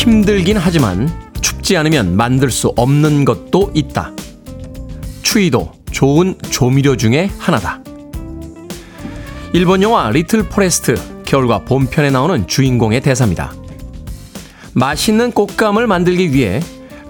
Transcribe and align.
힘들긴 0.00 0.56
하지만 0.56 1.10
춥지 1.42 1.76
않으면 1.76 2.16
만들 2.16 2.50
수 2.50 2.72
없는 2.74 3.26
것도 3.26 3.70
있다. 3.74 4.12
추위도 5.20 5.72
좋은 5.92 6.36
조미료 6.48 6.96
중에 6.96 7.28
하나다. 7.38 7.82
일본 9.52 9.82
영화 9.82 10.08
리틀 10.08 10.44
포레스트 10.44 10.94
겨울과 11.26 11.66
봄편에 11.66 12.08
나오는 12.08 12.46
주인공의 12.46 13.02
대사입니다. 13.02 13.52
맛있는 14.72 15.32
곶감을 15.32 15.86
만들기 15.86 16.32
위해 16.32 16.60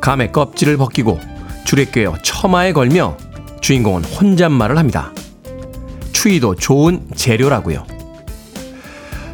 감의 0.01 0.33
껍질을 0.33 0.77
벗기고 0.77 1.21
줄에 1.65 1.85
꿰어 1.85 2.17
처마에 2.25 2.73
걸며 2.73 3.17
주인공은 3.61 4.03
혼잣말을 4.03 4.79
합니다. 4.79 5.13
추위도 6.11 6.57
좋은 6.57 7.07
재료라고요. 7.15 7.87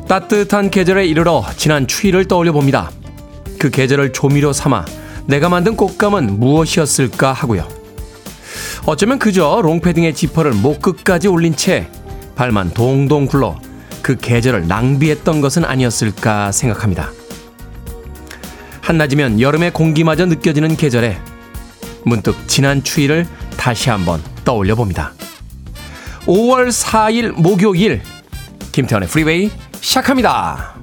따뜻한 0.07 0.70
계절에 0.70 1.07
이르러 1.07 1.43
지난 1.57 1.87
추위를 1.87 2.27
떠올려 2.27 2.53
봅니다. 2.53 2.91
그 3.59 3.71
계절을 3.71 4.12
조미료 4.12 4.53
삼아 4.53 4.85
내가 5.27 5.49
만든 5.49 5.77
꽃감은 5.77 6.39
무엇이었을까 6.39 7.33
하고요. 7.33 7.69
어쩌면 8.87 9.19
그저 9.19 9.61
롱패딩의 9.63 10.15
지퍼를 10.15 10.53
목 10.53 10.81
끝까지 10.81 11.29
올린 11.29 11.57
채 11.57 11.91
발만 12.37 12.73
동동 12.73 13.27
굴러 13.27 13.59
그 14.03 14.17
계절을 14.17 14.69
낭비했던 14.69 15.41
것은 15.41 15.65
아니었을까 15.65 16.53
생각합니다. 16.53 17.11
한낮이면 18.83 19.41
여름의 19.41 19.73
공기마저 19.73 20.27
느껴지는 20.27 20.77
계절에 20.77 21.19
문득 22.05 22.37
지난 22.47 22.85
추위를 22.85 23.27
다시 23.57 23.91
한번 23.91 24.23
떠올려 24.45 24.77
봅니다. 24.77 25.13
5월 26.27 26.69
4일 26.69 27.33
목요일 27.33 28.01
김태훈의 28.70 29.09
프리웨이 29.09 29.51
시작합니다. 29.81 30.76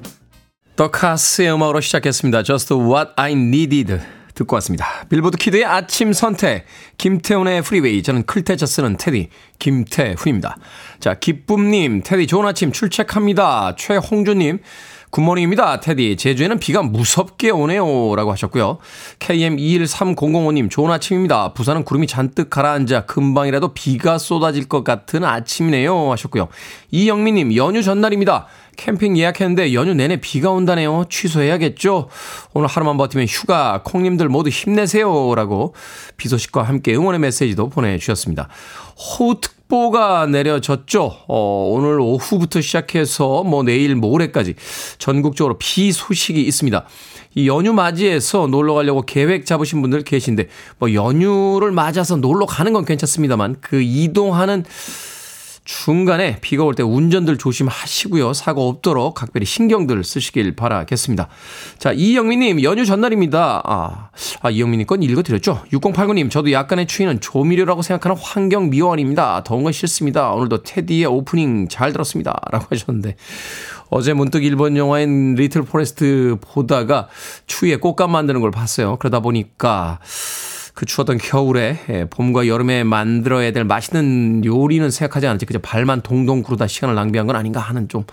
The 0.76 1.02
Cars의 1.02 1.54
음악으로 1.54 1.80
시작했습니다. 1.80 2.42
Just 2.42 2.74
What 2.74 3.12
I 3.16 3.32
Needed 3.32 4.00
듣고 4.34 4.56
왔습니다. 4.56 5.06
빌보드 5.08 5.38
키드의 5.38 5.64
아침 5.64 6.12
선택 6.12 6.66
김태훈의 6.98 7.62
프리웨이 7.62 8.02
저는 8.02 8.24
클 8.24 8.43
태 8.43 8.57
자 8.57 8.66
쓰는 8.66 8.96
테디 8.96 9.28
김태훈입니다. 9.60 10.56
자 10.98 11.14
기쁨님 11.14 12.02
테디 12.02 12.26
좋은 12.26 12.44
아침 12.44 12.72
출첵합니다. 12.72 13.76
최홍주님 13.76 14.58
굿모닝입니다. 15.14 15.78
테디. 15.78 16.16
제주에는 16.16 16.58
비가 16.58 16.82
무섭게 16.82 17.50
오네요. 17.50 18.16
라고 18.16 18.32
하셨고요. 18.32 18.78
KM21300님, 19.20 20.68
좋은 20.68 20.90
아침입니다. 20.90 21.52
부산은 21.52 21.84
구름이 21.84 22.08
잔뜩 22.08 22.50
가라앉아 22.50 23.06
금방이라도 23.06 23.74
비가 23.74 24.18
쏟아질 24.18 24.64
것 24.64 24.82
같은 24.82 25.22
아침이네요. 25.22 26.10
하셨고요. 26.10 26.48
이영민님, 26.90 27.54
연휴 27.54 27.80
전날입니다. 27.84 28.48
캠핑 28.76 29.16
예약했는데 29.16 29.74
연휴 29.74 29.94
내내 29.94 30.16
비가 30.20 30.50
온다네요. 30.50 31.04
취소해야겠죠? 31.08 32.08
오늘 32.52 32.68
하루만 32.68 32.96
버티면 32.96 33.26
휴가, 33.26 33.82
콩님들 33.84 34.28
모두 34.28 34.50
힘내세요. 34.50 35.34
라고 35.34 35.74
비 36.16 36.28
소식과 36.28 36.62
함께 36.62 36.94
응원의 36.94 37.20
메시지도 37.20 37.68
보내주셨습니다. 37.68 38.48
호우특보가 38.96 40.26
내려졌죠. 40.26 41.16
어, 41.28 41.70
오늘 41.72 42.00
오후부터 42.00 42.60
시작해서 42.60 43.42
뭐 43.44 43.62
내일 43.62 43.94
모레까지 43.96 44.54
전국적으로 44.98 45.56
비 45.58 45.92
소식이 45.92 46.40
있습니다. 46.42 46.84
이 47.36 47.48
연휴 47.48 47.72
맞이해서 47.72 48.46
놀러 48.46 48.74
가려고 48.74 49.02
계획 49.02 49.44
잡으신 49.44 49.82
분들 49.82 50.02
계신데 50.02 50.48
뭐 50.78 50.94
연휴를 50.94 51.72
맞아서 51.72 52.16
놀러 52.16 52.46
가는 52.46 52.72
건 52.72 52.84
괜찮습니다만 52.84 53.56
그 53.60 53.82
이동하는 53.82 54.64
중간에 55.64 56.38
비가 56.40 56.62
올 56.62 56.74
때 56.74 56.82
운전들 56.82 57.38
조심하시고요. 57.38 58.32
사고 58.34 58.68
없도록 58.68 59.14
각별히 59.14 59.46
신경들 59.46 60.04
쓰시길 60.04 60.56
바라겠습니다. 60.56 61.28
자, 61.78 61.92
이영민님, 61.92 62.62
연휴 62.62 62.84
전날입니다. 62.84 63.62
아, 63.64 64.10
아 64.42 64.50
이영민님 64.50 64.86
건 64.86 65.02
읽어드렸죠? 65.02 65.62
6089님, 65.72 66.30
저도 66.30 66.52
약간의 66.52 66.86
추위는 66.86 67.20
조미료라고 67.20 67.82
생각하는 67.82 68.16
환경 68.20 68.70
미화원입니다. 68.70 69.44
더운 69.44 69.62
건 69.62 69.72
싫습니다. 69.72 70.32
오늘도 70.32 70.64
테디의 70.64 71.06
오프닝 71.06 71.68
잘 71.68 71.92
들었습니다. 71.92 72.38
라고 72.50 72.66
하셨는데, 72.70 73.16
어제 73.88 74.12
문득 74.12 74.44
일본 74.44 74.76
영화인 74.76 75.34
리틀 75.34 75.62
포레스트 75.62 76.36
보다가 76.40 77.08
추위에 77.46 77.76
곶감 77.76 78.10
만드는 78.10 78.40
걸 78.40 78.50
봤어요. 78.50 78.96
그러다 78.96 79.20
보니까, 79.20 80.00
그 80.74 80.86
추웠던 80.86 81.18
겨울에 81.18 81.78
예, 81.88 82.04
봄과 82.04 82.48
여름에 82.48 82.82
만들어야 82.82 83.52
될 83.52 83.64
맛있는 83.64 84.44
요리는 84.44 84.90
생각하지 84.90 85.26
않았지 85.28 85.46
그저 85.46 85.60
발만 85.60 86.02
동동 86.02 86.42
구르다 86.42 86.66
시간을 86.66 86.94
낭비한 86.96 87.26
건 87.26 87.36
아닌가 87.36 87.60
하는 87.60 87.88
좀 87.88 88.04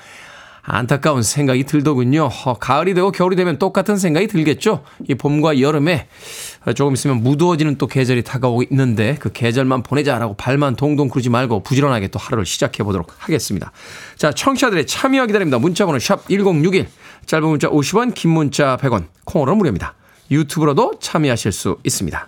안타까운 0.63 1.23
생각이 1.23 1.63
들더군요. 1.63 2.29
어, 2.45 2.53
가을이 2.53 2.93
되고 2.93 3.11
겨울이 3.11 3.35
되면 3.35 3.57
똑같은 3.57 3.97
생각이 3.97 4.27
들겠죠. 4.27 4.83
이 5.07 5.15
봄과 5.15 5.59
여름에 5.59 6.07
조금 6.75 6.93
있으면 6.93 7.23
무더워지는 7.23 7.79
또 7.79 7.87
계절이 7.87 8.23
다가오고 8.23 8.63
있는데 8.69 9.17
그 9.19 9.31
계절만 9.31 9.81
보내자라고 9.81 10.35
발만 10.35 10.75
동동 10.75 11.07
구르지 11.07 11.31
말고 11.31 11.63
부지런하게 11.63 12.09
또 12.09 12.19
하루를 12.19 12.45
시작해 12.45 12.83
보도록 12.83 13.11
하겠습니다. 13.17 13.71
자, 14.17 14.31
청취자들의 14.31 14.85
참여 14.85 15.25
기다립니다. 15.25 15.57
문자번호 15.57 15.97
샵 15.97 16.27
1061, 16.29 16.87
짧은 17.25 17.47
문자 17.47 17.67
50원, 17.67 18.13
긴 18.13 18.29
문자 18.29 18.77
100원, 18.77 19.07
콩으로 19.25 19.55
무료입니다. 19.55 19.95
유튜브로도 20.29 20.99
참여하실 21.01 21.51
수 21.51 21.77
있습니다. 21.83 22.27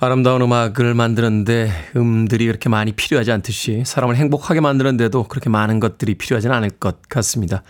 아름다운 0.00 0.42
음악을 0.42 0.94
만드는데 0.94 1.70
음들이 1.96 2.46
그렇게 2.46 2.68
많이 2.68 2.92
필요하지 2.92 3.30
않듯이 3.32 3.82
사람을 3.86 4.16
행복하게 4.16 4.60
만드는데도 4.60 5.24
그렇게 5.24 5.48
많은 5.50 5.78
것들이 5.80 6.14
필요하지는 6.14 6.54
않을 6.56 6.70
것 6.70 7.02
같습니다. 7.08 7.62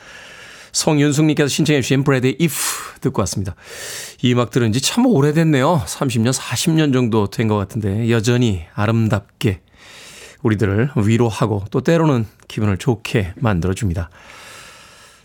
송윤숙님께서 0.73 1.49
신청해 1.49 1.83
주신 1.83 2.05
브래드의 2.05 2.37
If 2.41 2.55
듣고 3.01 3.21
왔습니다. 3.23 3.57
이 4.23 4.33
음악 4.33 4.51
들은 4.51 4.73
지 4.73 4.81
참 4.81 5.05
오래됐네요. 5.07 5.83
30년, 5.85 6.33
40년 6.33 6.93
정도 6.93 7.27
된 7.29 7.49
것 7.49 7.57
같은데 7.57 8.09
여전히 8.11 8.63
아름답게 8.75 9.61
우리들을 10.43 10.91
위로하고 10.97 11.65
또 11.71 11.81
때로는 11.83 12.27
기분을 12.49 12.79
좋게 12.79 13.35
만들어줍니다. 13.37 14.11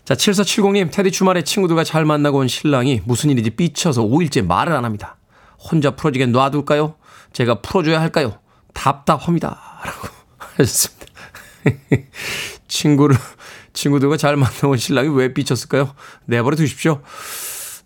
자, 0.06 0.14
7470님, 0.14 0.92
테디 0.92 1.10
주말에 1.10 1.42
친구들과 1.42 1.82
잘 1.82 2.04
만나고 2.04 2.38
온 2.38 2.46
신랑이 2.46 3.02
무슨 3.04 3.28
일인지 3.30 3.50
삐쳐서 3.50 4.04
5일째 4.04 4.46
말을 4.46 4.72
안 4.72 4.84
합니다. 4.84 5.16
혼자 5.58 5.96
풀어지게 5.96 6.26
놔둘까요? 6.26 6.94
제가 7.32 7.60
풀어줘야 7.60 8.00
할까요? 8.00 8.38
답답합니다. 8.72 9.80
라고 9.84 10.08
하셨습니다. 10.38 11.06
친구를, 12.68 13.16
친구들과 13.72 14.16
잘 14.16 14.36
만나온 14.36 14.76
신랑이 14.76 15.08
왜 15.08 15.34
삐쳤을까요? 15.34 15.92
내버려 16.26 16.54
두십시오. 16.54 17.02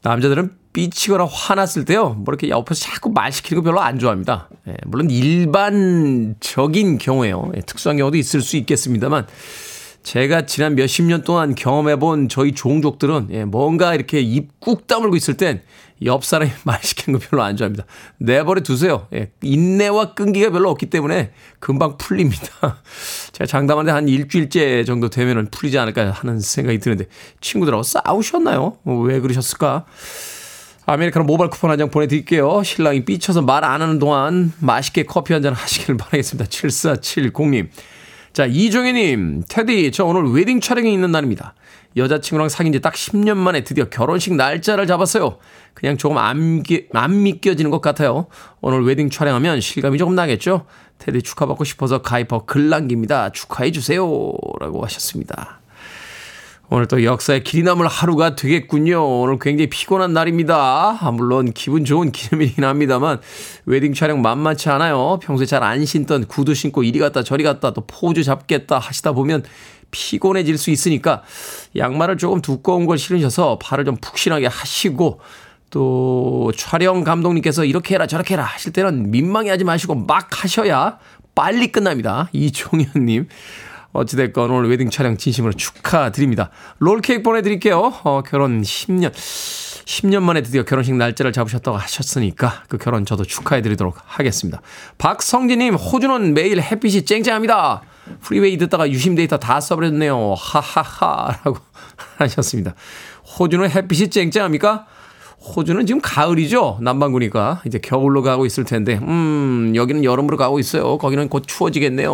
남자들은 0.02 0.58
삐치거나 0.74 1.24
화났을 1.24 1.86
때요, 1.86 2.10
뭐 2.10 2.26
이렇게 2.28 2.50
옆에서 2.50 2.82
자꾸 2.82 3.08
말 3.08 3.32
시키는 3.32 3.62
거 3.62 3.70
별로 3.70 3.80
안 3.80 3.98
좋아합니다. 3.98 4.50
예, 4.68 4.76
물론 4.84 5.08
일반적인 5.08 6.98
경우에요. 6.98 7.50
예, 7.56 7.60
특수한 7.62 7.96
경우도 7.96 8.18
있을 8.18 8.42
수 8.42 8.58
있겠습니다만, 8.58 9.26
제가 10.02 10.46
지난 10.46 10.74
몇십 10.76 11.04
년 11.04 11.22
동안 11.22 11.54
경험해본 11.54 12.28
저희 12.28 12.52
종족들은 12.52 13.28
예, 13.32 13.44
뭔가 13.44 13.94
이렇게 13.94 14.20
입 14.20 14.58
꾹 14.60 14.86
다물고 14.86 15.16
있을 15.16 15.36
땐 15.36 15.62
옆 16.02 16.24
사람이 16.24 16.50
말 16.64 16.78
시키는 16.82 17.18
거 17.20 17.26
별로 17.28 17.42
안 17.42 17.56
좋아합니다. 17.58 17.84
내버려 18.18 18.62
두세요. 18.62 19.06
예, 19.12 19.30
인내와 19.42 20.14
끈기가 20.14 20.48
별로 20.50 20.70
없기 20.70 20.86
때문에 20.86 21.32
금방 21.58 21.98
풀립니다. 21.98 22.80
제가 23.32 23.46
장담하는데 23.46 23.92
한 23.92 24.08
일주일째 24.08 24.84
정도 24.84 25.10
되면은 25.10 25.48
풀리지 25.50 25.78
않을까 25.78 26.10
하는 26.12 26.40
생각이 26.40 26.78
드는데 26.78 27.04
친구들하고 27.42 27.82
싸우셨나요? 27.82 28.78
왜 28.84 29.20
그러셨을까? 29.20 29.84
아메리카노 30.86 31.26
모바일 31.26 31.50
쿠폰 31.50 31.70
한 31.70 31.78
장 31.78 31.90
보내드릴게요. 31.90 32.62
신랑이 32.64 33.04
삐쳐서 33.04 33.42
말 33.42 33.62
안 33.64 33.82
하는 33.82 33.98
동안 33.98 34.52
맛있게 34.58 35.02
커피 35.04 35.34
한 35.34 35.42
잔 35.42 35.52
하시길 35.52 35.98
바라겠습니다. 35.98 36.48
7470님. 36.48 37.68
자, 38.32 38.46
이종혜님, 38.46 39.42
테디, 39.48 39.90
저 39.92 40.04
오늘 40.04 40.30
웨딩 40.30 40.60
촬영이 40.60 40.92
있는 40.92 41.10
날입니다. 41.10 41.54
여자친구랑 41.96 42.48
사귄 42.48 42.72
지 42.72 42.78
딱 42.80 42.94
10년 42.94 43.36
만에 43.36 43.64
드디어 43.64 43.86
결혼식 43.86 44.34
날짜를 44.34 44.86
잡았어요. 44.86 45.38
그냥 45.74 45.96
조금 45.96 46.18
안, 46.18 46.62
안 46.92 47.22
믿겨지는 47.24 47.70
것 47.72 47.80
같아요. 47.80 48.26
오늘 48.60 48.84
웨딩 48.84 49.10
촬영하면 49.10 49.60
실감이 49.60 49.98
조금 49.98 50.14
나겠죠? 50.14 50.66
테디 50.98 51.22
축하받고 51.22 51.64
싶어서 51.64 52.02
가입 52.02 52.30
후 52.30 52.44
글 52.44 52.68
남깁니다. 52.68 53.30
축하해주세요. 53.32 54.02
라고 54.60 54.84
하셨습니다. 54.84 55.59
오늘 56.72 56.86
또 56.86 57.02
역사에 57.02 57.42
길이 57.42 57.64
남을 57.64 57.88
하루가 57.88 58.36
되겠군요. 58.36 59.04
오늘 59.22 59.40
굉장히 59.40 59.68
피곤한 59.68 60.12
날입니다. 60.12 60.98
아, 61.00 61.10
물론 61.10 61.52
기분 61.52 61.84
좋은 61.84 62.12
기념이긴 62.12 62.62
합니다만 62.62 63.20
웨딩 63.66 63.92
촬영 63.92 64.22
만만치 64.22 64.68
않아요. 64.68 65.18
평소에 65.20 65.46
잘 65.46 65.64
안 65.64 65.84
신던 65.84 66.26
구두 66.26 66.54
신고 66.54 66.84
이리 66.84 67.00
갔다 67.00 67.24
저리 67.24 67.42
갔다 67.42 67.72
또 67.72 67.82
포즈 67.88 68.22
잡겠다 68.22 68.78
하시다 68.78 69.12
보면 69.12 69.42
피곤해질 69.90 70.58
수 70.58 70.70
있으니까 70.70 71.22
양말을 71.76 72.18
조금 72.18 72.40
두꺼운 72.40 72.86
걸 72.86 72.98
신으셔서 72.98 73.58
발을 73.58 73.84
좀 73.84 73.96
푹신하게 73.96 74.46
하시고 74.46 75.20
또 75.70 76.52
촬영 76.56 77.02
감독님께서 77.02 77.64
이렇게 77.64 77.94
해라 77.94 78.06
저렇게 78.06 78.34
해라 78.34 78.44
하실 78.44 78.72
때는 78.72 79.10
민망해 79.10 79.50
하지 79.50 79.64
마시고 79.64 79.96
막 79.96 80.44
하셔야 80.44 80.98
빨리 81.34 81.72
끝납니다. 81.72 82.28
이종현님. 82.32 83.26
어찌됐건 83.92 84.50
오늘 84.50 84.70
웨딩 84.70 84.90
촬영 84.90 85.16
진심으로 85.16 85.52
축하드립니다. 85.54 86.50
롤케이크 86.78 87.22
보내드릴게요. 87.22 87.92
어, 88.04 88.22
결혼 88.22 88.62
10년, 88.62 89.12
10년 89.12 90.22
만에 90.22 90.42
드디어 90.42 90.62
결혼식 90.62 90.94
날짜를 90.94 91.32
잡으셨다고 91.32 91.76
하셨으니까 91.76 92.64
그 92.68 92.78
결혼 92.78 93.04
저도 93.04 93.24
축하해드리도록 93.24 93.96
하겠습니다. 94.04 94.60
박성진님, 94.98 95.74
호주는 95.74 96.34
매일 96.34 96.60
햇빛이 96.60 97.04
쨍쨍합니다. 97.04 97.82
프리웨이 98.22 98.56
듣다가 98.58 98.88
유심 98.90 99.14
데이터 99.14 99.38
다 99.38 99.60
써버렸네요. 99.60 100.34
하하하. 100.36 101.36
라고 101.44 101.58
하셨습니다. 102.18 102.74
호주는 103.38 103.68
햇빛이 103.70 104.10
쨍쨍합니까? 104.10 104.86
호주는 105.40 105.86
지금 105.86 106.00
가을이죠. 106.02 106.78
남반구니까. 106.82 107.62
이제 107.66 107.78
겨울로 107.78 108.22
가고 108.22 108.44
있을 108.44 108.64
텐데, 108.64 108.98
음, 109.02 109.72
여기는 109.74 110.04
여름으로 110.04 110.36
가고 110.36 110.58
있어요. 110.58 110.98
거기는 110.98 111.28
곧 111.28 111.44
추워지겠네요. 111.46 112.12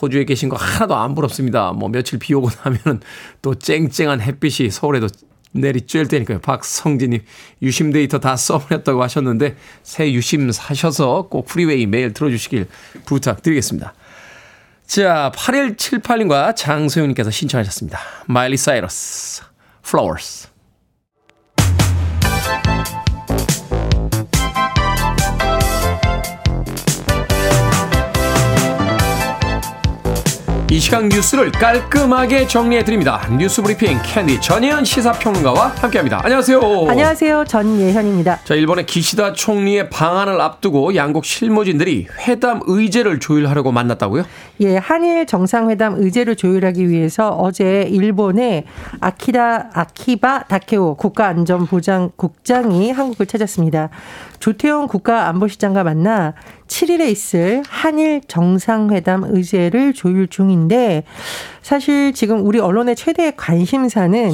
호주에 0.00 0.24
계신 0.24 0.48
거 0.48 0.56
하나도 0.56 0.96
안 0.96 1.14
부럽습니다. 1.14 1.72
뭐 1.72 1.88
며칠 1.88 2.18
비 2.18 2.34
오고 2.34 2.50
나면 2.64 3.00
또 3.42 3.54
쨍쨍한 3.54 4.20
햇빛이 4.20 4.70
서울에도 4.70 5.06
내리쬐을 5.54 6.10
테니까요. 6.10 6.40
박성진님, 6.40 7.22
유심 7.62 7.92
데이터 7.92 8.18
다 8.18 8.36
써버렸다고 8.36 9.02
하셨는데, 9.02 9.56
새 9.84 10.12
유심 10.12 10.50
사셔서 10.50 11.28
꼭 11.30 11.46
프리웨이 11.46 11.86
매일 11.86 12.12
들어주시길 12.12 12.66
부탁드리겠습니다. 13.06 13.94
자, 14.86 15.32
8178님과 15.34 16.54
장소영님께서 16.56 17.30
신청하셨습니다. 17.30 17.98
마일리 18.26 18.56
사이러스, 18.56 19.42
Flowers. 19.86 20.55
이 30.76 30.78
시간 30.78 31.08
뉴스를 31.08 31.52
깔끔하게 31.52 32.46
정리해 32.46 32.84
드립니다. 32.84 33.26
뉴스 33.38 33.62
브리핑 33.62 33.98
캔디 34.04 34.42
전예현 34.42 34.84
시사평론가와 34.84 35.68
함께합니다. 35.68 36.20
안녕하세요. 36.22 36.60
안녕하세요. 36.90 37.44
전예현입니다. 37.48 38.40
자, 38.44 38.54
일본의 38.54 38.84
기시다 38.84 39.32
총리의 39.32 39.88
방안을 39.88 40.38
앞두고 40.38 40.94
양국 40.94 41.24
실무진들이 41.24 42.08
회담 42.28 42.60
의제를 42.66 43.20
조율하려고 43.20 43.72
만났다고요? 43.72 44.26
예, 44.60 44.76
한일 44.76 45.24
정상회담 45.24 45.94
의제를 45.96 46.36
조율하기 46.36 46.90
위해서 46.90 47.30
어제 47.30 47.88
일본의 47.88 48.64
아키다 49.00 49.70
아키바 49.72 50.42
다케오 50.42 50.96
국가안전보장국장이 50.96 52.90
한국을 52.90 53.24
찾았습니다. 53.24 53.88
조태용 54.38 54.86
국가안보실장과 54.86 55.84
만나 55.84 56.34
7일에 56.66 57.08
있을 57.08 57.62
한일 57.68 58.20
정상회담 58.26 59.24
의제를 59.24 59.92
조율 59.92 60.26
중인데 60.28 61.04
사실 61.62 62.12
지금 62.12 62.46
우리 62.46 62.58
언론의 62.58 62.96
최대 62.96 63.32
관심사는 63.36 64.30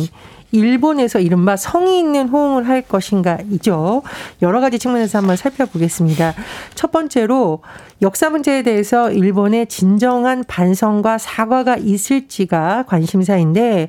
일본에서 0.52 1.19
이른바 1.19 1.56
성의 1.56 1.99
있는 1.99 2.28
호응을 2.28 2.69
할 2.69 2.82
것인가이죠. 2.82 4.02
여러 4.43 4.60
가지 4.60 4.78
측면에서 4.78 5.19
한번 5.19 5.37
살펴보겠습니다. 5.37 6.34
첫 6.75 6.93
번째로 6.93 7.62
역사 8.02 8.31
문제에 8.31 8.62
대해서 8.62 9.10
일본의 9.10 9.66
진정한 9.66 10.44
반성과 10.46 11.19
사과가 11.19 11.76
있을지가 11.76 12.84
관심사인데 12.87 13.88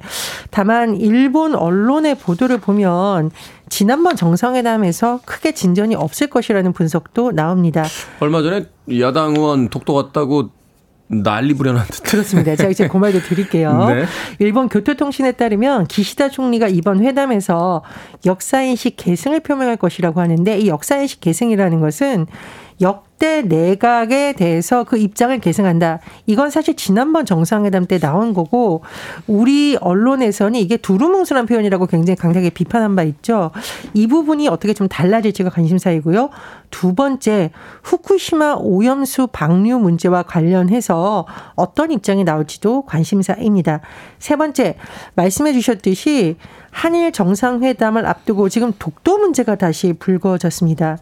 다만 0.51 0.95
일본 0.95 1.55
언론의 1.55 2.15
보도를 2.15 2.59
보면 2.59 3.31
지난번 3.69 4.15
정상회담에서 4.15 5.21
크게 5.25 5.53
진전이 5.53 5.95
없을 5.95 6.27
것이라는 6.27 6.73
분석도 6.73 7.31
나옵니다. 7.31 7.83
얼마 8.19 8.41
전에 8.41 8.67
야당 8.99 9.35
의원 9.35 9.69
독도 9.69 9.95
갔다고 9.95 10.49
난리 11.07 11.53
부려놨는데. 11.53 11.97
그렇습니다. 12.03 12.55
제가 12.55 12.69
이제 12.69 12.87
그 12.87 12.97
말도 12.97 13.19
드릴게요. 13.21 13.85
네. 13.89 14.05
일본 14.39 14.69
교토통신에 14.69 15.33
따르면 15.33 15.87
기시다 15.87 16.29
총리가 16.29 16.67
이번 16.67 17.03
회담에서 17.03 17.83
역사인식 18.25 18.95
계승을 18.97 19.41
표명할 19.41 19.77
것이라고 19.77 20.21
하는데 20.21 20.57
이 20.57 20.67
역사인식 20.67 21.21
계승이라는 21.21 21.79
것은 21.81 22.27
역대 22.83 23.41
내각에 23.41 24.33
대해서 24.33 24.83
그 24.83 24.97
입장을 24.97 25.37
계승한다. 25.39 25.99
이건 26.27 26.49
사실 26.49 26.75
지난번 26.75 27.25
정상회담 27.25 27.87
때 27.87 27.97
나온 27.97 28.33
거고 28.33 28.83
우리 29.25 29.77
언론에서는 29.79 30.59
이게 30.59 30.77
두루뭉술한 30.77 31.45
표현이라고 31.45 31.87
굉장히 31.87 32.17
강하게 32.17 32.49
비판한 32.49 32.95
바 32.95 33.03
있죠. 33.03 33.51
이 33.93 34.07
부분이 34.07 34.49
어떻게 34.49 34.73
좀 34.73 34.87
달라질지가 34.87 35.49
관심사이고요. 35.49 36.29
두 36.69 36.93
번째 36.95 37.51
후쿠시마 37.83 38.57
오염수 38.59 39.27
방류 39.31 39.79
문제와 39.79 40.23
관련해서 40.23 41.25
어떤 41.55 41.91
입장이 41.91 42.23
나올지도 42.23 42.83
관심사입니다. 42.83 43.79
세 44.19 44.35
번째 44.35 44.75
말씀해 45.15 45.53
주셨듯이 45.53 46.35
한일 46.71 47.11
정상회담을 47.11 48.05
앞두고 48.05 48.49
지금 48.49 48.73
독도 48.77 49.19
문제가 49.19 49.55
다시 49.55 49.93
불거졌습니다. 49.93 50.97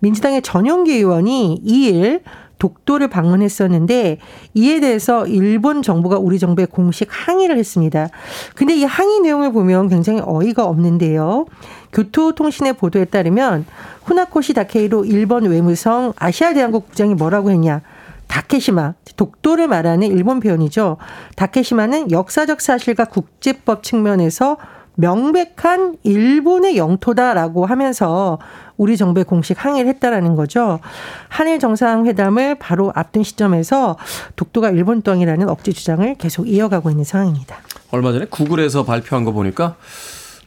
민주당의 0.00 0.42
전용기 0.42 0.92
의원이 0.92 1.62
2일 1.66 2.22
독도를 2.58 3.08
방문했었는데 3.08 4.18
이에 4.54 4.80
대해서 4.80 5.26
일본 5.26 5.82
정부가 5.82 6.18
우리 6.18 6.38
정부에 6.38 6.64
공식 6.64 7.08
항의를 7.10 7.58
했습니다. 7.58 8.08
근데 8.54 8.74
이 8.74 8.84
항의 8.84 9.20
내용을 9.20 9.52
보면 9.52 9.88
굉장히 9.88 10.22
어이가 10.24 10.64
없는데요. 10.64 11.46
교토통신의 11.92 12.74
보도에 12.74 13.04
따르면 13.04 13.66
후나코시 14.04 14.54
다케이로 14.54 15.04
일본 15.04 15.44
외무성 15.44 16.12
아시아대한국 16.16 16.86
국장이 16.86 17.14
뭐라고 17.14 17.50
했냐. 17.50 17.82
다케시마, 18.26 18.94
독도를 19.16 19.68
말하는 19.68 20.08
일본 20.08 20.40
표현이죠. 20.40 20.96
다케시마는 21.36 22.10
역사적 22.10 22.60
사실과 22.60 23.04
국제법 23.04 23.82
측면에서 23.82 24.56
명백한 24.96 25.98
일본의 26.02 26.76
영토다라고 26.76 27.66
하면서 27.66 28.38
우리 28.76 28.96
정부에 28.96 29.22
공식 29.22 29.62
항의를 29.64 29.88
했다라는 29.94 30.36
거죠. 30.36 30.80
한일 31.28 31.58
정상회담을 31.58 32.56
바로 32.56 32.92
앞둔 32.94 33.22
시점에서 33.22 33.96
독도가 34.36 34.70
일본 34.70 35.02
땅이라는 35.02 35.48
억지 35.48 35.72
주장을 35.72 36.14
계속 36.16 36.48
이어가고 36.48 36.90
있는 36.90 37.04
상황입니다. 37.04 37.56
얼마 37.90 38.12
전에 38.12 38.26
구글에서 38.26 38.84
발표한 38.84 39.24
거 39.24 39.32
보니까 39.32 39.76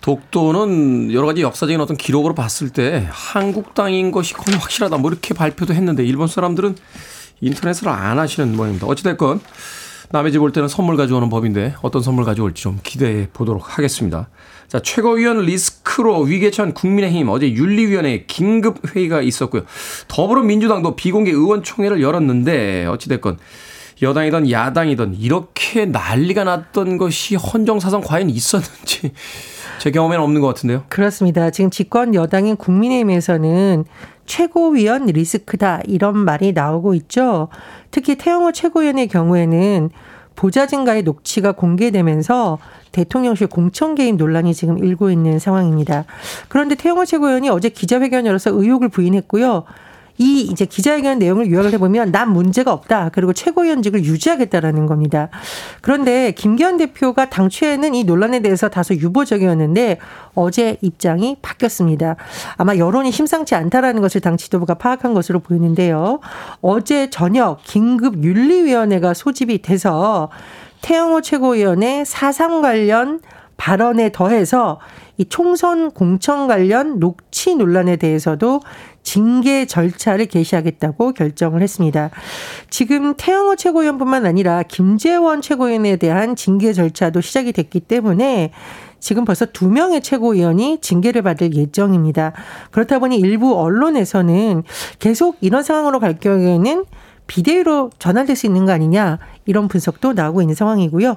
독도는 0.01 1.11
여러 1.13 1.27
가지 1.27 1.41
역사적인 1.41 1.79
어떤 1.81 1.97
기록으로 1.97 2.33
봤을 2.33 2.69
때 2.69 3.07
한국 3.09 3.73
땅인 3.73 4.11
것이 4.11 4.33
거의 4.33 4.57
확실하다. 4.57 4.97
뭐 4.97 5.11
이렇게 5.11 5.33
발표도 5.33 5.73
했는데 5.73 6.03
일본 6.05 6.27
사람들은 6.27 6.75
인터넷을 7.41 7.89
안 7.89 8.19
하시는 8.19 8.55
모양입니다. 8.55 8.87
어찌됐건 8.87 9.41
남의 10.11 10.31
집 10.31 10.41
올 10.41 10.51
때는 10.51 10.67
선물 10.67 10.97
가져오는 10.97 11.29
법인데 11.29 11.75
어떤 11.81 12.01
선물 12.01 12.25
가져올지 12.25 12.63
좀 12.63 12.79
기대해 12.83 13.27
보도록 13.31 13.77
하겠습니다. 13.77 14.29
자, 14.67 14.79
최고위원 14.79 15.39
리스크로 15.41 16.21
위계천 16.21 16.73
국민의힘 16.73 17.29
어제 17.29 17.51
윤리위원회 17.51 18.25
긴급 18.27 18.95
회의가 18.95 19.21
있었고요. 19.21 19.63
더불어민주당도 20.07 20.95
비공개 20.95 21.31
의원총회를 21.31 22.01
열었는데 22.01 22.85
어찌됐건 22.87 23.37
여당이든 24.01 24.49
야당이든 24.49 25.15
이렇게 25.15 25.85
난리가 25.85 26.43
났던 26.43 26.97
것이 26.97 27.35
헌정사상 27.35 28.01
과연 28.01 28.29
있었는지 28.29 29.11
제 29.79 29.91
경험에는 29.91 30.23
없는 30.23 30.41
것 30.41 30.47
같은데요. 30.47 30.85
그렇습니다. 30.89 31.51
지금 31.51 31.69
집권 31.69 32.15
여당인 32.15 32.55
국민의힘에서는 32.55 33.85
최고위원 34.29 35.07
리스크다 35.07 35.81
이런 35.85 36.15
말이 36.19 36.53
나오고 36.53 36.93
있죠. 36.93 37.47
특히 37.89 38.15
태영호 38.15 38.51
최고위원의 38.51 39.07
경우에는 39.07 39.89
보좌진과의 40.35 41.01
녹취가 41.01 41.51
공개되면서 41.53 42.59
대통령실 42.91 43.47
공천 43.47 43.95
개입 43.95 44.15
논란이 44.15 44.53
지금 44.53 44.77
일고 44.77 45.09
있는 45.09 45.39
상황입니다. 45.39 46.05
그런데 46.47 46.75
태영호 46.75 47.05
최고위원이 47.05 47.49
어제 47.49 47.69
기자회견 47.69 48.27
열어서 48.27 48.51
의혹을 48.51 48.89
부인했고요. 48.89 49.63
이 50.19 50.41
이제 50.41 50.65
기자회견 50.65 51.17
내용을 51.17 51.49
요약을 51.49 51.71
해보면 51.73 52.11
난 52.11 52.33
문제가 52.33 52.73
없다. 52.73 53.09
그리고 53.13 53.31
최고위원직을 53.31 54.03
유지하겠다라는 54.03 54.85
겁니다. 54.85 55.29
그런데 55.81 56.33
김기현 56.33 56.75
대표가 56.75 57.29
당초에는 57.29 57.95
이 57.95 58.03
논란에 58.03 58.41
대해서 58.41 58.67
다소 58.67 58.93
유보적이었는데 58.93 59.97
어제 60.35 60.77
입장이 60.81 61.37
바뀌었습니다. 61.41 62.17
아마 62.57 62.75
여론이 62.75 63.13
심상치 63.13 63.55
않다라는 63.55 64.01
것을 64.01 64.19
당 64.19 64.35
지도부가 64.35 64.73
파악한 64.73 65.13
것으로 65.13 65.39
보이는데요. 65.39 66.19
어제 66.61 67.09
저녁 67.09 67.63
긴급 67.63 68.21
윤리위원회가 68.21 69.13
소집이 69.13 69.61
돼서 69.61 70.29
태영호 70.81 71.21
최고위원의 71.21 72.05
사상 72.05 72.61
관련 72.61 73.21
발언에 73.55 74.11
더해서 74.11 74.79
이 75.17 75.25
총선 75.25 75.91
공천 75.91 76.47
관련 76.47 76.97
녹취 76.97 77.53
논란에 77.55 77.97
대해서도 77.97 78.61
징계 79.03 79.65
절차를 79.65 80.25
개시하겠다고 80.27 81.13
결정을 81.13 81.61
했습니다. 81.61 82.09
지금 82.69 83.15
태영호 83.15 83.55
최고위원뿐만 83.55 84.25
아니라 84.25 84.63
김재원 84.63 85.41
최고위원에 85.41 85.95
대한 85.97 86.35
징계 86.35 86.73
절차도 86.73 87.21
시작이 87.21 87.51
됐기 87.53 87.81
때문에 87.81 88.51
지금 88.99 89.25
벌써 89.25 89.45
두 89.45 89.69
명의 89.69 90.01
최고위원이 90.01 90.79
징계를 90.81 91.21
받을 91.21 91.55
예정입니다. 91.55 92.33
그렇다 92.71 92.99
보니 92.99 93.17
일부 93.17 93.57
언론에서는 93.57 94.63
계속 94.99 95.37
이런 95.41 95.63
상황으로 95.63 95.99
갈 95.99 96.19
경우에는 96.19 96.85
비대위로 97.29 97.91
전환될 97.99 98.35
수 98.35 98.47
있는 98.47 98.65
거 98.65 98.73
아니냐 98.73 99.19
이런 99.45 99.67
분석도 99.67 100.13
나오고 100.13 100.41
있는 100.41 100.55
상황이고요. 100.55 101.15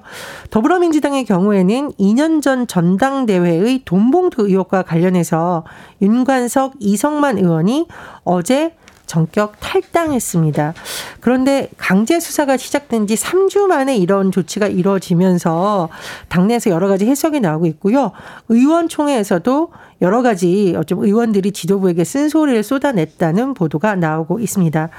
더불어민주당의 0.50 1.24
경우에는 1.24 1.92
2년 1.92 2.42
전 2.42 2.66
전당대회의 2.66 3.82
돈봉투 3.84 4.46
의혹과 4.46 4.82
관련해서 4.82 5.64
윤관석, 6.02 6.74
이성만 6.78 7.38
의원이 7.38 7.88
어제 8.24 8.74
전격 9.06 9.54
탈당했습니다. 9.60 10.74
그런데 11.20 11.68
강제 11.76 12.20
수사가 12.20 12.56
시작된 12.56 13.06
지 13.06 13.14
3주 13.14 13.66
만에 13.66 13.96
이런 13.96 14.30
조치가 14.30 14.68
이루어지면서 14.68 15.88
당내에서 16.28 16.70
여러 16.70 16.88
가지 16.88 17.06
해석이 17.06 17.40
나오고 17.40 17.66
있고요. 17.66 18.12
의원총회에서도 18.48 19.70
여러 20.02 20.20
가지 20.22 20.76
좀 20.86 21.04
의원들이 21.04 21.52
지도부에게 21.52 22.04
쓴소리를 22.04 22.62
쏟아냈다는 22.62 23.54
보도가 23.54 23.94
나오고 23.94 24.40
있습니다. 24.40 24.90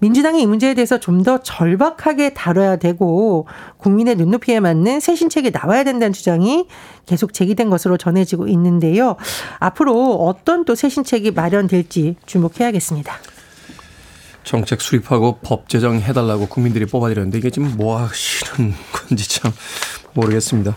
민주당이 0.00 0.42
이 0.42 0.46
문제에 0.46 0.74
대해서 0.74 0.98
좀 0.98 1.18
더 1.18 1.38
절박하게 1.42 2.32
다뤄야 2.32 2.76
되고 2.76 3.46
국민의 3.78 4.14
눈높이에 4.16 4.60
맞는 4.60 5.00
새 5.00 5.14
신책이 5.16 5.50
나와야 5.50 5.82
된다는 5.84 6.12
주장이 6.12 6.66
계속 7.06 7.32
제기된 7.34 7.68
것으로 7.70 7.96
전해지고 7.96 8.46
있는데요. 8.48 9.16
앞으로 9.58 10.14
어떤 10.24 10.64
또 10.64 10.74
새 10.74 10.88
신책이 10.88 11.32
마련될지 11.32 12.14
주목해야겠습니다. 12.24 13.12
정책 14.44 14.80
수립하고 14.80 15.38
법 15.42 15.68
제정해달라고 15.68 16.46
국민들이 16.46 16.86
뽑아드렸는데 16.86 17.36
이게 17.38 17.50
지금 17.50 17.74
뭐 17.76 17.98
하시는 17.98 18.72
건지 18.92 19.28
참 19.28 19.52
모르겠습니다. 20.14 20.76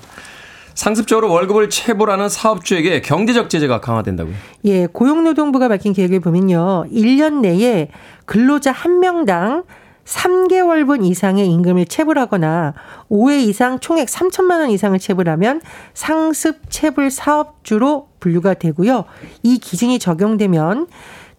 상습적으로 0.73 1.31
월급을 1.31 1.69
체불하는 1.69 2.29
사업주에게 2.29 3.01
경제적 3.01 3.49
제재가 3.49 3.81
강화된다고요? 3.81 4.33
예, 4.65 4.87
고용노동부가 4.87 5.67
밝힌 5.67 5.93
계획을 5.93 6.19
보면요. 6.19 6.85
1년 6.91 7.41
내에 7.41 7.89
근로자 8.25 8.73
1명당 8.73 9.65
3개월분 10.05 11.05
이상의 11.05 11.47
임금을 11.47 11.85
체불하거나 11.85 12.73
5회 13.09 13.41
이상 13.47 13.79
총액 13.79 14.07
3천만 14.07 14.59
원 14.59 14.69
이상을 14.69 14.97
체불하면 14.97 15.61
상습 15.93 16.69
체불 16.69 17.11
사업주로 17.11 18.09
분류가 18.19 18.55
되고요. 18.55 19.05
이 19.43 19.57
기준이 19.59 19.99
적용되면 19.99 20.87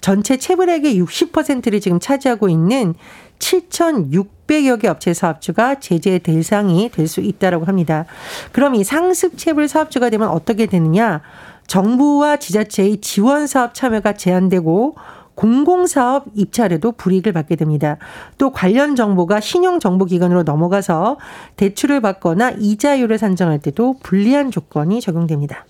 전체 0.00 0.36
체불액의 0.36 1.00
60%를 1.00 1.80
지금 1.80 2.00
차지하고 2.00 2.48
있는 2.48 2.94
7,600여 3.42 4.80
개 4.80 4.88
업체 4.88 5.12
사업주가 5.12 5.80
제재 5.80 6.18
대상이 6.18 6.88
될 6.90 7.08
수 7.08 7.20
있다라고 7.20 7.64
합니다. 7.66 8.06
그럼 8.52 8.74
이 8.76 8.84
상습 8.84 9.36
체불 9.36 9.68
사업주가 9.68 10.08
되면 10.08 10.28
어떻게 10.28 10.66
되느냐? 10.66 11.20
정부와 11.66 12.36
지자체의 12.36 13.00
지원 13.00 13.46
사업 13.46 13.74
참여가 13.74 14.12
제한되고 14.14 14.94
공공사업 15.34 16.26
입찰에도 16.34 16.92
불이익을 16.92 17.32
받게 17.32 17.56
됩니다. 17.56 17.96
또 18.38 18.52
관련 18.52 18.94
정보가 18.94 19.40
신용정보기관으로 19.40 20.44
넘어가서 20.44 21.18
대출을 21.56 22.00
받거나 22.00 22.52
이자율을 22.58 23.18
산정할 23.18 23.58
때도 23.58 23.96
불리한 24.02 24.50
조건이 24.50 25.00
적용됩니다. 25.00 25.66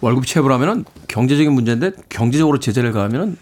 월급 0.00 0.26
체불하면은 0.26 0.84
경제적인 1.08 1.52
문제인데 1.52 1.92
경제적으로 2.08 2.58
제재를 2.58 2.92
가하면은 2.92 3.36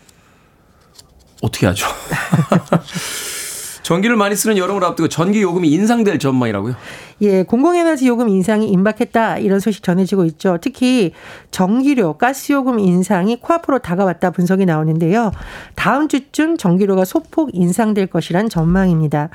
어떻게 1.42 1.66
하죠? 1.66 1.86
전기를 3.84 4.16
많이 4.16 4.34
쓰는 4.34 4.56
여름을 4.56 4.82
앞두고 4.82 5.08
전기 5.08 5.42
요금이 5.42 5.68
인상될 5.70 6.18
전망이라고요? 6.18 6.74
예, 7.20 7.42
공공에너지 7.42 8.08
요금 8.08 8.30
인상이 8.30 8.66
임박했다 8.68 9.38
이런 9.38 9.60
소식 9.60 9.82
전해지고 9.82 10.24
있죠. 10.24 10.56
특히 10.60 11.12
전기료, 11.50 12.14
가스요금 12.14 12.78
인상이 12.78 13.36
코앞으로 13.40 13.80
다가왔다 13.80 14.30
분석이 14.30 14.64
나오는데요. 14.64 15.32
다음 15.74 16.08
주쯤 16.08 16.56
전기료가 16.56 17.04
소폭 17.04 17.50
인상될 17.52 18.06
것이란 18.06 18.48
전망입니다. 18.48 19.28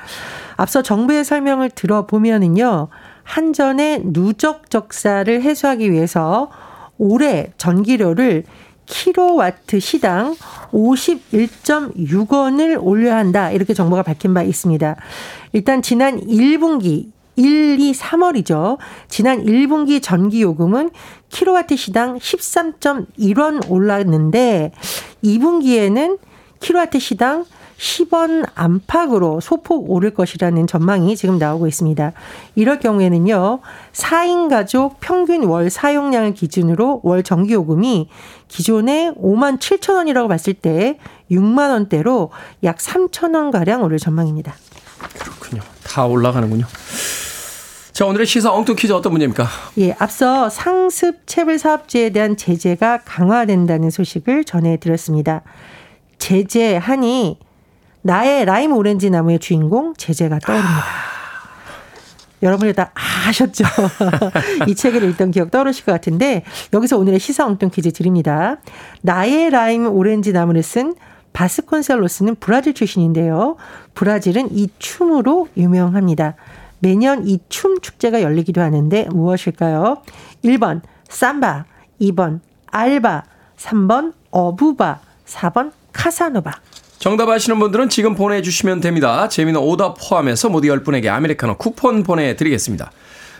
앞서 0.56 0.82
정부의 0.82 1.24
설명을 1.24 1.70
들어보면은요. 1.70 2.88
한전의 3.22 4.02
누적 4.06 4.68
적사를 4.68 5.40
해소하기 5.42 5.92
위해서 5.92 6.50
올해 6.98 7.52
전기료를 7.56 8.44
킬로와트 8.90 9.80
시당 9.80 10.36
51.6원을 10.72 12.78
올려야 12.82 13.16
한다. 13.16 13.50
이렇게 13.50 13.72
정부가 13.72 14.02
밝힌 14.02 14.34
바 14.34 14.42
있습니다. 14.42 14.96
일단 15.52 15.80
지난 15.80 16.20
1분기 16.20 17.06
1, 17.36 17.80
2, 17.80 17.92
3월이죠. 17.92 18.76
지난 19.08 19.42
1분기 19.44 20.02
전기 20.02 20.42
요금은 20.42 20.90
킬로와트 21.30 21.76
시당 21.76 22.18
13.1원 22.18 23.70
올랐는데 23.70 24.72
2분기에는 25.24 26.18
킬로와트 26.58 26.98
시당 26.98 27.46
10원 27.80 28.46
안팎으로 28.54 29.40
소폭 29.40 29.90
오를 29.90 30.12
것이라는 30.12 30.66
전망이 30.66 31.16
지금 31.16 31.38
나오고 31.38 31.66
있습니다. 31.66 32.12
이럴 32.54 32.78
경우에는요, 32.78 33.60
4인 33.92 34.50
가족 34.50 35.00
평균 35.00 35.44
월 35.44 35.70
사용량을 35.70 36.34
기준으로 36.34 37.00
월 37.02 37.22
전기요금이 37.22 38.08
기존에 38.48 39.12
5만 39.14 39.58
7천 39.58 39.94
원이라고 39.94 40.28
봤을 40.28 40.52
때 40.52 40.98
6만 41.30 41.70
원대로 41.70 42.30
약 42.64 42.76
3천 42.76 43.34
원 43.34 43.50
가량 43.50 43.82
오를 43.82 43.98
전망입니다. 43.98 44.54
그렇군요. 45.18 45.62
다 45.82 46.04
올라가는군요. 46.04 46.66
자, 47.92 48.04
오늘의 48.04 48.26
시사 48.26 48.52
엉뚱 48.52 48.76
퀴즈 48.76 48.92
어떤 48.92 49.12
문제입니까? 49.12 49.46
예, 49.78 49.94
앞서 49.98 50.50
상습 50.50 51.26
체불 51.26 51.58
사업주에 51.58 52.10
대한 52.10 52.36
제재가 52.36 53.00
강화된다는 53.04 53.90
소식을 53.90 54.44
전해드렸습니다. 54.44 55.42
제제하니 56.18 57.38
나의 58.02 58.44
라임 58.44 58.72
오렌지 58.72 59.10
나무의 59.10 59.38
주인공 59.38 59.94
제제가 59.94 60.38
떠오릅니다. 60.40 60.84
여러분이 62.42 62.72
다 62.72 62.90
아셨죠? 62.94 63.64
이 64.66 64.74
책을 64.74 65.02
읽던 65.10 65.30
기억 65.30 65.50
떠오르실 65.50 65.84
것 65.84 65.92
같은데 65.92 66.42
여기서 66.72 66.96
오늘의 66.96 67.20
시사 67.20 67.44
엉뚱 67.46 67.68
퀴즈 67.70 67.92
드립니다. 67.92 68.56
나의 69.02 69.50
라임 69.50 69.86
오렌지 69.86 70.32
나무를 70.32 70.62
쓴 70.62 70.94
바스콘셀로스는 71.34 72.36
브라질 72.40 72.72
출신인데요. 72.74 73.56
브라질은 73.94 74.48
이 74.56 74.68
춤으로 74.78 75.48
유명합니다. 75.56 76.34
매년 76.80 77.26
이 77.28 77.38
춤 77.50 77.80
축제가 77.80 78.22
열리기도 78.22 78.62
하는데 78.62 79.06
무엇일까요? 79.10 79.98
1번 80.42 80.80
삼바, 81.10 81.66
2번 82.00 82.40
알바, 82.70 83.24
3번 83.58 84.14
어부바, 84.30 85.00
4번 85.26 85.72
카사노바. 85.92 86.52
정답 87.00 87.30
아시는 87.30 87.58
분들은 87.58 87.88
지금 87.88 88.14
보내주시면 88.14 88.82
됩니다. 88.82 89.26
재미난 89.26 89.58
오답 89.58 89.96
포함해서 89.98 90.50
모두 90.50 90.68
10분에게 90.68 91.06
아메리카노 91.06 91.56
쿠폰 91.56 92.02
보내드리겠습니다. 92.02 92.92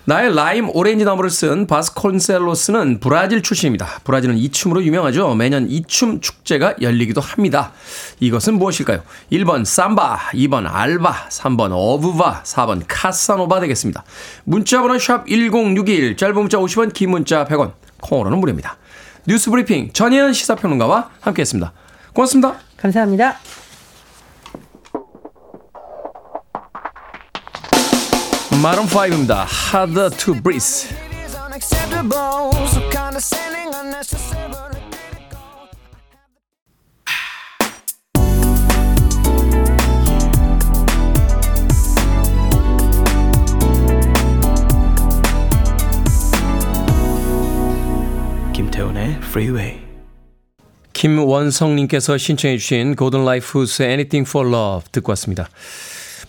나의 0.06 0.34
라임 0.34 0.70
오렌지 0.74 1.04
나무를 1.04 1.28
쓴 1.28 1.66
바스콘셀로스는 1.66 3.00
브라질 3.00 3.42
출신입니다. 3.42 4.00
브라질은 4.04 4.38
이 4.38 4.48
춤으로 4.48 4.82
유명하죠. 4.82 5.34
매년 5.34 5.68
이 5.68 5.82
춤 5.82 6.22
축제가 6.22 6.76
열리기도 6.80 7.20
합니다. 7.20 7.72
이것은 8.18 8.54
무엇일까요? 8.54 9.02
1번 9.30 9.66
삼바, 9.66 10.30
2번 10.32 10.66
알바, 10.66 11.28
3번 11.28 11.72
어부바, 11.74 12.44
4번 12.44 12.82
카사노바 12.88 13.60
되겠습니다. 13.60 14.04
문자번호 14.44 14.98
샵 14.98 15.26
1061, 15.26 16.16
짧은 16.16 16.34
문자 16.34 16.56
50원, 16.56 16.94
긴 16.94 17.10
문자 17.10 17.44
100원, 17.44 17.72
콩으로는 18.00 18.38
무료입니다. 18.38 18.78
뉴스 19.26 19.50
브리핑 19.50 19.90
전혜연 19.92 20.32
시사평론가와 20.32 21.10
함께했습니다. 21.20 21.74
고맙습니다. 22.14 22.69
감사합니다. 22.80 23.36
마룬 28.62 28.84
5입니다. 28.86 29.46
Harder 29.72 30.10
to 30.16 30.34
breathe. 30.34 30.88
김태훈의 48.52 49.16
Freeway. 49.22 49.89
김원성님께서 51.00 52.18
신청해 52.18 52.58
주신 52.58 52.94
고든 52.94 53.24
라이트풋의 53.24 53.88
Anything 53.88 54.28
for 54.28 54.46
Love 54.46 54.90
듣고 54.92 55.12
왔습니다. 55.12 55.48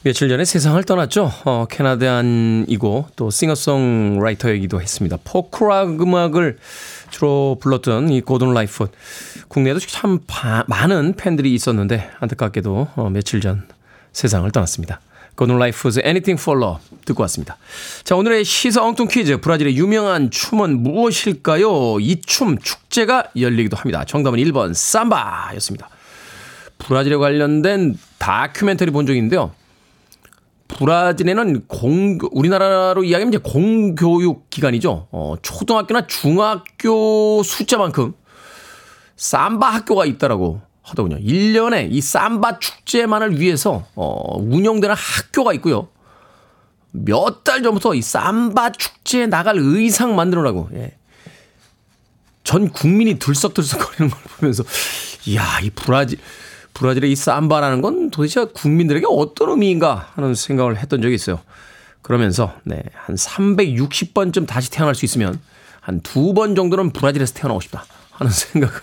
며칠 0.01 0.29
전에 0.29 0.45
세상을 0.45 0.81
떠났죠. 0.85 1.29
어, 1.43 1.65
캐나다인이고 1.69 3.07
또 3.17 3.29
싱어송라이터이기도 3.29 4.81
했습니다. 4.81 5.17
포크락 5.25 6.01
음악을 6.01 6.57
주로 7.09 7.57
불렀던 7.59 8.11
이 8.11 8.21
고든 8.21 8.53
라이트풋. 8.53 8.87
국내에도 9.49 9.81
참 9.81 10.19
바, 10.25 10.63
많은 10.69 11.15
팬들이 11.17 11.53
있었는데 11.53 12.09
안타깝게도 12.21 12.87
어, 12.95 13.09
며칠 13.09 13.41
전 13.41 13.67
세상을 14.13 14.49
떠났습니다. 14.51 15.01
고든 15.41 15.57
라이트풋의 15.57 16.03
Anything 16.05 16.39
for 16.39 16.63
Love 16.63 16.83
듣고 17.03 17.23
왔습니다. 17.23 17.57
자, 18.03 18.15
오늘의 18.15 18.45
시사 18.45 18.83
엉뚱 18.83 19.07
퀴즈. 19.07 19.41
브라질의 19.41 19.75
유명한 19.75 20.29
춤은 20.29 20.83
무엇일까요? 20.83 21.99
이 21.99 22.21
춤 22.21 22.59
축제가 22.59 23.31
열리기도 23.35 23.75
합니다. 23.75 24.05
정답은 24.05 24.37
1번 24.37 24.75
삼바였습니다. 24.75 25.89
브라질에 26.77 27.15
관련된 27.15 27.97
다큐멘터리 28.19 28.91
본 28.91 29.07
적이 29.07 29.17
있는데요. 29.17 29.51
브라질에는 30.67 31.63
공, 31.67 32.19
우리나라로 32.31 33.03
이야기하면 33.03 33.33
이제 33.33 33.39
공교육 33.43 34.47
기관이죠. 34.51 35.07
어, 35.11 35.35
초등학교나 35.41 36.05
중학교 36.05 37.41
숫자만큼 37.41 38.13
삼바 39.15 39.67
학교가 39.71 40.05
있다라고 40.05 40.61
하더군요. 40.91 41.17
1년에 41.17 41.87
이 41.91 42.01
삼바 42.01 42.59
축제만을 42.59 43.39
위해서, 43.39 43.85
어, 43.95 44.37
운영되는 44.39 44.95
학교가 44.95 45.53
있고요. 45.53 45.87
몇 46.91 47.43
달 47.43 47.63
전부터 47.63 47.95
이 47.95 48.01
삼바 48.01 48.73
축제에 48.73 49.27
나갈 49.27 49.55
의상 49.57 50.15
만들어라고, 50.15 50.69
예. 50.73 50.93
전 52.43 52.69
국민이 52.69 53.17
들썩들썩 53.19 53.79
거리는 53.79 54.09
걸 54.09 54.21
보면서, 54.37 54.63
이야, 55.25 55.59
이 55.61 55.69
브라질, 55.69 56.17
브라질의 56.73 57.11
이 57.11 57.15
삼바라는 57.15 57.81
건 57.81 58.09
도대체 58.11 58.45
국민들에게 58.45 59.05
어떤 59.09 59.49
의미인가 59.51 60.09
하는 60.15 60.33
생각을 60.35 60.77
했던 60.77 61.01
적이 61.01 61.15
있어요. 61.15 61.39
그러면서 62.01 62.53
네, 62.63 62.81
한 62.95 63.15
360번쯤 63.15 64.47
다시 64.47 64.71
태어날 64.71 64.95
수 64.95 65.05
있으면 65.05 65.39
한 65.81 65.99
두 66.01 66.33
번 66.33 66.55
정도는 66.55 66.91
브라질에서 66.91 67.33
태어나고 67.35 67.59
싶다 67.61 67.85
하는 68.11 68.31
생각을 68.33 68.73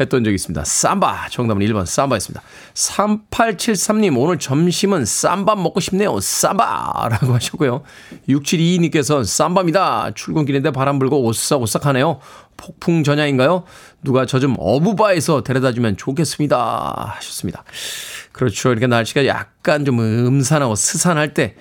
했던 0.00 0.24
적이 0.24 0.34
있습니다. 0.36 0.64
삼바. 0.64 1.28
정답은 1.30 1.60
1번 1.66 1.84
삼바였습니다. 1.86 2.42
3873님, 2.74 4.16
오늘 4.18 4.38
점심은 4.38 5.04
쌈밥 5.04 5.58
먹고 5.58 5.80
싶네요. 5.80 6.18
쌈바! 6.20 7.08
라고 7.10 7.34
하셨고요. 7.34 7.82
6722님께서 8.28 9.24
쌈바입니다. 9.24 10.12
출근길인데 10.14 10.70
바람 10.70 10.98
불고 10.98 11.22
오싹오싹 11.24 11.86
하네요. 11.86 12.20
폭풍 12.56 13.04
전야인가요? 13.04 13.64
누가 14.02 14.24
저 14.24 14.38
좀 14.38 14.54
어부바에서 14.58 15.42
데려다 15.42 15.72
주면 15.72 15.96
좋겠습니다. 15.96 17.12
하셨습니다. 17.16 17.64
그렇죠. 18.32 18.70
이렇게 18.70 18.86
날씨가 18.86 19.26
약간 19.26 19.84
좀 19.84 19.98
음산하고 20.00 20.74
스산할 20.74 21.32
때 21.34 21.56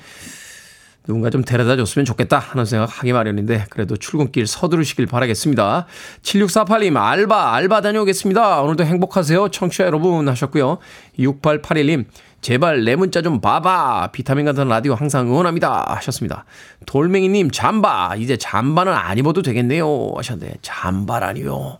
누군가 1.07 1.29
좀 1.29 1.43
데려다 1.43 1.75
줬으면 1.75 2.05
좋겠다 2.05 2.39
하는 2.39 2.65
생각 2.65 2.85
하기 2.99 3.13
마련인데 3.13 3.67
그래도 3.69 3.95
출근길 3.97 4.47
서두르시길 4.47 5.05
바라겠습니다. 5.05 5.85
7648님 6.23 6.97
알바 6.97 7.53
알바 7.53 7.81
다녀오겠습니다. 7.81 8.61
오늘도 8.61 8.85
행복하세요. 8.85 9.49
청취자 9.49 9.85
여러분 9.85 10.27
하셨고요. 10.27 10.79
6881님 11.19 12.05
제발 12.41 12.83
내 12.83 12.95
문자 12.95 13.23
좀 13.23 13.41
봐봐. 13.41 14.09
비타민 14.11 14.45
같은 14.45 14.67
라디오 14.67 14.93
항상 14.93 15.27
응원합니다. 15.27 15.95
하셨습니다. 15.95 16.45
돌멩이님 16.85 17.49
잠바 17.49 18.15
이제 18.17 18.37
잠바는 18.37 18.93
안 18.93 19.17
입어도 19.17 19.41
되겠네요. 19.41 20.11
하셨는데 20.15 20.57
잠바라니요. 20.61 21.79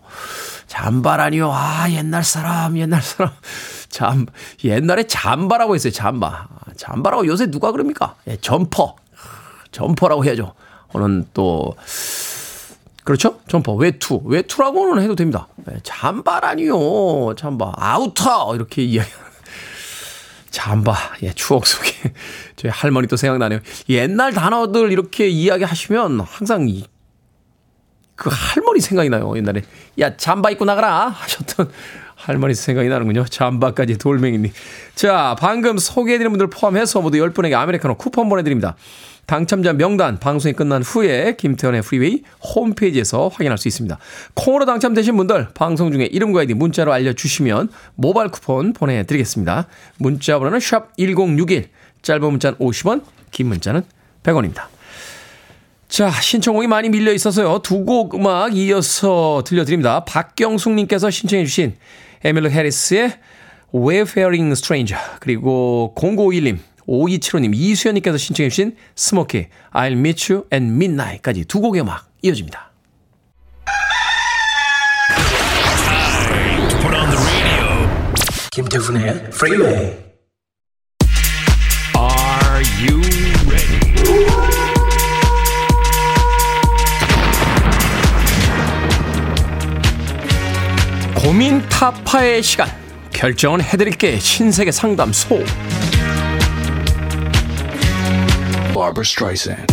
잠바라니요. 0.66 1.50
아 1.52 1.86
옛날 1.90 2.24
사람 2.24 2.76
옛날 2.78 3.00
사람 3.00 3.32
잠 3.88 4.26
옛날에 4.64 5.04
잠바라고 5.04 5.74
했어요. 5.74 5.92
잠바 5.92 6.48
잠바라고 6.76 7.26
요새 7.26 7.50
누가 7.50 7.70
그럽니까? 7.70 8.16
예, 8.26 8.36
점퍼 8.36 8.96
점퍼라고 9.76 10.24
해야죠. 10.24 10.54
오늘 10.94 11.24
또 11.34 11.76
그렇죠? 13.04 13.38
점퍼 13.46 13.74
외투 13.74 14.22
외투라고는 14.24 15.02
해도 15.02 15.14
됩니다. 15.14 15.48
네, 15.56 15.74
잠바라니요 15.82 17.34
잠바 17.36 17.74
아우터 17.76 18.54
이렇게 18.56 18.82
이야기. 18.82 19.10
잠바 20.50 20.94
예 21.24 21.32
추억 21.34 21.66
속에 21.66 21.90
저희 22.56 22.72
할머니 22.72 23.06
또 23.06 23.16
생각나네요. 23.16 23.60
옛날 23.90 24.32
단어들 24.32 24.92
이렇게 24.92 25.28
이야기하시면 25.28 26.20
항상 26.20 26.68
이, 26.70 26.86
그 28.14 28.30
할머니 28.32 28.80
생각이 28.80 29.10
나요. 29.10 29.36
옛날에 29.36 29.62
야 30.00 30.16
잠바 30.16 30.52
입고 30.52 30.64
나가라 30.64 31.08
하셨던 31.08 31.70
할머니 32.14 32.54
생각이 32.54 32.88
나는군요. 32.88 33.26
잠바까지 33.26 33.98
돌멩이니. 33.98 34.50
자, 34.94 35.36
방금 35.38 35.76
소개해드린 35.76 36.32
분들 36.32 36.48
포함해서 36.48 37.02
모두 37.02 37.18
10분에게 37.18 37.52
아메리카노 37.52 37.96
쿠폰 37.96 38.30
보내드립니다. 38.30 38.74
당첨자 39.26 39.72
명단 39.72 40.18
방송이 40.18 40.52
끝난 40.54 40.82
후에 40.82 41.34
김태훈의 41.36 41.82
프리웨이 41.82 42.22
홈페이지에서 42.54 43.28
확인할 43.28 43.58
수 43.58 43.66
있습니다. 43.68 43.98
콩으로 44.34 44.66
당첨되신 44.66 45.16
분들 45.16 45.48
방송 45.54 45.90
중에 45.90 46.04
이름과 46.04 46.40
아이디 46.40 46.54
문자로 46.54 46.92
알려주시면 46.92 47.70
모바일 47.96 48.30
쿠폰 48.30 48.72
보내드리겠습니다. 48.72 49.66
문자 49.98 50.38
번호는 50.38 50.60
샵1061 50.60 51.64
짧은 52.02 52.22
문자는 52.22 52.58
50원 52.58 53.02
긴 53.32 53.48
문자는 53.48 53.82
100원입니다. 54.22 54.66
자, 55.88 56.10
신청곡이 56.10 56.66
많이 56.66 56.88
밀려 56.88 57.12
있어서요. 57.12 57.60
두 57.60 57.84
곡 57.84 58.14
음악 58.14 58.56
이어서 58.56 59.42
들려드립니다. 59.46 60.04
박경숙님께서 60.04 61.10
신청해주신 61.10 61.76
에밀루 62.24 62.50
해리스의 62.50 63.12
Wayfaring 63.74 64.52
Stranger 64.52 65.04
그리고 65.20 65.94
0951님 65.96 66.58
5275님, 66.86 67.52
이수연님께서 67.54 68.16
신청해주신 68.16 68.76
스모키, 68.94 69.48
I'll 69.72 69.92
Meet 69.92 70.32
You 70.32 70.46
at 70.52 70.64
Midnight까지 70.64 71.44
두 71.46 71.60
곡의 71.60 71.82
음악 71.82 72.08
이어집니다. 72.22 72.72
김태훈의 78.52 79.08
Freeway. 79.34 79.98
Are 81.94 82.64
you 82.80 83.02
ready? 83.46 83.76
고민 91.14 91.60
타파의 91.68 92.42
시간. 92.42 92.68
결정은 93.12 93.60
해드릴게 93.60 94.18
신세계 94.18 94.70
상담소. 94.70 95.44
Barbara 98.86 99.02
Streisand. 99.04 99.66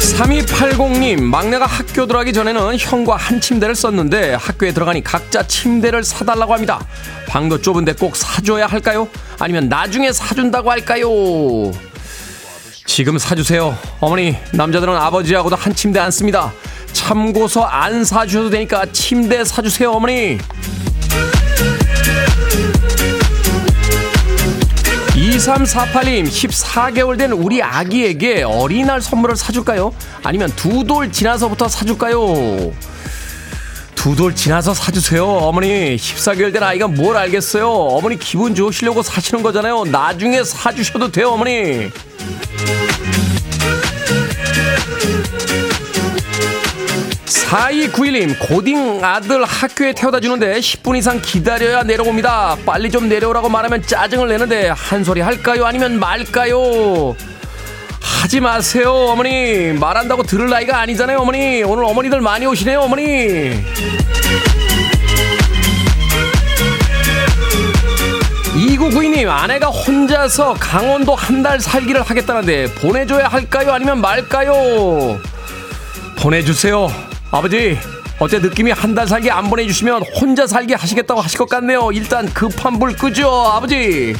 3280님, 0.00 1.20
막내가 1.20 1.66
학교 1.66 2.06
들어가기 2.06 2.32
전에는 2.32 2.76
형과 2.78 3.14
한 3.16 3.40
침대를 3.40 3.76
썼는데 3.76 4.34
학교에 4.34 4.72
들어가니 4.72 5.04
각자 5.04 5.46
침대를 5.46 6.02
사달라고 6.02 6.52
합니다. 6.52 6.84
방도 7.28 7.60
좁은데 7.60 7.92
꼭 7.92 8.16
사줘야 8.16 8.66
할까요? 8.66 9.08
아니면 9.38 9.68
나중에 9.68 10.12
사준다고 10.12 10.70
할까요? 10.70 11.06
지금 12.86 13.18
사주세요. 13.18 13.76
어머니, 14.00 14.36
남자들은 14.52 14.96
아버지하고도 14.96 15.54
한 15.54 15.74
침대 15.74 16.00
안 16.00 16.10
씁니다. 16.10 16.52
참고서 16.92 17.62
안 17.62 18.04
사주셔도 18.04 18.50
되니까 18.50 18.84
침대 18.86 19.44
사주세요, 19.44 19.92
어머니. 19.92 20.38
2348님, 25.38 26.26
14개월 26.26 27.18
된 27.18 27.32
우리 27.32 27.60
아기에게 27.62 28.42
어린이날 28.44 29.00
선물을 29.00 29.34
사줄까요? 29.36 29.92
아니면 30.22 30.50
두 30.54 30.84
돌 30.84 31.10
지나서부터 31.10 31.66
사줄까요? 31.68 32.72
두 33.96 34.14
돌 34.14 34.34
지나서 34.36 34.74
사주세요. 34.74 35.26
어머니, 35.26 35.96
14개월 35.96 36.52
된 36.52 36.62
아이가 36.62 36.86
뭘 36.86 37.16
알겠어요? 37.16 37.68
어머니 37.68 38.16
기분 38.18 38.54
좋으시려고 38.54 39.02
사시는 39.02 39.42
거잖아요. 39.42 39.84
나중에 39.86 40.44
사주셔도 40.44 41.10
돼요, 41.10 41.30
어머니. 41.30 41.90
4291님, 47.58 48.36
고딩 48.48 49.04
아들 49.04 49.44
학교에 49.44 49.92
태워다 49.92 50.18
주는데 50.18 50.58
10분 50.58 50.96
이상 50.96 51.20
기다려야 51.22 51.84
내려옵니다. 51.84 52.56
빨리 52.66 52.90
좀 52.90 53.08
내려오라고 53.08 53.48
말하면 53.48 53.82
짜증을 53.86 54.26
내는데 54.28 54.70
한 54.70 55.04
소리 55.04 55.20
할까요? 55.20 55.64
아니면 55.64 56.00
말까요? 56.00 57.14
하지 58.00 58.40
마세요, 58.40 58.90
어머니. 58.92 59.72
말한다고 59.72 60.24
들을 60.24 60.50
나이가 60.50 60.80
아니잖아요, 60.80 61.18
어머니. 61.18 61.62
오늘 61.62 61.84
어머니들 61.84 62.20
많이 62.20 62.44
오시네요, 62.44 62.80
어머니. 62.80 63.52
2992님, 68.54 69.28
아내가 69.28 69.68
혼자서 69.68 70.54
강원도 70.54 71.14
한 71.14 71.44
달 71.44 71.60
살기를 71.60 72.00
하겠다는데 72.00 72.72
보내줘야 72.76 73.28
할까요? 73.28 73.72
아니면 73.72 74.00
말까요? 74.00 75.20
보내주세요. 76.16 76.90
아버지, 77.34 77.76
어째 78.20 78.38
느낌이 78.38 78.70
한 78.70 78.94
달 78.94 79.08
살기 79.08 79.28
안 79.28 79.50
보내주시면 79.50 80.04
혼자 80.20 80.46
살기 80.46 80.74
하시겠다고 80.74 81.20
하실 81.20 81.36
것 81.36 81.48
같네요. 81.48 81.90
일단 81.92 82.32
급한 82.32 82.78
불 82.78 82.94
끄죠, 82.94 83.28
아버지. 83.28 84.14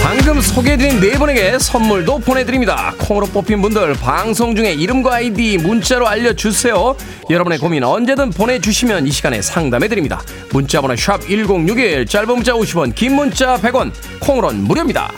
방금 0.00 0.40
소개해드린 0.40 1.00
네 1.00 1.18
분에게 1.18 1.58
선물도 1.58 2.20
보내드립니다. 2.20 2.94
콩으로 2.96 3.26
뽑힌 3.26 3.60
분들 3.60 3.94
방송 3.94 4.54
중에 4.54 4.72
이름과 4.72 5.14
아이디 5.16 5.58
문자로 5.58 6.06
알려주세요. 6.06 6.94
여러분의 7.28 7.58
고민 7.58 7.82
언제든 7.82 8.30
보내주시면 8.30 9.04
이 9.08 9.10
시간에 9.10 9.42
상담해드립니다. 9.42 10.22
문자번호 10.52 10.94
샵 10.94 11.20
1061, 11.22 12.06
짧은 12.06 12.28
문자 12.28 12.52
50원, 12.52 12.94
긴 12.94 13.16
문자 13.16 13.56
100원, 13.56 13.90
콩으로는 14.20 14.62
무료입니다. 14.62 15.10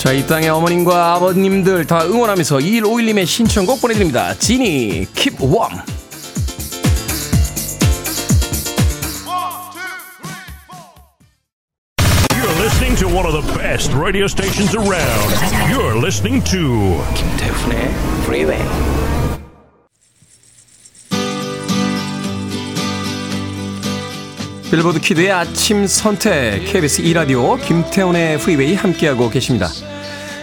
자, 0.00 0.12
이 0.12 0.26
땅의 0.26 0.48
어머님과 0.48 1.16
아버님들 1.16 1.86
다 1.86 2.02
응원하면서 2.06 2.56
2151님의 2.56 3.26
신청곡 3.26 3.82
보내드립니다. 3.82 4.32
지니, 4.32 5.06
Keep 5.14 5.44
Warm. 5.44 5.78
You're 12.32 12.62
listening 12.62 12.96
to 12.96 13.08
one 13.08 13.26
of 13.26 13.34
the 13.34 13.58
best 13.58 13.92
radio 13.92 14.24
stations 14.24 14.74
around. 14.74 15.70
You're 15.70 16.00
listening 16.00 16.42
to 16.44 17.04
김태훈의 17.14 17.90
Freeway. 18.24 18.99
빌보드 24.70 25.00
키드의 25.00 25.32
아침 25.32 25.84
선택 25.88 26.64
KBS 26.64 27.02
2라디오 27.02 27.60
김태훈의 27.60 28.38
프리웨이 28.38 28.76
함께하고 28.76 29.28
계십니다. 29.28 29.66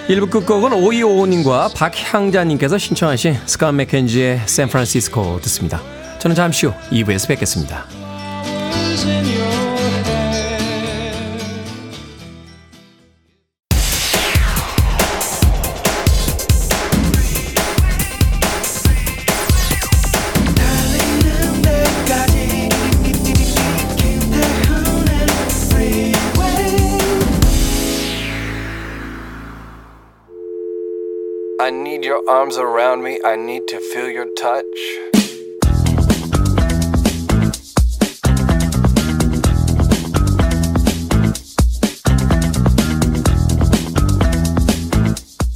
1부 0.10 0.30
끝곡은 0.30 0.72
5255님과 0.72 1.74
박향자님께서 1.74 2.78
신청하신 2.78 3.38
스캇 3.46 3.72
맥켄지의 3.72 4.42
샌프란시스코 4.46 5.40
듣습니다. 5.44 5.82
저는 6.20 6.36
잠시 6.36 6.66
후 6.66 6.74
2부에서 6.92 7.30
뵙겠습니다. 7.30 7.86
Your 32.18 32.30
arms 32.30 32.58
around 32.58 33.04
me. 33.04 33.20
I 33.24 33.36
need 33.36 33.68
to 33.68 33.80
feel 33.80 34.10
your 34.10 34.28
touch. 34.36 34.66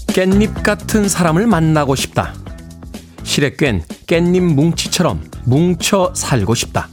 깻잎 0.08 0.62
같은 0.62 1.08
사람을 1.08 1.48
만나고 1.48 1.96
싶다. 1.96 2.34
실에 3.24 3.52
꽹 3.52 3.82
깻잎 4.08 4.42
뭉치처럼 4.42 5.24
뭉쳐 5.46 6.12
살고 6.14 6.54
싶다. 6.54 6.90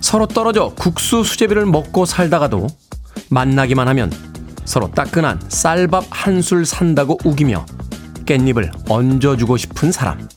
서로 0.00 0.26
떨어져 0.26 0.72
국수 0.76 1.24
수제비를 1.24 1.66
먹고 1.66 2.04
살다가도 2.06 2.68
만나기만 3.28 3.88
하면 3.88 4.12
서로 4.64 4.90
따끈한 4.90 5.40
쌀밥 5.48 6.04
한 6.10 6.40
술 6.42 6.64
산다고 6.64 7.18
우기며 7.24 7.66
깻잎을 8.24 8.70
얹어주고 8.88 9.56
싶은 9.56 9.92
사람. 9.92 10.28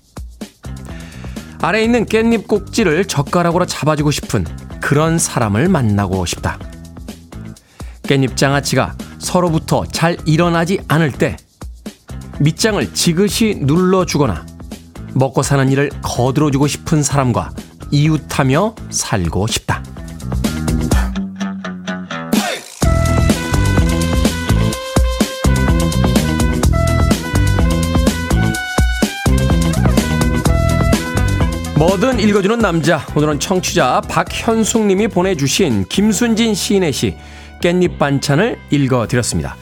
아래 1.61 1.83
있는 1.83 2.05
깻잎 2.05 2.47
꼭지를 2.47 3.05
젓가락으로 3.05 3.65
잡아주고 3.65 4.11
싶은 4.11 4.45
그런 4.79 5.17
사람을 5.17 5.69
만나고 5.69 6.25
싶다. 6.25 6.59
깻잎 8.03 8.37
장아찌가 8.37 8.95
서로부터 9.19 9.85
잘 9.85 10.17
일어나지 10.25 10.79
않을 10.87 11.11
때 11.11 11.37
밑장을 12.39 12.93
지그시 12.93 13.59
눌러주거나 13.61 14.45
먹고 15.13 15.41
사는 15.41 15.69
일을 15.71 15.89
거들어주고 16.03 16.67
싶은 16.67 17.01
사람과 17.01 17.51
이웃하며 17.91 18.75
살고 18.91 19.47
싶다. 19.47 19.83
뭐든 31.77 32.19
읽어주는 32.19 32.57
남자. 32.57 33.05
오늘은 33.15 33.39
청취자 33.39 34.01
박현숙님이 34.09 35.09
보내주신 35.09 35.85
김순진 35.87 36.55
시인의 36.55 36.91
시 36.91 37.15
깻잎 37.61 37.99
반찬을 37.99 38.57
읽어드렸습니다. 38.71 39.55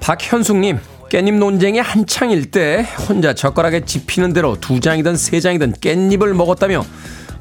박현숙님, 0.00 0.78
깻잎 1.10 1.34
논쟁이 1.34 1.80
한창일 1.80 2.50
때 2.50 2.86
혼자 3.06 3.34
젓가락에 3.34 3.84
집히는 3.84 4.32
대로 4.32 4.58
두 4.58 4.80
장이든 4.80 5.18
세 5.18 5.38
장이든 5.40 5.74
깻잎을 5.74 6.32
먹었다며 6.32 6.82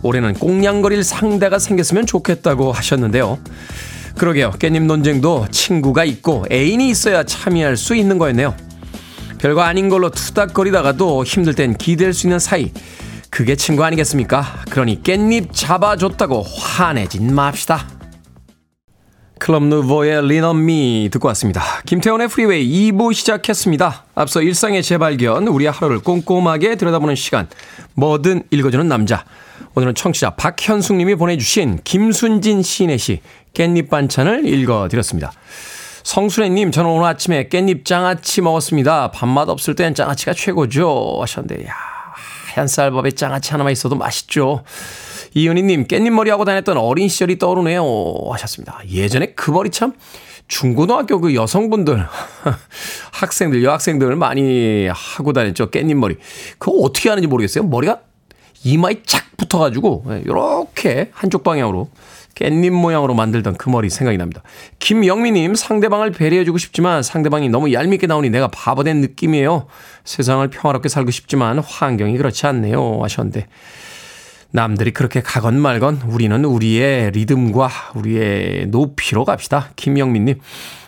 올해는 0.01 0.33
꽁냥거릴 0.33 1.05
상대가 1.05 1.57
생겼으면 1.57 2.05
좋겠다고 2.05 2.73
하셨는데요. 2.73 3.39
그러게요. 4.17 4.51
깻잎 4.59 4.81
논쟁도 4.81 5.47
친구가 5.49 6.03
있고 6.03 6.45
애인이 6.51 6.89
있어야 6.89 7.23
참여할 7.23 7.77
수 7.77 7.95
있는 7.95 8.17
거였네요. 8.17 8.53
별거 9.37 9.61
아닌 9.61 9.87
걸로 9.87 10.09
투닥거리다가도 10.09 11.23
힘들 11.23 11.55
땐 11.55 11.77
기댈 11.77 12.13
수 12.13 12.27
있는 12.27 12.39
사이. 12.39 12.69
그게 13.33 13.55
친구 13.55 13.83
아니겠습니까? 13.83 14.45
그러니 14.69 15.01
깻잎 15.01 15.47
잡아줬다고 15.53 16.43
화내진 16.43 17.33
맙시다. 17.33 17.87
클럽 19.39 19.63
누보의 19.63 20.27
Lean 20.27 20.68
On 20.68 20.89
Me 20.89 21.09
듣고 21.11 21.29
왔습니다. 21.29 21.63
김태훈의 21.88 22.27
프리웨이 22.27 22.91
2부 22.91 23.11
시작했습니다. 23.11 24.05
앞서 24.13 24.43
일상의 24.43 24.83
재발견, 24.83 25.47
우리의 25.47 25.71
하루를 25.71 25.99
꼼꼼하게 26.01 26.75
들여다보는 26.75 27.15
시간, 27.15 27.47
뭐든 27.95 28.43
읽어주는 28.51 28.87
남자. 28.87 29.25
오늘은 29.73 29.95
청취자 29.95 30.35
박현숙 30.35 30.95
님이 30.97 31.15
보내주신 31.15 31.79
김순진 31.83 32.61
시인의 32.61 32.99
시 32.99 33.21
깻잎 33.55 33.89
반찬을 33.89 34.47
읽어드렸습니다. 34.47 35.31
성순애님, 36.03 36.69
저는 36.69 36.87
오늘 36.87 37.07
아침에 37.07 37.49
깻잎 37.49 37.83
장아찌 37.83 38.41
먹었습니다. 38.41 39.09
밥맛 39.09 39.49
없을 39.49 39.73
땐 39.73 39.95
장아찌가 39.95 40.33
최고죠. 40.33 41.17
하셨는데, 41.19 41.65
야 41.65 41.92
하얀 42.53 42.67
쌀밥에 42.67 43.11
장아찌 43.11 43.51
하나만 43.51 43.71
있어도 43.73 43.95
맛있죠. 43.95 44.63
이은희님, 45.33 45.87
깻잎머리 45.87 46.29
하고 46.29 46.45
다녔던 46.45 46.77
어린 46.77 47.07
시절이 47.07 47.39
떠오르네요. 47.39 47.83
하셨습니다. 48.31 48.79
예전에 48.89 49.33
그 49.35 49.49
머리 49.49 49.71
참 49.71 49.93
중고등학교 50.47 51.19
그 51.19 51.33
여성분들, 51.33 52.05
학생들, 53.11 53.63
여학생들 53.63 54.15
많이 54.15 54.87
하고 54.87 55.33
다녔죠. 55.33 55.71
깻잎머리. 55.71 56.17
그거 56.59 56.77
어떻게 56.77 57.09
하는지 57.09 57.27
모르겠어요. 57.27 57.63
머리가 57.63 58.01
이마에 58.63 59.01
착 59.05 59.35
붙어가지고, 59.37 60.05
이렇게 60.23 61.09
한쪽 61.13 61.43
방향으로 61.43 61.89
깻잎 62.35 62.71
모양으로 62.71 63.13
만들던 63.13 63.55
그 63.57 63.69
머리 63.69 63.89
생각이 63.89 64.17
납니다. 64.17 64.41
김영미님, 64.79 65.55
상대방을 65.55 66.11
배려해주고 66.11 66.57
싶지만 66.57 67.03
상대방이 67.03 67.49
너무 67.49 67.71
얄밉게 67.71 68.07
나오니 68.07 68.29
내가 68.29 68.47
바보된 68.47 69.01
느낌이에요. 69.01 69.67
세상을 70.03 70.47
평화롭게 70.49 70.89
살고 70.89 71.11
싶지만 71.11 71.59
환경이 71.59 72.17
그렇지 72.17 72.45
않네요. 72.47 72.99
하셨는데. 73.01 73.47
남들이 74.55 74.91
그렇게 74.91 75.21
가건 75.21 75.59
말건 75.59 76.01
우리는 76.07 76.45
우리의 76.45 77.09
리듬과 77.11 77.69
우리의 77.95 78.67
높이로 78.67 79.25
갑시다. 79.25 79.71
김영민님. 79.75 80.39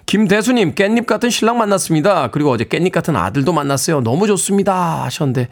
김대수님, 0.05 0.75
깻잎 0.75 1.07
같은 1.07 1.31
신랑 1.31 1.57
만났습니다. 1.57 2.29
그리고 2.29 2.51
어제 2.51 2.65
깻잎 2.65 2.91
같은 2.91 3.15
아들도 3.15 3.51
만났어요. 3.53 4.01
너무 4.01 4.27
좋습니다. 4.27 5.03
하셨는데 5.05 5.47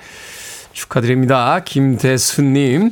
축하드립니다. 0.74 1.62
김대수님. 1.66 2.92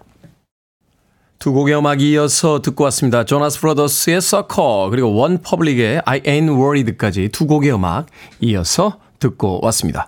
두 1.41 1.53
곡의 1.53 1.75
음악 1.75 2.01
이어서 2.01 2.61
듣고 2.61 2.83
왔습니다. 2.83 3.25
조나스 3.25 3.61
브라더스의 3.61 4.21
Sucker 4.21 4.89
그리고 4.91 5.15
원 5.15 5.41
리퍼블릭의 5.41 6.03
I 6.05 6.19
Ain't 6.21 6.49
Worried까지 6.55 7.29
두 7.29 7.47
곡의 7.47 7.73
음악 7.73 8.05
이어서 8.41 8.99
듣고 9.17 9.59
왔습니다. 9.63 10.07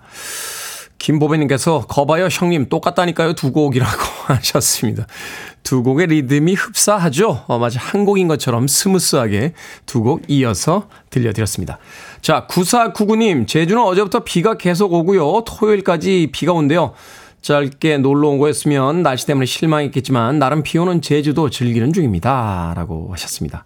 김보배님께서 0.99 1.87
거봐요 1.87 2.27
형님 2.31 2.69
똑같다니까요 2.69 3.33
두 3.33 3.51
곡이라고 3.51 3.97
하셨습니다. 4.29 5.07
두 5.63 5.81
곡의 5.81 6.05
리듬이 6.07 6.53
흡사하죠? 6.53 7.45
어, 7.47 7.57
마치 7.57 7.79
한 7.79 8.05
곡인 8.05 8.27
것처럼 8.27 8.67
스무스하게 8.67 9.53
두 9.87 10.03
곡 10.03 10.21
이어서 10.27 10.87
들려드렸습니다. 11.09 11.79
자, 12.21 12.45
9499님, 12.47 13.47
제주는 13.47 13.81
어제부터 13.81 14.19
비가 14.19 14.55
계속 14.55 14.93
오고요. 14.93 15.45
토요일까지 15.47 16.29
비가 16.31 16.53
온대요. 16.53 16.93
짧게 17.43 17.97
놀러 17.99 18.29
온 18.29 18.39
거였으면 18.39 19.03
날씨 19.03 19.27
때문에 19.27 19.45
실망했겠지만 19.45 20.39
나름 20.39 20.63
비 20.63 20.77
오는 20.77 21.01
제주도 21.01 21.49
즐기는 21.49 21.91
중입니다. 21.93 22.73
라고 22.75 23.09
하셨습니다. 23.11 23.65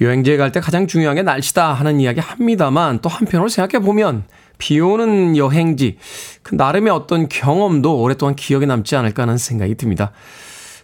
여행지에 0.00 0.36
갈 0.36 0.50
때 0.50 0.58
가장 0.60 0.88
중요한 0.88 1.14
게 1.14 1.22
날씨다 1.22 1.72
하는 1.72 2.00
이야기 2.00 2.18
합니다만 2.20 2.98
또 3.00 3.08
한편으로 3.08 3.48
생각해 3.48 3.82
보면 3.84 4.24
비 4.58 4.80
오는 4.80 5.36
여행지, 5.36 5.98
그 6.42 6.54
나름의 6.56 6.92
어떤 6.92 7.28
경험도 7.28 8.00
오랫동안 8.00 8.34
기억에 8.34 8.66
남지 8.66 8.96
않을까 8.96 9.22
하는 9.22 9.38
생각이 9.38 9.76
듭니다. 9.76 10.12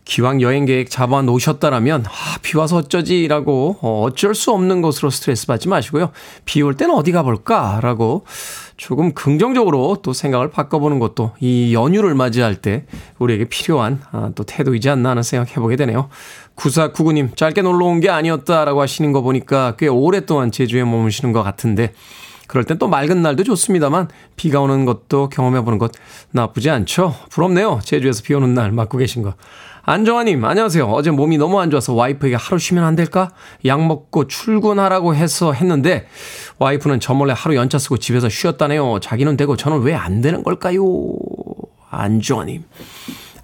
기왕 0.05 0.40
여행 0.42 0.64
계획 0.64 0.90
잡아 0.90 1.22
놓으셨다라면, 1.22 2.05
아, 2.07 2.38
비 2.42 2.57
와서 2.57 2.79
어쩌지라고, 2.79 3.79
어, 3.81 4.03
어쩔 4.03 4.35
수 4.35 4.50
없는 4.50 4.83
것으로 4.83 5.11
스트레스 5.11 5.46
받지 5.46 5.68
마시고요. 5.68 6.11
비 6.44 6.62
올 6.62 6.74
때는 6.76 6.94
어디 6.94 7.12
가볼까라고 7.12 8.24
조금 8.81 9.12
긍정적으로 9.12 9.99
또 10.03 10.14
생각을 10.14 10.49
바꿔보는 10.49 11.01
것도 11.01 11.33
이 11.38 11.75
연휴를 11.75 12.14
맞이할 12.14 12.57
때 12.62 12.87
우리에게 13.19 13.45
필요한 13.45 14.01
아, 14.11 14.31
또 14.35 14.43
태도이지 14.43 14.88
않나 14.88 15.11
하는 15.11 15.23
생각 15.23 15.55
해보게 15.55 15.77
되네요. 15.77 16.09
9499님, 16.57 17.37
짧게 17.37 17.61
놀러 17.61 17.85
온 17.85 18.01
게 18.01 18.09
아니었다라고 18.09 18.81
하시는 18.81 19.12
거 19.12 19.21
보니까 19.21 19.77
꽤 19.77 19.87
오랫동안 19.87 20.51
제주에 20.51 20.85
머무시는 20.85 21.33
것 21.33 21.43
같은데, 21.43 21.93
그럴 22.47 22.64
땐 22.64 22.79
또 22.79 22.88
맑은 22.88 23.21
날도 23.21 23.45
좋습니다만 23.45 24.09
비가 24.37 24.61
오는 24.62 24.87
것도 24.87 25.29
경험해보는 25.29 25.79
것 25.79 25.93
나쁘지 26.31 26.71
않죠. 26.71 27.14
부럽네요. 27.29 27.81
제주에서 27.85 28.23
비 28.23 28.33
오는 28.33 28.55
날 28.55 28.73
맞고 28.73 28.97
계신 28.97 29.23
거. 29.23 29.35
안정환님, 29.83 30.45
안녕하세요. 30.45 30.85
어제 30.87 31.11
몸이 31.11 31.38
너무 31.38 31.59
안 31.59 31.71
좋아서 31.71 31.95
와이프에게 31.95 32.37
하루 32.37 32.59
쉬면 32.59 32.85
안 32.85 32.97
될까? 32.97 33.31
약 33.64 33.85
먹고 33.85 34.27
출근하라고 34.27 35.14
해서 35.14 35.53
했는데, 35.53 36.07
와이프는 36.59 37.01
저 37.01 37.14
몰래 37.14 37.33
하루 37.35 37.57
연차 37.57 37.79
쓰고 37.79 37.97
집에서 37.97 38.29
쉬었다네요. 38.29 39.01
자기는 39.01 39.37
되고 39.38 39.57
저는 39.57 39.81
왜 39.81 39.95
안 39.95 40.21
되는 40.21 40.43
걸까요? 40.43 40.83
안정환님. 41.90 42.64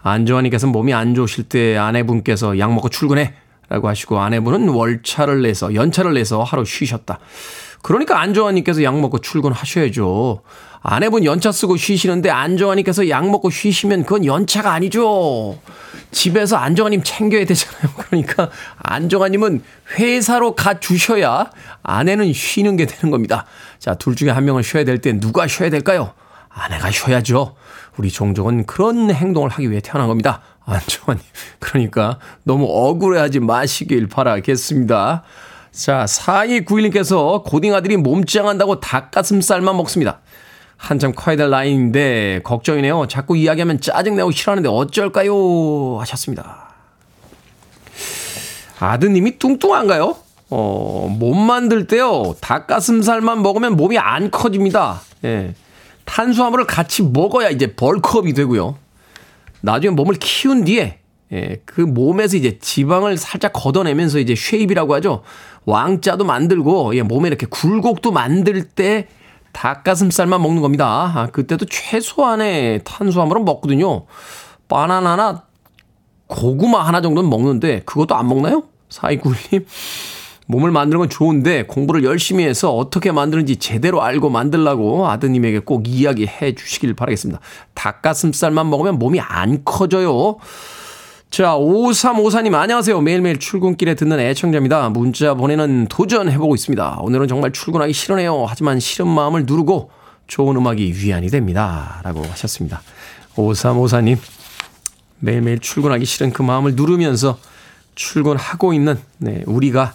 안정환님께서 0.02 0.66
몸이 0.68 0.92
안 0.94 1.14
좋으실 1.14 1.44
때 1.44 1.76
아내분께서 1.76 2.58
약 2.58 2.72
먹고 2.74 2.88
출근해. 2.90 3.34
라고 3.68 3.88
하시고 3.88 4.20
아내분은 4.20 4.68
월차를 4.68 5.42
내서, 5.42 5.74
연차를 5.74 6.14
내서 6.14 6.42
하루 6.44 6.64
쉬셨다. 6.64 7.18
그러니까 7.82 8.20
안정환님께서 8.20 8.82
약 8.84 8.98
먹고 9.00 9.18
출근하셔야죠. 9.18 10.42
아내분 10.88 11.24
연차 11.24 11.50
쓰고 11.50 11.76
쉬시는데 11.76 12.30
안정환님께서 12.30 13.08
약 13.08 13.28
먹고 13.28 13.50
쉬시면 13.50 14.04
그건 14.04 14.24
연차가 14.24 14.72
아니죠. 14.72 15.58
집에서 16.12 16.56
안정환님 16.58 17.02
챙겨야 17.02 17.44
되잖아요. 17.44 17.90
그러니까 18.06 18.50
안정환님은 18.76 19.64
회사로 19.98 20.54
가 20.54 20.78
주셔야 20.78 21.50
아내는 21.82 22.32
쉬는 22.32 22.76
게 22.76 22.86
되는 22.86 23.10
겁니다. 23.10 23.46
자, 23.80 23.94
둘 23.94 24.14
중에 24.14 24.30
한 24.30 24.44
명은 24.44 24.62
쉬어야 24.62 24.84
될 24.84 25.00
때 25.00 25.18
누가 25.18 25.48
쉬어야 25.48 25.70
될까요? 25.70 26.12
아내가 26.48 26.92
쉬어야죠. 26.92 27.56
우리 27.96 28.08
종족은 28.08 28.66
그런 28.66 29.10
행동을 29.10 29.50
하기 29.50 29.68
위해 29.68 29.80
태어난 29.80 30.06
겁니다. 30.06 30.40
안정환님. 30.66 31.24
그러니까 31.58 32.20
너무 32.44 32.64
억울해하지 32.68 33.40
마시길 33.40 34.06
바라겠습니다. 34.06 35.24
자, 35.72 36.04
4291님께서 36.04 37.42
고딩 37.42 37.74
아들이 37.74 37.96
몸짱한다고 37.96 38.78
닭가슴살만 38.78 39.76
먹습니다. 39.76 40.20
한참 40.76 41.12
커야 41.14 41.36
될 41.36 41.50
나이인데 41.50 42.40
걱정이네요. 42.44 43.06
자꾸 43.08 43.36
이야기하면 43.36 43.80
짜증내고 43.80 44.30
싫어하는데 44.30 44.68
어쩔까요? 44.68 45.98
하셨습니다. 46.00 46.74
아드님이 48.78 49.38
뚱뚱한가요? 49.38 50.16
어, 50.50 51.16
몸 51.18 51.38
만들 51.46 51.86
때요. 51.86 52.36
닭가슴살만 52.40 53.42
먹으면 53.42 53.76
몸이 53.76 53.98
안 53.98 54.30
커집니다. 54.30 55.00
예. 55.24 55.54
탄수화물을 56.04 56.66
같이 56.66 57.02
먹어야 57.02 57.50
이제 57.50 57.74
벌크업이 57.74 58.32
되고요. 58.32 58.76
나중에 59.60 59.94
몸을 59.94 60.16
키운 60.20 60.64
뒤에 60.64 60.98
예, 61.32 61.60
그 61.64 61.80
몸에서 61.80 62.36
이제 62.36 62.58
지방을 62.60 63.16
살짝 63.16 63.52
걷어내면서 63.52 64.20
이제 64.20 64.34
shape이라고 64.36 64.94
하죠. 64.94 65.22
왕자도 65.64 66.24
만들고 66.24 66.94
예, 66.94 67.02
몸에 67.02 67.28
이렇게 67.28 67.46
굴곡도 67.46 68.12
만들 68.12 68.62
때 68.62 69.08
닭가슴살만 69.56 70.42
먹는 70.42 70.60
겁니다. 70.60 71.12
아, 71.14 71.26
그때도 71.28 71.64
최소한의 71.64 72.82
탄수화물은 72.84 73.46
먹거든요. 73.46 74.04
바나나나 74.68 75.44
고구마 76.26 76.80
하나 76.86 77.00
정도는 77.00 77.30
먹는데 77.30 77.80
그것도 77.86 78.14
안 78.14 78.28
먹나요? 78.28 78.64
사이구님 78.90 79.64
몸을 80.48 80.70
만드는 80.70 80.98
건 80.98 81.08
좋은데 81.08 81.64
공부를 81.64 82.04
열심히 82.04 82.44
해서 82.44 82.74
어떻게 82.74 83.10
만드는지 83.12 83.56
제대로 83.56 84.02
알고 84.02 84.28
만들라고 84.28 85.08
아드님에게 85.08 85.60
꼭 85.60 85.88
이야기해 85.88 86.54
주시길 86.54 86.94
바라겠습니다. 86.94 87.40
닭가슴살만 87.74 88.68
먹으면 88.68 88.98
몸이 88.98 89.20
안 89.20 89.64
커져요. 89.64 90.36
자, 91.30 91.54
5354님, 91.56 92.54
안녕하세요. 92.54 93.00
매일매일 93.00 93.38
출근길에 93.38 93.94
듣는 93.94 94.20
애청자입니다. 94.20 94.88
문자 94.90 95.34
보내는 95.34 95.86
도전해보고 95.88 96.54
있습니다. 96.54 96.98
오늘은 97.00 97.28
정말 97.28 97.52
출근하기 97.52 97.92
싫으네요. 97.92 98.46
하지만 98.46 98.80
싫은 98.80 99.06
마음을 99.06 99.44
누르고 99.44 99.90
좋은 100.28 100.56
음악이 100.56 100.94
위안이 100.96 101.28
됩니다. 101.28 102.00
라고 102.04 102.22
하셨습니다. 102.22 102.80
5354님, 103.34 104.18
매일매일 105.18 105.58
출근하기 105.58 106.06
싫은 106.06 106.32
그 106.32 106.40
마음을 106.42 106.74
누르면서 106.74 107.38
출근하고 107.96 108.72
있는, 108.72 108.98
네, 109.18 109.42
우리가 109.46 109.94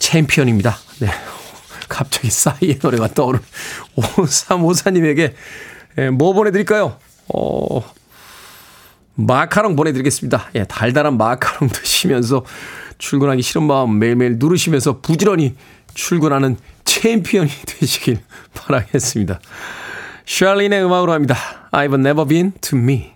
챔피언입니다. 0.00 0.76
네. 0.98 1.08
갑자기 1.88 2.30
싸이의 2.30 2.80
노래가 2.82 3.08
떠오른 3.08 3.40
5354님에게 3.94 5.32
뭐 6.12 6.34
보내드릴까요? 6.34 6.98
어, 7.32 7.95
마카롱 9.16 9.76
보내드리겠습니다. 9.76 10.50
예, 10.54 10.64
달달한 10.64 11.16
마카롱 11.16 11.68
드시면서 11.74 12.44
출근하기 12.98 13.42
싫은 13.42 13.64
마음 13.64 13.98
매일매일 13.98 14.36
누르시면서 14.38 15.00
부지런히 15.00 15.54
출근하는 15.94 16.56
챔피언이 16.84 17.50
되시길 17.66 18.20
바라겠습니다. 18.54 19.40
샬린의 20.24 20.84
음악으로 20.84 21.12
합니다. 21.12 21.36
I've 21.72 21.94
never 21.94 22.26
been 22.26 22.52
to 22.60 22.78
me. 22.78 23.15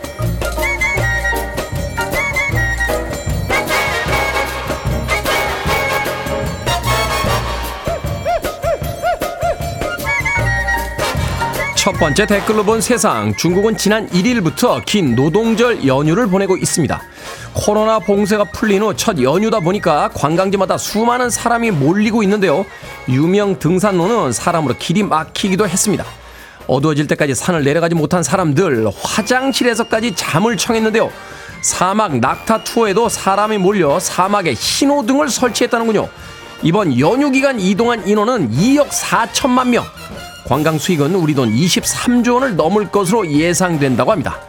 첫 11.81 11.93
번째 11.93 12.27
댓글로 12.27 12.63
본 12.63 12.79
세상. 12.79 13.35
중국은 13.35 13.75
지난 13.75 14.07
1일부터 14.09 14.85
긴 14.85 15.15
노동절 15.15 15.87
연휴를 15.87 16.27
보내고 16.27 16.55
있습니다. 16.55 17.01
코로나 17.53 17.97
봉쇄가 17.97 18.51
풀린 18.51 18.83
후 18.83 18.93
첫 18.93 19.19
연휴다 19.19 19.61
보니까 19.61 20.11
관광지마다 20.13 20.77
수많은 20.77 21.31
사람이 21.31 21.71
몰리고 21.71 22.21
있는데요. 22.21 22.67
유명 23.09 23.57
등산로는 23.57 24.31
사람으로 24.31 24.75
길이 24.77 25.01
막히기도 25.01 25.67
했습니다. 25.67 26.05
어두워질 26.67 27.07
때까지 27.07 27.33
산을 27.33 27.63
내려가지 27.63 27.95
못한 27.95 28.21
사람들, 28.21 28.85
화장실에서까지 29.01 30.13
잠을 30.15 30.57
청했는데요. 30.57 31.09
사막 31.63 32.15
낙타 32.19 32.63
투어에도 32.63 33.09
사람이 33.09 33.57
몰려 33.57 33.99
사막에 33.99 34.53
신호등을 34.53 35.29
설치했다는군요. 35.29 36.07
이번 36.61 36.99
연휴 36.99 37.31
기간 37.31 37.59
이동한 37.59 38.07
인원은 38.07 38.51
2억 38.51 38.89
4천만 38.89 39.69
명. 39.69 39.83
관광 40.45 40.77
수익은 40.77 41.15
우리 41.15 41.33
돈 41.33 41.53
23조 41.53 42.35
원을 42.35 42.55
넘을 42.55 42.89
것으로 42.89 43.29
예상된다고 43.29 44.11
합니다. 44.11 44.39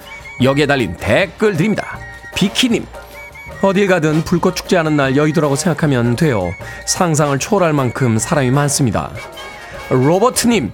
여기에 0.43 0.67
달린 0.67 0.97
댓글 0.97 1.57
드립니다. 1.57 1.99
비키님, 2.35 2.87
어딜 3.63 3.87
가든 3.87 4.25
불꽃 4.25 4.57
축제 4.57 4.77
하는 4.77 4.97
날 4.97 5.17
여의도라고 5.17 5.55
생각하면 5.55 6.17
돼요. 6.17 6.53
상상을 6.87 7.39
초월할 7.39 7.73
만큼 7.73 8.19
사람이 8.19 8.51
많습니다. 8.51 9.11
로버트님, 9.91 10.73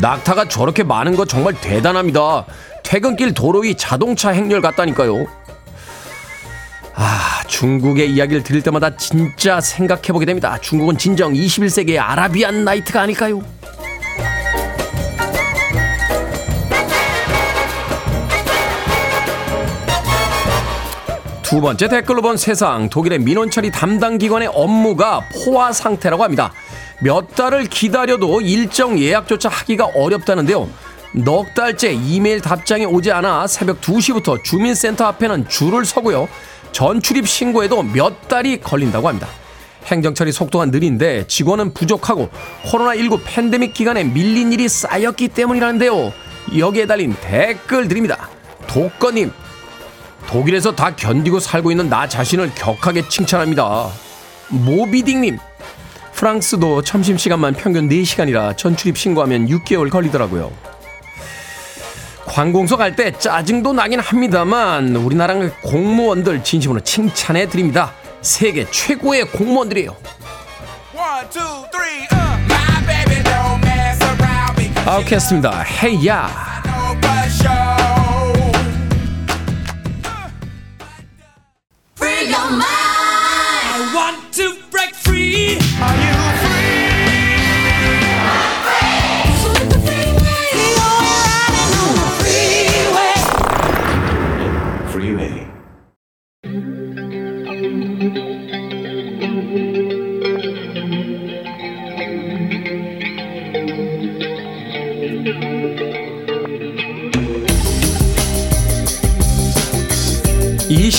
낙타가 0.00 0.48
저렇게 0.48 0.82
많은 0.82 1.16
거 1.16 1.24
정말 1.24 1.54
대단합니다. 1.60 2.46
퇴근길 2.82 3.34
도로 3.34 3.60
위 3.60 3.74
자동차 3.74 4.30
행렬 4.30 4.60
같다니까요. 4.60 5.26
아, 6.94 7.42
중국의 7.46 8.10
이야기를 8.10 8.42
들을 8.42 8.62
때마다 8.62 8.96
진짜 8.96 9.60
생각해보게 9.60 10.26
됩니다. 10.26 10.58
중국은 10.60 10.96
진정 10.98 11.32
21세기의 11.32 11.98
아라비안 11.98 12.64
나이트가 12.64 13.02
아닐까요? 13.02 13.42
두 21.50 21.60
번째 21.60 21.88
댓글로 21.88 22.22
본 22.22 22.36
세상 22.36 22.88
독일의 22.88 23.18
민원 23.18 23.50
처리 23.50 23.72
담당 23.72 24.18
기관의 24.18 24.46
업무가 24.54 25.20
포화 25.34 25.72
상태라고 25.72 26.22
합니다. 26.22 26.52
몇 27.00 27.34
달을 27.34 27.64
기다려도 27.64 28.40
일정 28.40 28.96
예약조차 28.96 29.48
하기가 29.48 29.86
어렵다는데요. 29.96 30.70
넉 31.12 31.52
달째 31.54 31.90
이메일 31.90 32.40
답장이 32.40 32.86
오지 32.86 33.10
않아 33.10 33.48
새벽 33.48 33.80
2시부터 33.80 34.44
주민센터 34.44 35.04
앞에는 35.06 35.48
줄을 35.48 35.84
서고요. 35.84 36.28
전출입 36.70 37.26
신고에도 37.26 37.82
몇 37.82 38.28
달이 38.28 38.60
걸린다고 38.60 39.08
합니다. 39.08 39.26
행정처리 39.86 40.30
속도가 40.30 40.66
느린데 40.66 41.26
직원은 41.26 41.74
부족하고 41.74 42.28
코로나19 42.66 43.22
팬데믹 43.24 43.74
기간에 43.74 44.04
밀린 44.04 44.52
일이 44.52 44.68
쌓였기 44.68 45.26
때문이라는데요. 45.26 46.12
여기에 46.56 46.86
달린 46.86 47.16
댓글 47.20 47.88
드립니다. 47.88 48.28
독거님, 48.68 49.32
독일에서 50.30 50.76
다 50.76 50.94
견디고 50.94 51.40
살고 51.40 51.72
있는 51.72 51.88
나 51.88 52.08
자신을 52.08 52.52
격하게 52.54 53.08
칭찬합니다. 53.08 53.88
모비딩님, 54.48 55.38
프랑스도 56.12 56.82
점심시간만 56.82 57.54
평균 57.54 57.88
4시간이라 57.88 58.56
전 58.56 58.76
출입 58.76 58.96
신고하면 58.96 59.48
6개월 59.48 59.90
걸리더라고요. 59.90 60.52
관공서 62.26 62.76
갈 62.76 62.94
때 62.94 63.10
짜증도 63.10 63.72
나긴 63.72 63.98
합니다만 63.98 64.94
우리나라 64.94 65.34
공무원들 65.62 66.44
진심으로 66.44 66.80
칭찬해 66.80 67.48
드립니다. 67.48 67.92
세계 68.22 68.70
최고의 68.70 69.24
공무원들이에요. 69.32 69.96
아웃캐스트입니다. 74.86 75.62
헤이야. 75.62 76.49
your 82.30 82.50
mine. 82.50 82.79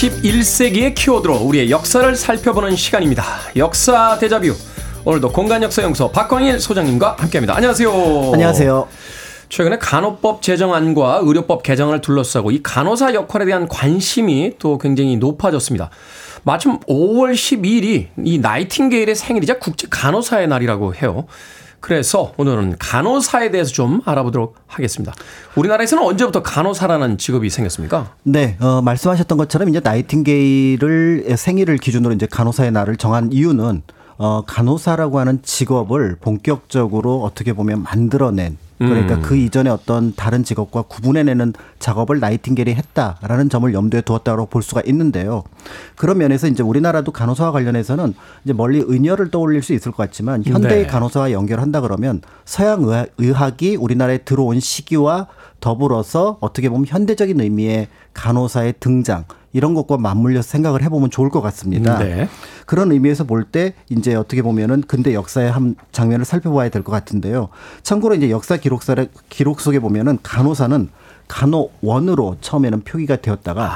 (21세기의) 0.10 0.96
키워드로 0.96 1.36
우리의 1.36 1.70
역사를 1.70 2.16
살펴보는 2.16 2.76
시간입니다. 2.76 3.24
역사 3.56 4.18
대자뷰. 4.18 4.56
오늘도 5.06 5.32
공간역사연구소 5.32 6.12
박광일 6.12 6.60
소장님과 6.60 7.18
함께합니다. 7.20 7.56
안녕하세요. 7.56 7.92
안녕하세요. 8.34 8.88
최근에 9.50 9.78
간호법 9.78 10.42
제정안과 10.42 11.20
의료법 11.24 11.62
개정을 11.62 12.02
둘러싸고 12.02 12.52
이 12.52 12.64
간호사 12.64 13.14
역할에 13.14 13.46
대한 13.46 13.68
관심이 13.68 14.54
또 14.58 14.78
굉장히 14.78 15.18
높아졌습니다. 15.18 15.90
마침 16.44 16.80
5월 16.80 17.34
12일이 17.34 18.08
이 18.24 18.40
나이팅게일의 18.40 19.16
생일이자 19.16 19.60
국제 19.60 19.88
간호사의 19.90 20.48
날이라고 20.48 20.96
해요. 20.96 21.26
그래서 21.82 22.32
오늘은 22.38 22.78
간호사에 22.80 23.52
대해서 23.52 23.72
좀 23.72 24.02
알아보도록 24.06 24.56
하겠습니다. 24.68 25.14
우리나라에서는 25.56 26.04
언제부터 26.04 26.42
간호사라는 26.44 27.18
직업이 27.18 27.50
생겼습니까? 27.50 28.14
네, 28.24 28.56
어, 28.62 28.82
말씀하셨던 28.82 29.38
것처럼 29.38 29.68
이제 29.68 29.82
나이팅게일을 29.84 31.36
생일을 31.36 31.78
기준으로 31.78 32.14
이제 32.14 32.28
간호사의 32.28 32.72
날을 32.72 32.98
정한 32.98 33.32
이유는 33.32 33.82
어, 34.18 34.44
간호사라고 34.46 35.20
하는 35.20 35.42
직업을 35.42 36.18
본격적으로 36.22 37.24
어떻게 37.24 37.54
보면 37.54 37.82
만들어낸 37.82 38.58
그러니까 38.88 39.16
음. 39.16 39.22
그 39.22 39.36
이전에 39.36 39.70
어떤 39.70 40.16
다른 40.16 40.44
직업과 40.44 40.84
구분해내는 40.84 41.54
작업을 41.80 42.20
나이팅게일이 42.20 42.74
했다라는 42.74 43.50
점을 43.50 43.72
염두에 43.74 44.02
두었다고 44.02 44.48
볼 44.48 44.64
수가 44.64 44.82
있는데요. 44.86 45.44
그런 45.96 46.18
면에서 46.18 46.48
이제 46.48 46.64
우리나라도 46.64 47.12
간호사와 47.12 47.52
관련해서는 47.52 48.14
이제 48.44 48.54
멀리 48.54 48.84
의녀를 48.86 49.30
떠올릴 49.32 49.62
수 49.62 49.74
있을 49.74 49.92
것 49.92 49.98
같지만 49.98 50.44
현대의 50.46 50.84
네. 50.84 50.88
간호사와 50.88 51.32
연결한다 51.32 51.82
그러면 51.82 52.22
서양 52.46 52.84
의학이 53.18 53.76
우리나라에 53.76 54.20
들어온 54.20 54.60
시기와 54.60 55.28
더불어서 55.60 56.38
어떻게 56.42 56.70
보면 56.70 56.86
현대적인 56.88 57.40
의미의 57.40 57.88
간호사의 58.14 58.76
등장 58.80 59.26
이런 59.54 59.74
것과 59.74 59.98
맞물려서 59.98 60.48
생각을 60.48 60.82
해보면 60.84 61.10
좋을 61.10 61.30
것 61.30 61.42
같습니다. 61.42 61.98
네. 62.00 62.30
그런 62.66 62.92
의미에서 62.92 63.26
볼 63.26 63.46
때 63.52 63.74
이제 63.90 64.16
어떻게 64.16 64.42
보면은 64.42 64.82
근대 64.88 65.14
역사의 65.14 65.52
한 65.52 65.76
장면을 65.92 66.24
살펴봐야 66.26 66.70
될 66.70 66.84
것 66.84 66.92
같은데요. 66.92 67.50
참고로 67.84 68.16
이제 68.16 68.30
역사 68.30 68.56
기록사 68.58 68.96
기록 69.30 69.60
속에 69.60 69.80
보면은 69.80 70.20
간호사는 70.24 70.90
간호원으로 71.28 72.38
처음에는 72.42 72.82
표기가 72.82 73.18
되었다가 73.18 73.66
아. 73.72 73.76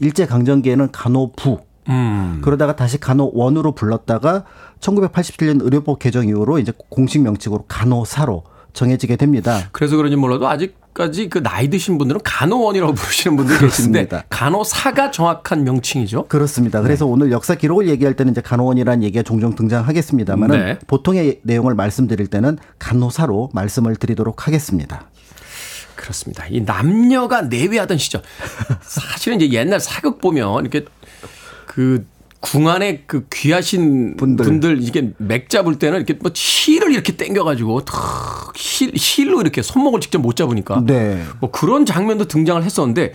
일제 0.00 0.26
강점기에는 0.26 0.90
간호부 0.92 1.58
음. 1.88 2.40
그러다가 2.42 2.74
다시 2.76 2.98
간호원으로 2.98 3.72
불렀다가 3.72 4.44
1987년 4.80 5.62
의료법 5.62 5.98
개정 5.98 6.26
이후로 6.26 6.58
이제 6.58 6.72
공식 6.88 7.20
명칭으로 7.22 7.64
간호사로 7.68 8.44
정해지게 8.72 9.16
됩니다. 9.16 9.68
그래서 9.72 9.96
그런지 9.96 10.16
몰라도 10.16 10.48
아직 10.48 10.79
까지 10.92 11.28
그 11.28 11.42
나이 11.42 11.70
드신 11.70 11.98
분들은 11.98 12.20
간호원이라고 12.24 12.94
부르시는 12.94 13.36
분들이 13.36 13.58
계신데 13.60 14.08
간호사가 14.28 15.12
정확한 15.12 15.62
명칭이죠. 15.62 16.26
그렇습니다. 16.26 16.82
그래서 16.82 17.04
네. 17.04 17.10
오늘 17.12 17.30
역사 17.30 17.54
기록을 17.54 17.88
얘기할 17.88 18.14
때는 18.14 18.32
이제 18.32 18.40
간호원이라는 18.40 19.04
얘기가 19.04 19.22
종종 19.22 19.54
등장하겠습니다만 19.54 20.50
네. 20.50 20.78
보통의 20.88 21.40
내용을 21.42 21.74
말씀드릴 21.74 22.26
때는 22.26 22.58
간호사로 22.78 23.50
말씀을 23.52 23.96
드리도록 23.96 24.46
하겠습니다. 24.48 25.08
그렇습니다. 25.94 26.46
이 26.48 26.60
남녀가 26.62 27.42
내외하던 27.42 27.98
시절 27.98 28.22
사실은 28.80 29.40
이제 29.40 29.56
옛날 29.56 29.78
사극 29.78 30.20
보면 30.20 30.62
이렇게 30.62 30.86
그 31.66 32.04
궁 32.40 32.68
안에 32.68 33.04
그 33.06 33.26
귀하신 33.30 34.16
분들, 34.16 34.44
분들 34.44 34.82
이게 34.82 35.12
맥 35.18 35.50
잡을 35.50 35.78
때는 35.78 35.98
이렇게 35.98 36.14
뭐 36.14 36.30
실을 36.34 36.92
이렇게 36.92 37.16
당겨가지고 37.16 37.82
실 38.56 38.92
실로 38.96 39.40
이렇게 39.42 39.60
손목을 39.62 40.00
직접 40.00 40.18
못 40.18 40.36
잡으니까 40.36 40.82
네. 40.86 41.22
뭐 41.40 41.50
그런 41.50 41.84
장면도 41.84 42.26
등장을 42.26 42.62
했었는데 42.62 43.12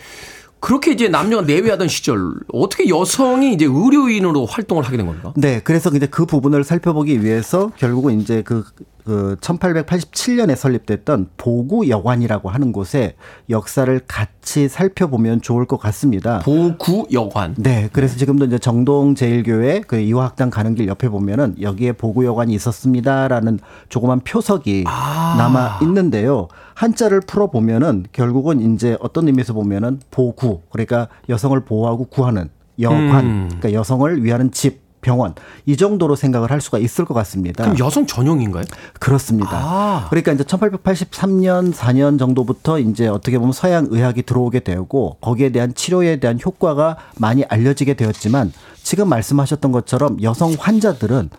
그렇게 0.65 0.93
이제 0.93 1.07
남녀가 1.07 1.43
내외하던 1.43 1.87
시절 1.87 2.33
어떻게 2.51 2.89
여성이 2.89 3.53
이제 3.53 3.65
의료인으로 3.65 4.47
활동을 4.47 4.83
하게 4.83 4.97
된 4.97 5.05
겁니까? 5.05 5.31
네, 5.35 5.61
그래서 5.63 5.91
이제 5.91 6.07
그 6.07 6.25
부분을 6.25 6.63
살펴보기 6.63 7.23
위해서 7.23 7.69
결국은 7.77 8.19
이제 8.19 8.41
그, 8.41 8.63
그 9.05 9.37
1887년에 9.41 10.55
설립됐던 10.55 11.29
보구 11.37 11.87
여관이라고 11.87 12.49
하는 12.49 12.71
곳에 12.71 13.15
역사를 13.51 14.01
같이 14.07 14.67
살펴보면 14.67 15.41
좋을 15.41 15.67
것 15.67 15.77
같습니다. 15.77 16.39
보구 16.39 17.05
여관. 17.13 17.53
네, 17.59 17.87
그래서 17.93 18.17
지금도 18.17 18.45
이제 18.45 18.57
정동 18.57 19.13
제일교회 19.13 19.81
그 19.81 19.99
이화학당 19.99 20.49
가는 20.49 20.73
길 20.73 20.87
옆에 20.87 21.09
보면은 21.09 21.57
여기에 21.61 21.91
보구 21.91 22.25
여관이 22.25 22.55
있었습니다라는 22.55 23.59
조그만 23.89 24.19
표석이 24.21 24.85
아. 24.87 25.35
남아 25.37 25.81
있는데요. 25.83 26.47
한자를 26.75 27.21
풀어 27.21 27.47
보면은 27.47 28.05
결국은 28.11 28.75
이제 28.75 28.95
어떤 28.99 29.27
의미에서 29.27 29.53
보면은 29.53 29.99
보구 30.11 30.61
그러니까 30.69 31.07
여성을 31.29 31.59
보호하고 31.61 32.05
구하는 32.05 32.49
여관 32.79 33.25
음. 33.25 33.45
그러니까 33.47 33.73
여성을 33.73 34.23
위하는 34.23 34.51
집 34.51 34.85
병원 35.05 35.35
이 35.67 35.77
정도로 35.77 36.15
생각을 36.15 36.49
할 36.49 36.59
수가 36.59 36.79
있을 36.79 37.05
것 37.05 37.13
같습니다. 37.13 37.63
그럼 37.63 37.77
여성 37.77 38.07
전용인가요? 38.07 38.65
그렇습니다. 38.99 39.51
아. 39.53 40.07
그러니까 40.09 40.31
이제 40.31 40.43
1883년 40.43 41.73
4년 41.73 42.17
정도부터 42.17 42.79
이제 42.79 43.07
어떻게 43.07 43.37
보면 43.37 43.53
서양 43.53 43.87
의학이 43.89 44.23
들어오게 44.23 44.61
되고 44.61 45.17
거기에 45.21 45.49
대한 45.49 45.75
치료에 45.75 46.19
대한 46.19 46.39
효과가 46.43 46.97
많이 47.19 47.45
알려지게 47.45 47.93
되었지만 47.93 48.51
지금 48.81 49.07
말씀하셨던 49.07 49.71
것처럼 49.71 50.21
여성 50.23 50.55
환자들은 50.57 51.29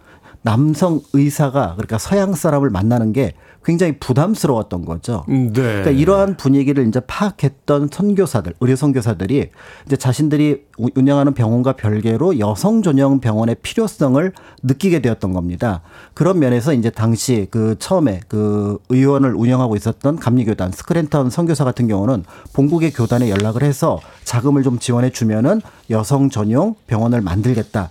남성 0.43 1.01
의사가 1.13 1.73
그러니까 1.75 1.99
서양 1.99 2.35
사람을 2.35 2.71
만나는 2.71 3.13
게 3.13 3.35
굉장히 3.67 3.99
부담스러웠던 3.99 4.85
거죠. 4.85 5.25
네. 5.27 5.51
그러니까 5.53 5.91
이러한 5.91 6.37
분위기를 6.37 6.87
이제 6.87 7.01
파악했던 7.01 7.89
선교사들, 7.93 8.55
의료 8.61 8.77
선교사들이 8.77 9.51
이제 9.87 9.97
자신들이 9.97 10.67
운영하는 10.95 11.35
병원과 11.35 11.73
별개로 11.73 12.39
여성 12.39 12.83
전용 12.83 13.19
병원의 13.19 13.57
필요성을 13.63 14.33
느끼게 14.63 15.03
되었던 15.03 15.33
겁니다. 15.33 15.83
그런 16.15 16.39
면에서 16.39 16.75
이제 16.75 16.91
당시 16.91 17.49
그 17.51 17.75
처음에 17.81 18.21
그 18.29 18.79
의원을 18.89 19.35
운영하고 19.35 19.75
있었던 19.75 20.17
감리교단 20.17 20.71
스크랜턴 20.71 21.29
선교사 21.31 21.65
같은 21.65 21.89
경우는 21.89 22.23
본국의 22.53 22.93
교단에 22.93 23.31
연락을 23.31 23.65
해서 23.65 23.99
자금을 24.23 24.63
좀 24.63 24.79
지원해 24.79 25.11
주면은 25.11 25.61
여성 25.91 26.31
전용 26.31 26.77
병원을 26.87 27.21
만들겠다. 27.21 27.91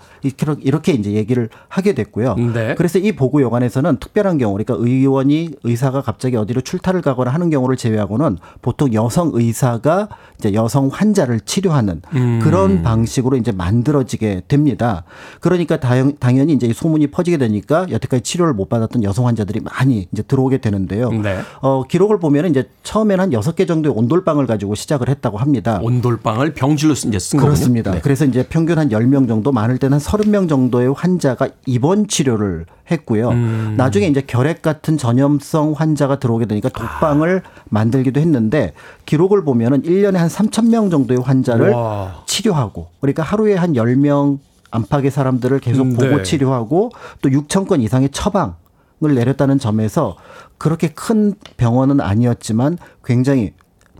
이렇게 0.61 0.93
이제 0.93 1.11
얘기를 1.11 1.49
하게 1.67 1.93
됐고요. 1.93 2.35
네. 2.35 2.75
그래서 2.75 2.97
이 2.97 3.11
보고 3.11 3.41
여관에서는 3.41 3.97
특별한 3.97 4.37
경우, 4.37 4.53
그러니까 4.53 4.75
의원이 4.77 5.51
의사가 5.65 6.01
갑자기 6.01 6.35
어디로 6.37 6.61
출타를 6.61 7.01
가거나 7.01 7.31
하는 7.31 7.49
경우를 7.49 7.75
제외하고는 7.77 8.37
보통 8.61 8.93
여성 8.93 9.31
의사가 9.33 10.09
이제 10.39 10.53
여성 10.53 10.87
환자를 10.91 11.39
치료하는 11.41 12.01
음. 12.13 12.39
그런 12.41 12.83
방식으로 12.83 13.37
이제 13.37 13.51
만들어지게 13.51 14.43
됩니다. 14.47 15.03
그러니까 15.41 15.79
당연히 15.79 16.53
이제 16.53 16.71
소문이 16.73 17.07
퍼지게 17.07 17.37
되니까 17.37 17.87
여태까지 17.89 18.23
치료를 18.23 18.53
못 18.53 18.69
받았던 18.69 19.03
여성 19.03 19.27
환자들이 19.27 19.59
많이 19.61 20.07
이제 20.11 20.21
들어오게 20.23 20.59
되는데요. 20.59 21.09
네. 21.11 21.39
어, 21.61 21.83
기록을 21.87 22.19
보면 22.19 22.45
이제 22.47 22.69
처음에는 22.83 23.21
한 23.23 23.33
여섯 23.33 23.55
개 23.55 23.65
정도의 23.65 23.95
온돌방을 23.95 24.45
가지고 24.47 24.75
시작을 24.75 25.09
했다고 25.09 25.37
합니다. 25.37 25.79
온돌방을 25.81 26.53
병실로 26.53 26.93
이제 26.93 27.19
쓴 27.19 27.39
그렇습니다. 27.39 27.91
네. 27.91 27.99
그래서 28.01 28.25
이제 28.25 28.45
평균 28.47 28.77
한 28.77 28.85
열 28.91 29.05
명 29.07 29.27
정도 29.27 29.51
많을 29.51 29.77
때는 29.77 29.93
한 29.93 29.99
서른 29.99 30.31
명 30.31 30.47
정도의 30.47 30.93
환자가 30.93 31.49
입원 31.65 32.07
치료를 32.07 32.65
했고요. 32.91 33.29
음. 33.29 33.73
나중에 33.77 34.05
이제 34.07 34.21
결핵 34.21 34.61
같은 34.61 34.97
전염성 34.97 35.54
환자가 35.73 36.19
들어오게 36.19 36.45
되니까 36.45 36.69
독방을 36.69 37.43
아. 37.45 37.49
만들기도 37.69 38.19
했는데 38.19 38.73
기록을 39.05 39.43
보면은 39.43 39.83
1년에 39.83 40.15
한 40.15 40.27
3천 40.27 40.69
명 40.69 40.89
정도의 40.89 41.19
환자를 41.21 41.71
와. 41.71 42.23
치료하고 42.25 42.87
그러니까 43.01 43.23
하루에 43.23 43.55
한 43.55 43.73
10명 43.73 44.39
안팎의 44.71 45.11
사람들을 45.11 45.59
계속 45.59 45.83
음, 45.83 45.93
보고 45.95 46.17
네. 46.17 46.23
치료하고 46.23 46.91
또 47.21 47.29
6천 47.29 47.67
건 47.67 47.81
이상의 47.81 48.09
처방 48.11 48.55
을 49.03 49.13
내렸다는 49.13 49.59
점에서 49.59 50.15
그렇게 50.57 50.87
큰 50.87 51.33
병원은 51.57 51.99
아니었지만 51.99 52.77
굉장히 53.03 53.53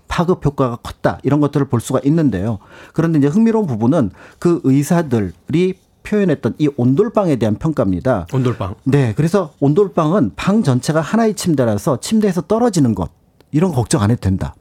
파급 0.08 0.46
효과가 0.46 0.78
컸다 0.78 1.20
이런 1.24 1.42
것들을 1.42 1.68
볼 1.68 1.82
수가 1.82 2.00
있는데요. 2.06 2.60
그런데 2.94 3.20
이제 3.20 3.28
흥미로운 3.28 3.68
부분은 3.68 4.12
그 4.40 4.62
의사들이 4.64 5.74
표현했던 6.06 6.56
이 6.60 6.70
온돌방에 6.78 7.36
대한 7.36 7.56
평가입니다. 7.56 8.28
온돌방. 8.34 8.76
네. 8.86 9.14
그래서 9.18 9.52
온돌방은 9.60 10.32
방 10.36 10.64
전체가 10.64 11.02
하나의 11.02 11.34
침대라서 11.36 12.00
침대에서 12.00 12.42
떨어지는 12.42 12.96
것 12.96 13.12
이런 13.52 13.74
걱정 13.74 14.02
안 14.02 14.12
해도 14.12 14.22
된다. 14.22 14.56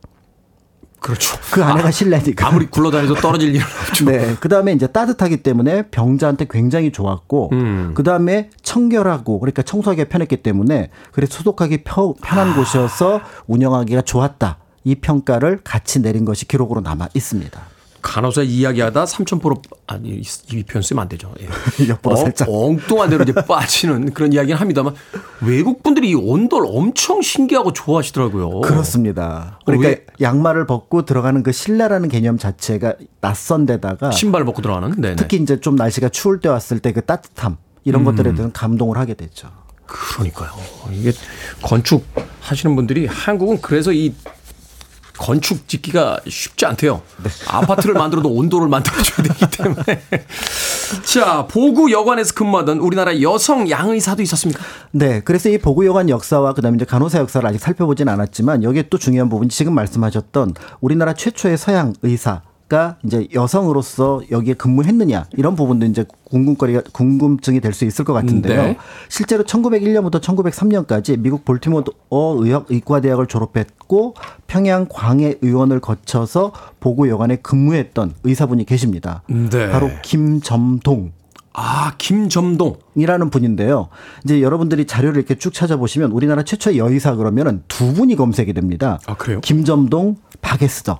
그렇죠. 1.04 1.36
그 1.52 1.62
안에가 1.62 1.88
아, 1.88 1.90
실내니까. 1.90 2.48
아무리 2.48 2.66
굴러다녀도 2.66 3.16
떨어질 3.16 3.54
일은 3.54 3.66
없죠. 3.88 4.06
네. 4.06 4.34
그 4.40 4.48
다음에 4.48 4.72
이제 4.72 4.86
따뜻하기 4.86 5.42
때문에 5.42 5.88
병자한테 5.90 6.46
굉장히 6.48 6.92
좋았고, 6.92 7.50
음. 7.52 7.92
그 7.94 8.02
다음에 8.02 8.48
청결하고, 8.62 9.38
그러니까 9.38 9.60
청소하기가 9.60 10.08
편했기 10.08 10.38
때문에, 10.38 10.88
그래 11.12 11.26
소독하기 11.28 11.84
편, 11.84 12.14
편한 12.22 12.52
아. 12.52 12.54
곳이어서 12.56 13.20
운영하기가 13.46 14.00
좋았다. 14.00 14.56
이 14.84 14.94
평가를 14.94 15.60
같이 15.62 16.00
내린 16.00 16.24
것이 16.24 16.48
기록으로 16.48 16.80
남아 16.80 17.08
있습니다. 17.12 17.73
간호사 18.04 18.42
이야기하다 18.42 19.06
삼천포로 19.06 19.62
아니 19.86 20.20
이 20.52 20.62
표현 20.64 20.82
쓰면 20.82 21.02
안 21.02 21.08
되죠. 21.08 21.32
예. 21.40 21.48
옆으로 21.88 22.14
어, 22.14 22.16
살짝 22.16 22.48
엉뚱한 22.50 23.08
대로 23.08 23.22
이제 23.24 23.32
빠지는 23.32 24.12
그런 24.12 24.32
이야기는 24.32 24.56
합니다만 24.60 24.94
외국 25.40 25.82
분들이 25.82 26.10
이 26.10 26.14
온돌 26.14 26.66
엄청 26.68 27.22
신기하고 27.22 27.72
좋아하시더라고요. 27.72 28.60
그렇습니다. 28.60 29.58
그러니까 29.64 29.88
왜? 29.88 30.06
양말을 30.20 30.66
벗고 30.66 31.06
들어가는 31.06 31.42
그 31.42 31.50
실내라는 31.50 32.10
개념 32.10 32.36
자체가 32.36 32.94
낯선 33.22 33.64
데다가 33.64 34.10
신발 34.10 34.44
벗고 34.44 34.60
들어가는 34.60 35.00
네네. 35.00 35.16
특히 35.16 35.38
이제 35.38 35.58
좀 35.58 35.74
날씨가 35.74 36.10
추울 36.10 36.40
때 36.40 36.48
왔을 36.48 36.78
때 36.78 36.92
그 36.92 37.00
따뜻함 37.00 37.56
이런 37.84 38.02
음. 38.02 38.04
것들에 38.04 38.34
대한 38.34 38.52
감동을 38.52 38.98
하게 38.98 39.14
됐죠. 39.14 39.48
그러니까요. 39.86 40.50
이게 40.92 41.12
건축 41.62 42.04
하시는 42.40 42.76
분들이 42.76 43.06
한국은 43.06 43.60
그래서 43.62 43.92
이 43.92 44.14
건축 45.18 45.68
짓기가 45.68 46.20
쉽지 46.28 46.66
않대요. 46.66 47.02
네. 47.22 47.30
아파트를 47.48 47.94
만들어도 47.94 48.28
온도를 48.30 48.68
만들어줘야 48.68 49.28
되기 49.28 49.46
때문에. 49.56 50.02
자, 51.06 51.46
보구 51.46 51.92
여관에서 51.92 52.34
근무하던 52.34 52.78
우리나라 52.78 53.20
여성 53.20 53.70
양의사도 53.70 54.22
있었습니까? 54.22 54.62
네. 54.90 55.20
그래서 55.20 55.48
이 55.48 55.58
보구 55.58 55.86
여관 55.86 56.08
역사와 56.08 56.54
그다음에 56.54 56.76
이제 56.76 56.84
간호사 56.84 57.18
역사를 57.20 57.46
아직 57.48 57.58
살펴보진 57.58 58.08
않았지만 58.08 58.62
여기에 58.62 58.84
또 58.90 58.98
중요한 58.98 59.28
부분이 59.28 59.48
지금 59.50 59.74
말씀하셨던 59.74 60.54
우리나라 60.80 61.14
최초의 61.14 61.58
서양 61.58 61.94
의사 62.02 62.42
가 62.74 62.96
이제 63.04 63.28
여성으로서 63.32 64.22
여기에 64.32 64.54
근무했느냐 64.54 65.26
이런 65.36 65.54
부분도 65.54 65.86
이제 65.86 66.04
궁금거리가 66.24 66.82
궁금증이 66.92 67.60
될 67.60 67.72
수 67.72 67.84
있을 67.84 68.04
것 68.04 68.12
같은데요. 68.14 68.62
네. 68.62 68.76
실제로 69.08 69.44
1901년부터 69.44 70.20
1903년까지 70.20 71.18
미국 71.20 71.44
볼티모어 71.44 71.84
의학 72.10 72.66
의과대학을 72.70 73.26
졸업했고 73.28 74.14
평양 74.48 74.86
광해 74.88 75.36
의원을 75.42 75.78
거쳐서 75.78 76.50
보고 76.80 77.08
여관에 77.08 77.36
근무했던 77.36 78.14
의사분이 78.24 78.64
계십니다. 78.66 79.22
네. 79.28 79.70
바로 79.70 79.88
김점동 80.02 81.12
아, 81.56 81.92
김점동. 81.98 82.78
이라는 82.96 83.30
분인데요. 83.30 83.88
이제 84.24 84.42
여러분들이 84.42 84.86
자료를 84.86 85.18
이렇게 85.18 85.36
쭉 85.36 85.54
찾아보시면 85.54 86.10
우리나라 86.10 86.42
최초의 86.42 86.78
여의사 86.78 87.14
그러면은 87.14 87.62
두 87.68 87.92
분이 87.94 88.16
검색이 88.16 88.52
됩니다. 88.54 88.98
아, 89.06 89.14
그래요? 89.14 89.40
김점동, 89.40 90.16
박에스더. 90.42 90.98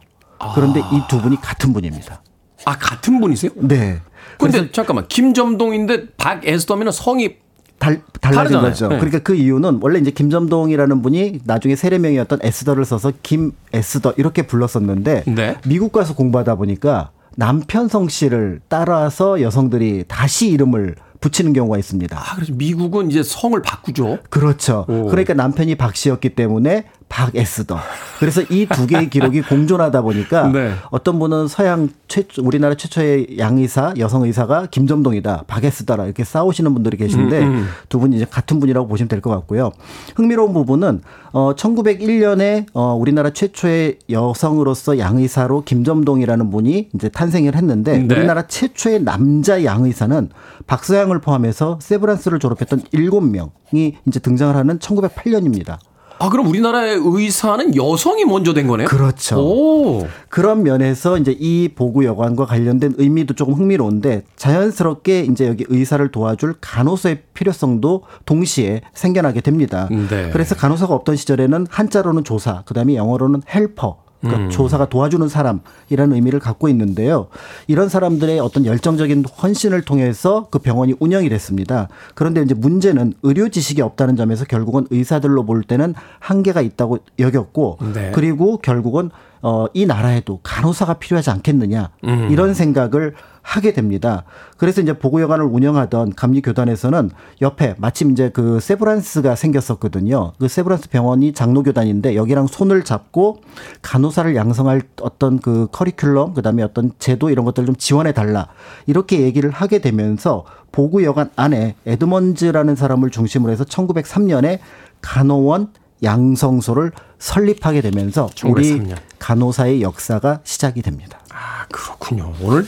그런데 0.54 0.80
아. 0.82 0.90
이두 0.92 1.20
분이 1.20 1.40
같은 1.40 1.72
분입니다. 1.72 2.20
아, 2.64 2.76
같은 2.78 3.20
분이세요? 3.20 3.52
네. 3.56 4.00
근데 4.38 4.70
잠깐만. 4.72 5.06
김점동인데 5.08 6.14
박에스더면 6.16 6.92
성이 6.92 7.36
달, 7.78 8.02
달라진 8.20 8.52
다르잖아요. 8.52 8.70
거죠. 8.70 8.88
네. 8.88 8.96
그러니까 8.96 9.18
그 9.18 9.34
이유는 9.34 9.80
원래 9.82 9.98
이제 9.98 10.10
김점동이라는 10.10 11.02
분이 11.02 11.40
나중에 11.44 11.76
세례명이었던 11.76 12.38
에스더를 12.42 12.84
써서 12.84 13.12
김에스더 13.22 14.14
이렇게 14.16 14.42
불렀었는데 14.46 15.24
네. 15.26 15.56
미국 15.66 15.92
가서 15.92 16.14
공부하다 16.14 16.54
보니까 16.54 17.10
남편 17.36 17.88
성씨를 17.88 18.60
따라서 18.68 19.40
여성들이 19.40 20.04
다시 20.08 20.48
이름을 20.48 20.94
붙이는 21.20 21.52
경우가 21.52 21.78
있습니다. 21.78 22.16
아, 22.18 22.34
그래서 22.34 22.52
미국은 22.54 23.10
이제 23.10 23.22
성을 23.22 23.60
바꾸죠. 23.60 24.18
그렇죠. 24.30 24.84
오. 24.88 25.06
그러니까 25.06 25.34
남편이 25.34 25.74
박 25.74 25.96
씨였기 25.96 26.30
때문에 26.30 26.84
박에스더. 27.08 27.78
그래서 28.18 28.42
이 28.50 28.66
두 28.66 28.86
개의 28.86 29.10
기록이 29.10 29.42
공존하다 29.48 30.02
보니까 30.02 30.48
네. 30.48 30.72
어떤 30.90 31.18
분은 31.18 31.48
서양 31.48 31.88
최초 32.08 32.42
우리나라 32.42 32.74
최초의 32.74 33.38
양의사 33.38 33.94
여성 33.98 34.22
의사가 34.22 34.66
김점동이다 34.70 35.44
박에스더라 35.46 36.04
이렇게 36.06 36.24
싸우시는 36.24 36.72
분들이 36.74 36.96
계신데 36.96 37.38
음, 37.40 37.46
음. 37.54 37.66
두 37.88 37.98
분이 37.98 38.16
이제 38.16 38.24
같은 38.28 38.58
분이라고 38.60 38.86
보시면 38.88 39.08
될 39.08 39.20
것 39.20 39.30
같고요. 39.30 39.70
흥미로운 40.16 40.52
부분은 40.52 41.00
어 41.32 41.54
1901년에 41.54 42.66
어 42.74 42.94
우리나라 42.94 43.30
최초의 43.30 43.98
여성으로서 44.10 44.98
양의사로 44.98 45.62
김점동이라는 45.64 46.50
분이 46.50 46.90
이제 46.94 47.08
탄생을 47.08 47.54
했는데 47.56 47.98
네. 47.98 48.14
우리나라 48.14 48.46
최초의 48.46 49.02
남자 49.04 49.64
양의사는 49.64 50.30
박서양을 50.66 51.20
포함해서 51.20 51.78
세브란스를 51.80 52.38
졸업했던 52.38 52.82
7명이 52.92 53.94
이제 54.06 54.20
등장을 54.20 54.54
하는 54.54 54.78
1908년입니다. 54.78 55.78
아, 56.18 56.28
그럼 56.28 56.46
우리나라의 56.46 57.00
의사는 57.02 57.76
여성이 57.76 58.24
먼저 58.24 58.54
된 58.54 58.66
거네요? 58.66 58.88
그렇죠. 58.88 59.36
오. 59.40 60.06
그런 60.28 60.62
면에서 60.62 61.18
이제 61.18 61.36
이 61.38 61.70
보구 61.74 62.04
여관과 62.04 62.46
관련된 62.46 62.94
의미도 62.98 63.34
조금 63.34 63.54
흥미로운데 63.54 64.22
자연스럽게 64.36 65.20
이제 65.22 65.46
여기 65.46 65.64
의사를 65.68 66.06
도와줄 66.10 66.54
간호사의 66.60 67.22
필요성도 67.34 68.02
동시에 68.26 68.82
생겨나게 68.94 69.40
됩니다. 69.40 69.88
네. 69.90 70.30
그래서 70.32 70.54
간호사가 70.54 70.94
없던 70.94 71.16
시절에는 71.16 71.66
한자로는 71.68 72.24
조사, 72.24 72.62
그다음에 72.64 72.94
영어로는 72.94 73.42
헬퍼 73.52 74.03
그러니까 74.24 74.46
음. 74.46 74.50
조사가 74.50 74.88
도와주는 74.88 75.28
사람이라는 75.28 76.14
의미를 76.14 76.40
갖고 76.40 76.68
있는데요. 76.68 77.28
이런 77.66 77.88
사람들의 77.88 78.40
어떤 78.40 78.66
열정적인 78.66 79.24
헌신을 79.42 79.82
통해서 79.82 80.48
그 80.50 80.58
병원이 80.58 80.94
운영이 80.98 81.28
됐습니다. 81.28 81.88
그런데 82.14 82.42
이제 82.42 82.54
문제는 82.54 83.14
의료 83.22 83.48
지식이 83.48 83.82
없다는 83.82 84.16
점에서 84.16 84.44
결국은 84.44 84.86
의사들로 84.90 85.44
볼 85.44 85.62
때는 85.62 85.94
한계가 86.20 86.60
있다고 86.60 86.98
여겼고 87.18 87.78
네. 87.94 88.12
그리고 88.14 88.58
결국은 88.58 89.10
어, 89.42 89.66
이 89.74 89.84
나라에도 89.84 90.40
간호사가 90.42 90.94
필요하지 90.94 91.28
않겠느냐 91.28 91.90
음. 92.04 92.28
이런 92.30 92.54
생각을 92.54 93.14
하게 93.44 93.72
됩니다. 93.74 94.24
그래서 94.56 94.80
이제 94.80 94.98
보고여관을 94.98 95.44
운영하던 95.44 96.14
감리교단에서는 96.14 97.10
옆에 97.42 97.74
마침 97.78 98.10
이제 98.10 98.30
그 98.30 98.58
세브란스가 98.58 99.36
생겼었거든요. 99.36 100.32
그 100.40 100.48
세브란스 100.48 100.88
병원이 100.88 101.34
장로교단인데 101.34 102.16
여기랑 102.16 102.46
손을 102.46 102.84
잡고 102.84 103.42
간호사를 103.82 104.34
양성할 104.34 104.82
어떤 105.02 105.38
그 105.38 105.68
커리큘럼 105.70 106.34
그 106.34 106.42
다음에 106.42 106.62
어떤 106.62 106.92
제도 106.98 107.28
이런 107.28 107.44
것들 107.44 107.66
좀 107.66 107.76
지원해 107.76 108.12
달라 108.12 108.48
이렇게 108.86 109.20
얘기를 109.20 109.50
하게 109.50 109.78
되면서 109.78 110.44
보고여관 110.72 111.30
안에 111.36 111.76
에드먼즈라는 111.86 112.74
사람을 112.74 113.10
중심으로 113.10 113.52
해서 113.52 113.64
1903년에 113.64 114.58
간호원 115.02 115.68
양성소를 116.02 116.92
설립하게 117.18 117.82
되면서 117.82 118.26
1903년. 118.34 118.50
우리 118.50 118.94
간호사의 119.18 119.82
역사가 119.82 120.40
시작이 120.44 120.82
됩니다. 120.82 121.20
아, 121.34 121.66
그렇군요. 121.70 122.32
오늘 122.40 122.66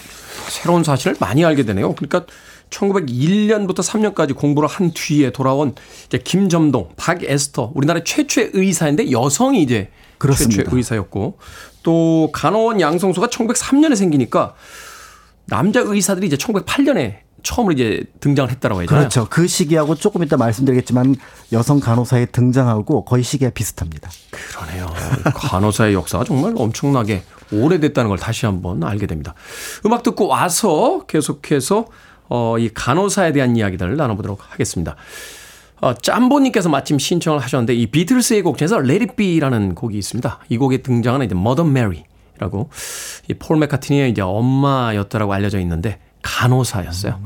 새로운 0.48 0.82
사실을 0.82 1.16
많이 1.20 1.44
알게 1.44 1.64
되네요. 1.64 1.94
그러니까 1.94 2.26
1901년부터 2.70 3.76
3년까지 3.76 4.34
공부를 4.34 4.68
한 4.68 4.90
뒤에 4.92 5.30
돌아온 5.30 5.74
이제 6.06 6.18
김점동, 6.18 6.90
박에스터, 6.96 7.72
우리나라 7.74 8.02
최초의 8.02 8.50
의사인데 8.54 9.12
여성이 9.12 9.62
이제 9.62 9.90
그렇습니다. 10.18 10.64
최초의 10.64 10.76
의사였고 10.76 11.38
또 11.84 12.30
간호원 12.32 12.80
양성소가 12.80 13.28
1903년에 13.28 13.94
생기니까 13.94 14.54
남자 15.44 15.80
의사들이 15.80 16.26
이제 16.26 16.36
1908년에 16.36 17.18
처음으로 17.44 17.74
이제 17.74 18.02
등장을 18.18 18.50
했다라고 18.50 18.82
하잖아요. 18.82 18.98
그렇죠. 18.98 19.28
그 19.30 19.46
시기하고 19.46 19.94
조금 19.94 20.24
이따 20.24 20.36
말씀드리겠지만 20.36 21.14
여성 21.52 21.78
간호사의 21.78 22.32
등장하고 22.32 23.04
거의 23.04 23.22
시기가 23.22 23.52
비슷합니다. 23.52 24.10
그러네요. 24.30 24.92
간호사의 25.32 25.94
역사가 25.94 26.24
정말 26.24 26.54
엄청나게 26.56 27.22
오래됐다는 27.52 28.08
걸 28.08 28.18
다시 28.18 28.46
한번 28.46 28.84
알게 28.84 29.06
됩니다. 29.06 29.34
음악 29.84 30.02
듣고 30.02 30.26
와서 30.26 31.04
계속해서 31.06 31.86
어, 32.28 32.58
이 32.58 32.70
간호사에 32.72 33.32
대한 33.32 33.56
이야기들을 33.56 33.96
나눠보도록 33.96 34.40
하겠습니다. 34.52 34.96
어, 35.80 35.94
짬보님께서 35.94 36.68
마침 36.68 36.98
신청을 36.98 37.40
하셨는데 37.40 37.74
이 37.74 37.86
비틀스의 37.86 38.42
곡 38.42 38.58
중에서 38.58 38.78
Let 38.78 39.04
It 39.04 39.16
Be라는 39.16 39.74
곡이 39.74 39.96
있습니다. 39.98 40.40
이 40.48 40.56
곡에 40.56 40.78
등장하는 40.78 41.26
이제 41.26 41.34
Mother 41.34 41.70
Mary라고 41.70 42.70
이 43.28 43.36
폴 43.36 43.58
맥카트니의 43.58 44.10
이제 44.10 44.22
엄마였다라고 44.22 45.32
알려져 45.32 45.60
있는데 45.60 46.00
간호사였어요. 46.22 47.20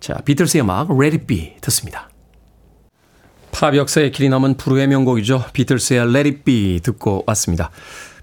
자, 0.00 0.14
비틀스의 0.24 0.62
음악 0.62 0.90
Let 0.90 1.16
It 1.16 1.26
Be 1.26 1.54
듣습니다. 1.60 2.10
팝 3.52 3.76
역사에 3.76 4.10
길이 4.10 4.28
남은 4.28 4.56
불후의 4.56 4.88
명곡이죠. 4.88 5.44
비틀스의 5.52 6.00
Let 6.00 6.28
It 6.28 6.42
Be 6.42 6.80
듣고 6.80 7.22
왔습니다. 7.26 7.70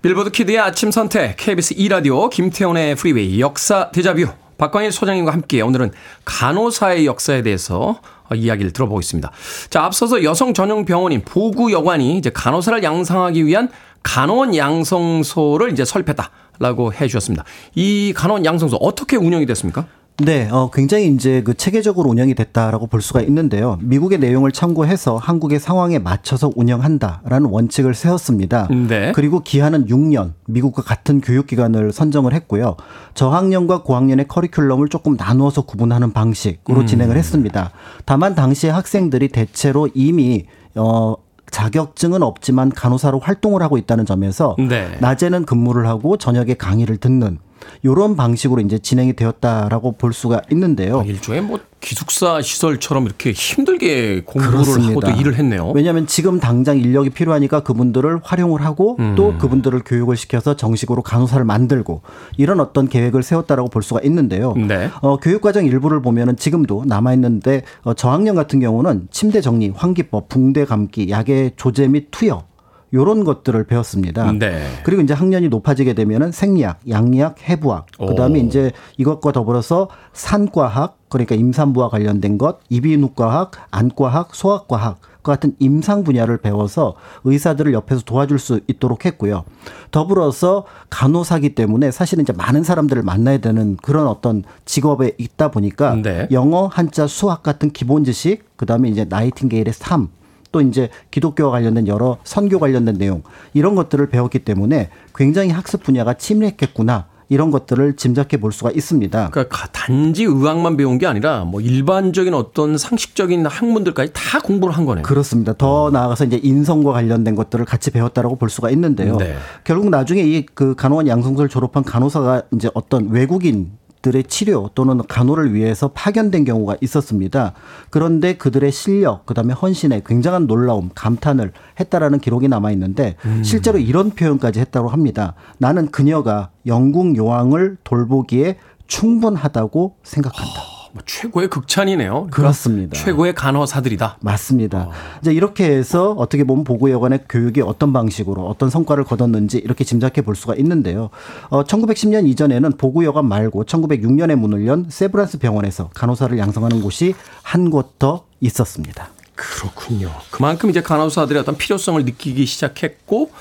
빌보드 0.02 0.32
키드의 0.32 0.58
아침 0.60 0.92
선택, 0.92 1.36
KBS 1.36 1.76
2라디오, 1.76 2.30
김태훈의 2.30 2.96
프리웨이, 2.96 3.42
역사 3.42 3.92
데자뷰, 3.92 4.28
박광일 4.58 4.94
소장님과 4.94 5.34
함께 5.34 5.60
오늘은 5.60 5.92
간호사의 6.24 7.06
역사에 7.06 7.42
대해서 7.42 8.00
이야기를 8.34 8.72
들어보고 8.72 9.02
있습니다. 9.02 9.30
자, 9.70 9.84
앞서서 9.84 10.24
여성 10.24 10.54
전용 10.54 10.86
병원인 10.86 11.22
보구 11.26 11.74
여관이 11.74 12.18
이제 12.18 12.30
간호사를 12.30 12.82
양성하기 12.82 13.46
위한 13.46 13.68
간호원 14.02 14.56
양성소를 14.56 15.74
이제 15.74 15.84
설립했다라고 15.84 16.94
해 16.94 17.08
주셨습니다. 17.08 17.44
이 17.76 18.14
간호원 18.16 18.46
양성소 18.46 18.78
어떻게 18.78 19.18
운영이 19.18 19.46
됐습니까? 19.48 19.86
네, 20.22 20.50
어, 20.52 20.70
굉장히 20.72 21.08
이제 21.08 21.42
그 21.44 21.54
체계적으로 21.54 22.10
운영이 22.10 22.36
됐다라고 22.36 22.88
볼 22.88 23.02
수가 23.02 23.22
있는데요. 23.22 23.78
미국의 23.82 24.20
내용을 24.20 24.52
참고해서 24.52 25.18
한국의 25.18 25.60
상황에 25.60 26.00
맞춰서 26.00 26.52
운영한다라는 26.56 27.50
원칙을 27.50 27.94
세웠습니다. 27.94 28.68
네. 28.88 29.12
그리고 29.14 29.40
기한은 29.40 29.88
6년, 29.88 30.34
미국과 30.48 30.84
같은 30.84 31.22
교육기관을 31.22 31.92
선정을 31.92 32.34
했고요. 32.34 32.76
저학년과 33.14 33.84
고학년의 33.84 34.26
커리큘럼을 34.26 34.90
조금 34.90 35.16
나누어서 35.18 35.62
구분하는 35.62 36.12
방식으로 36.12 36.86
진행을 36.86 37.16
했습니다. 37.18 37.72
다만 38.06 38.36
당시에 38.36 38.70
학생들이 38.70 39.30
대체로 39.30 39.88
이미 39.94 40.46
어 40.76 41.16
자격증은 41.52 42.22
없지만 42.22 42.70
간호사로 42.70 43.20
활동을 43.20 43.62
하고 43.62 43.78
있다는 43.78 44.06
점에서 44.06 44.56
네. 44.58 44.98
낮에는 45.00 45.46
근무를 45.46 45.88
하고 45.88 46.18
저녁에 46.18 46.54
강의를 46.54 46.98
듣는 46.98 47.40
요런 47.86 48.16
방식으로 48.16 48.62
이제 48.62 48.78
진행이 48.78 49.14
되었다라고 49.14 49.94
볼 49.94 50.14
수가 50.14 50.42
있는데요. 50.52 51.04
일종의 51.06 51.42
뭐 51.42 51.60
기숙사 51.80 52.42
시설처럼 52.42 53.06
이렇게 53.06 53.32
힘들게 53.32 54.24
공부를 54.26 54.52
그렇습니다. 54.52 54.92
하고 54.92 55.00
또 55.02 55.12
일을 55.12 55.36
했네요. 55.36 55.72
왜냐하면 55.74 56.08
지금 56.08 56.40
당장 56.40 56.78
인력이 56.78 57.10
필요하니까 57.12 57.62
그분들을 57.62 58.20
활용을 58.22 58.64
하고 58.66 58.98
음. 59.00 59.16
또 59.16 59.38
그분들을 59.38 59.82
교육을 59.86 60.18
시켜서 60.18 60.56
정식으로 60.56 61.02
간호사를 61.02 61.44
만들고 61.46 62.02
이런 62.38 62.60
어떤 62.60 62.90
계획을 62.90 63.24
세웠다라고 63.24 63.70
볼 63.70 63.82
수가 63.82 64.02
있는데요. 64.04 64.54
네. 64.56 64.90
어, 65.02 65.18
교육과정 65.18 65.66
일부를 65.66 66.02
보면은 66.02 66.36
지금도 66.36 66.84
남아 66.86 67.14
있는데 67.14 67.64
어, 67.84 67.94
저학년 67.94 68.36
같은 68.36 68.60
경우는 68.60 69.08
침대 69.12 69.40
정리, 69.40 69.70
환기법, 69.70 70.28
붕대 70.28 70.66
감기, 70.66 71.10
약의 71.10 71.54
조제 71.56 71.88
및 71.88 72.08
투여 72.12 72.49
요런 72.94 73.24
것들을 73.24 73.64
배웠습니다. 73.66 74.32
네. 74.32 74.62
그리고 74.84 75.02
이제 75.02 75.14
학년이 75.14 75.50
높아지게 75.50 75.94
되면은 75.94 76.32
생리학, 76.32 76.80
양리학, 76.90 77.50
해부학, 77.50 77.88
그다음에 77.98 78.42
오. 78.42 78.44
이제 78.44 78.72
이것과 78.98 79.32
더불어서 79.32 79.90
산과학, 80.14 80.98
그러니까 81.10 81.36
임산부와 81.36 81.90
관련된 81.90 82.38
것, 82.38 82.60
이비인후과학, 82.70 83.52
안과학, 83.72 84.34
소아과학 84.36 85.00
그 85.22 85.32
같은 85.32 85.54
임상 85.60 86.04
분야를 86.04 86.38
배워서 86.38 86.96
의사들을 87.24 87.74
옆에서 87.74 88.02
도와줄 88.04 88.40
수 88.40 88.62
있도록 88.68 89.06
했고요. 89.06 89.44
더불어서 89.92 90.66
간호사기 90.90 91.56
때문에 91.56 91.92
사실은 91.92 92.24
이제 92.24 92.34
많은 92.34 92.64
사람들을 92.64 93.04
만나야 93.04 93.40
되는 93.40 93.76
그런 93.78 94.08
어떤 94.08 94.44
직업에 94.66 95.12
있다 95.18 95.52
보니까 95.52 95.96
네. 95.96 96.28
영어, 96.32 96.68
한자, 96.68 97.06
수학 97.06 97.44
같은 97.44 97.72
기본 97.72 98.04
지식, 98.04 98.56
그다음에 98.56 98.90
이제 98.90 99.06
나이팅게일의 99.06 99.74
삶, 99.74 100.10
또 100.52 100.62
이제 100.62 100.90
기독교와 101.12 101.52
관련된 101.52 101.88
여러 101.88 102.18
선교 102.24 102.60
관련된 102.60 102.96
내용 102.98 103.22
이런 103.54 103.76
것들을 103.76 104.10
배웠기 104.10 104.40
때문에 104.40 104.90
굉장히 105.16 105.52
학습 105.52 105.84
분야가 105.84 106.16
치밀했겠구나 106.16 107.06
이런 107.32 107.52
것들을 107.52 107.96
짐작해 107.96 108.38
볼 108.38 108.52
수가 108.52 108.72
있습니다. 108.72 109.30
그러니까 109.30 109.56
가- 109.56 109.68
단지 109.72 110.24
의학만 110.24 110.78
배운 110.78 110.98
게 110.98 111.06
아니라 111.06 111.44
뭐 111.46 111.62
일반적인 111.62 112.34
어떤 112.34 112.76
상식적인 112.80 113.46
학문들까지 113.46 114.14
다 114.16 114.40
공부를 114.40 114.76
한 114.76 114.86
거네요. 114.88 115.04
그렇습니다. 115.04 115.54
더 115.56 115.92
나아가서 115.92 116.26
이제 116.26 116.40
인성과 116.42 116.92
관련된 116.92 117.36
것들을 117.36 117.66
같이 117.66 117.92
배웠다라고 117.92 118.38
볼 118.38 118.50
수가 118.50 118.72
있는데요. 118.72 119.18
네. 119.18 119.36
결국 119.64 119.92
나중에 119.92 120.22
이 120.24 120.44
그 120.56 120.74
간호원 120.74 121.08
양성소를 121.08 121.50
졸업한 121.50 121.84
간호사가 121.84 122.42
이제 122.56 122.72
어떤 122.74 123.10
외국인 123.10 123.74
들의 124.02 124.24
치료 124.24 124.70
또는 124.76 125.02
간호를 125.06 125.54
위해서 125.54 125.90
파견된 125.90 126.46
경우가 126.46 126.78
있었습니다. 126.82 127.54
그런데 127.90 128.38
그들의 128.38 128.72
실력, 128.72 129.26
그다음에 129.26 129.54
헌신에 129.54 130.04
굉장한 130.06 130.48
놀라움, 130.48 130.90
감탄을 130.96 131.52
했다라는 131.80 132.20
기록이 132.20 132.48
남아 132.48 132.72
있는데 132.72 133.16
실제로 133.44 133.78
이런 133.78 134.12
표현까지 134.12 134.60
했다고 134.60 134.88
합니다. 134.88 135.34
나는 135.58 135.92
그녀가 135.92 136.50
영국 136.66 137.18
요왕을 137.18 137.78
돌보기에 137.84 138.58
충분하다고 138.88 139.96
생각한다. 140.04 140.79
뭐 140.92 141.02
최고의 141.06 141.50
극찬이네요. 141.50 142.12
그러니까 142.12 142.36
그렇습니다. 142.36 142.98
최고의 142.98 143.34
간호사들이다. 143.36 144.18
맞습니다. 144.22 144.90
이제 145.22 145.32
이렇게 145.34 145.66
해서 145.66 146.12
어떻게 146.12 146.44
보면 146.44 146.64
보고여관의 146.64 147.26
교육이 147.30 147.62
어떤 147.62 147.94
방식으로 147.94 148.48
어떤 148.48 148.70
성과를 148.70 149.04
거뒀는지 149.04 149.58
이렇게 149.60 149.84
짐작해 149.84 150.22
볼 150.22 150.36
수가 150.36 150.56
있는데요. 150.56 151.10
어, 151.50 151.64
1910년 151.64 152.28
이전에는 152.28 152.72
보고여관 152.78 153.26
말고 153.26 153.66
1906년에 153.66 154.36
문을 154.36 154.66
연 154.68 154.86
세브란스 154.90 155.40
병원에서 155.40 155.90
간호사를 155.94 156.38
양성하는 156.38 156.82
곳이 156.82 157.14
한 157.44 157.70
곳 157.70 157.98
더 158.00 158.26
있었습니다. 158.42 159.10
그렇군요. 159.40 160.12
그만큼 160.32 160.70
이제 160.70 160.82
간호사들의 160.82 161.42
어떤 161.42 161.56
필요성을 161.58 162.04
느끼기 162.04 162.46
시작했고 162.46 163.32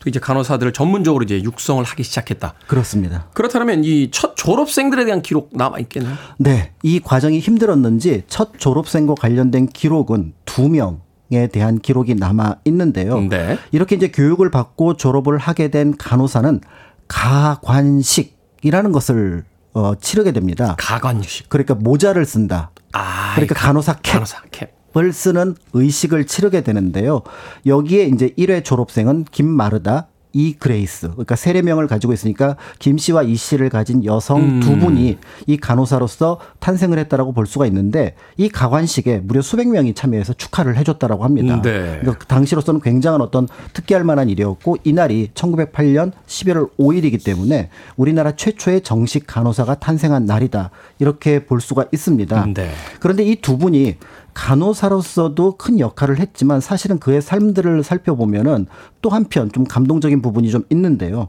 또 0.00 0.08
이제 0.08 0.18
간호사들을 0.18 0.72
전문적으로 0.72 1.22
이제 1.24 1.42
육성을 1.42 1.84
하기 1.84 2.02
시작했다. 2.02 2.54
그렇습니다. 2.66 3.26
그렇다면 3.34 3.84
이 3.84 4.10
첫 4.10 4.34
졸업생들에 4.36 5.04
대한 5.04 5.20
기록 5.22 5.50
남아 5.52 5.78
있겠네요. 5.80 6.14
네, 6.38 6.72
이 6.82 7.00
과정이 7.00 7.38
힘들었는지 7.38 8.22
첫 8.28 8.52
졸업생과 8.58 9.14
관련된 9.20 9.66
기록은 9.68 10.32
두 10.44 10.68
명에 10.68 11.46
대한 11.46 11.78
기록이 11.78 12.14
남아 12.14 12.56
있는데요. 12.66 13.18
네. 13.22 13.56
이렇게 13.70 13.96
이제 13.96 14.08
교육을 14.08 14.50
받고 14.50 14.98
졸업을 14.98 15.38
하게 15.38 15.68
된 15.68 15.96
간호사는 15.96 16.60
가관식이라는 17.08 18.92
것을 18.92 19.44
어, 19.74 19.94
치르게 19.98 20.32
됩니다. 20.32 20.74
가관식. 20.78 21.48
그러니까 21.48 21.74
모자를 21.74 22.26
쓴다. 22.26 22.70
아, 22.92 23.32
그러니까 23.34 23.54
간호사 23.54 23.94
캡. 24.02 24.12
간호사 24.12 24.42
캡. 24.50 24.74
을 24.96 25.12
쓰는 25.12 25.54
의식을 25.72 26.26
치르게 26.26 26.62
되는데요. 26.62 27.22
여기에 27.66 28.06
이제 28.06 28.30
1회 28.36 28.62
졸업생은 28.64 29.24
김마르다, 29.30 30.08
이 30.32 30.54
그레이스. 30.54 31.10
그러니까 31.10 31.36
세례명을 31.36 31.86
가지고 31.86 32.12
있으니까 32.12 32.56
김 32.78 32.98
씨와 32.98 33.22
이 33.22 33.34
씨를 33.36 33.68
가진 33.68 34.04
여성 34.04 34.60
두 34.60 34.76
분이 34.78 35.18
이 35.46 35.56
간호사로서 35.56 36.40
탄생을 36.58 36.98
했다라고 36.98 37.32
볼 37.32 37.46
수가 37.46 37.66
있는데 37.66 38.14
이 38.36 38.48
가관식에 38.48 39.18
무려 39.18 39.42
수백 39.42 39.68
명이 39.68 39.94
참여해서 39.94 40.32
축하를 40.34 40.76
해줬다라고 40.76 41.24
합니다. 41.24 41.60
네. 41.60 41.98
그러니까 42.00 42.18
그 42.18 42.26
당시로서는 42.26 42.80
굉장한 42.80 43.20
어떤 43.20 43.46
특기할 43.72 44.04
만한 44.04 44.28
일이었고 44.30 44.78
이날이 44.84 45.30
1908년 45.34 46.12
11월 46.26 46.70
5일이기 46.78 47.22
때문에 47.22 47.68
우리나라 47.96 48.32
최초의 48.32 48.82
정식 48.82 49.26
간호사가 49.26 49.76
탄생한 49.76 50.24
날이다. 50.24 50.70
이렇게 50.98 51.44
볼 51.44 51.60
수가 51.60 51.86
있습니다. 51.92 52.46
네. 52.54 52.70
그런데 53.00 53.24
이 53.24 53.42
두 53.42 53.58
분이 53.58 53.96
간호사로서도 54.34 55.56
큰 55.56 55.78
역할을 55.80 56.18
했지만 56.18 56.60
사실은 56.60 56.98
그의 56.98 57.22
삶들을 57.22 57.82
살펴보면은 57.82 58.66
또 59.00 59.10
한편 59.10 59.50
좀 59.52 59.64
감동적인 59.64 60.22
부분이 60.22 60.50
좀 60.50 60.62
있는데요. 60.70 61.28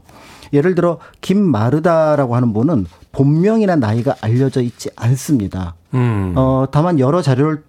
예를 0.52 0.74
들어 0.74 0.98
김마르다라고 1.20 2.36
하는 2.36 2.52
분은 2.52 2.86
본명이나 3.12 3.76
나이가 3.76 4.14
알려져 4.20 4.60
있지 4.62 4.90
않습니다. 4.96 5.74
음. 5.94 6.32
어, 6.36 6.66
다만 6.70 6.98
여러 6.98 7.22
자료를 7.22 7.62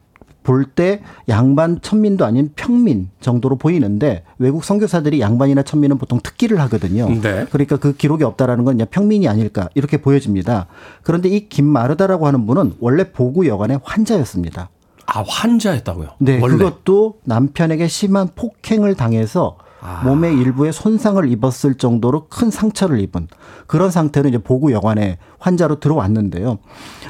볼때 0.46 1.02
양반 1.28 1.82
천민도 1.82 2.24
아닌 2.24 2.52
평민 2.56 3.10
정도로 3.20 3.58
보이는데 3.58 4.24
외국 4.38 4.64
선교사들이 4.64 5.20
양반이나 5.20 5.64
천민은 5.64 5.98
보통 5.98 6.20
특기를 6.22 6.60
하거든요. 6.62 7.10
네. 7.10 7.46
그러니까 7.50 7.78
그 7.78 7.94
기록이 7.94 8.24
없다라는 8.24 8.64
건 8.64 8.76
그냥 8.76 8.88
평민이 8.92 9.28
아닐까 9.28 9.70
이렇게 9.74 9.98
보여집니다. 9.98 10.68
그런데 11.02 11.30
이 11.30 11.50
김마르다라고 11.50 12.28
하는 12.28 12.46
분은 12.46 12.76
원래 12.80 13.12
보구 13.12 13.48
여관의 13.48 13.80
환자였습니다. 13.84 14.70
아 15.06 15.24
환자였다고요? 15.28 16.10
네, 16.20 16.40
원래. 16.42 16.58
그것도 16.58 17.20
남편에게 17.24 17.88
심한 17.88 18.30
폭행을 18.36 18.96
당해서 18.96 19.58
아. 19.82 20.02
몸의 20.04 20.36
일부에 20.38 20.72
손상을 20.72 21.30
입었을 21.30 21.76
정도로 21.76 22.28
큰 22.28 22.50
상처를 22.50 23.00
입은 23.02 23.28
그런 23.68 23.92
상태로 23.92 24.30
이제 24.30 24.40
보구 24.40 24.72
여관에 24.72 25.20
환자로 25.38 25.80
들어왔는데요. 25.80 26.58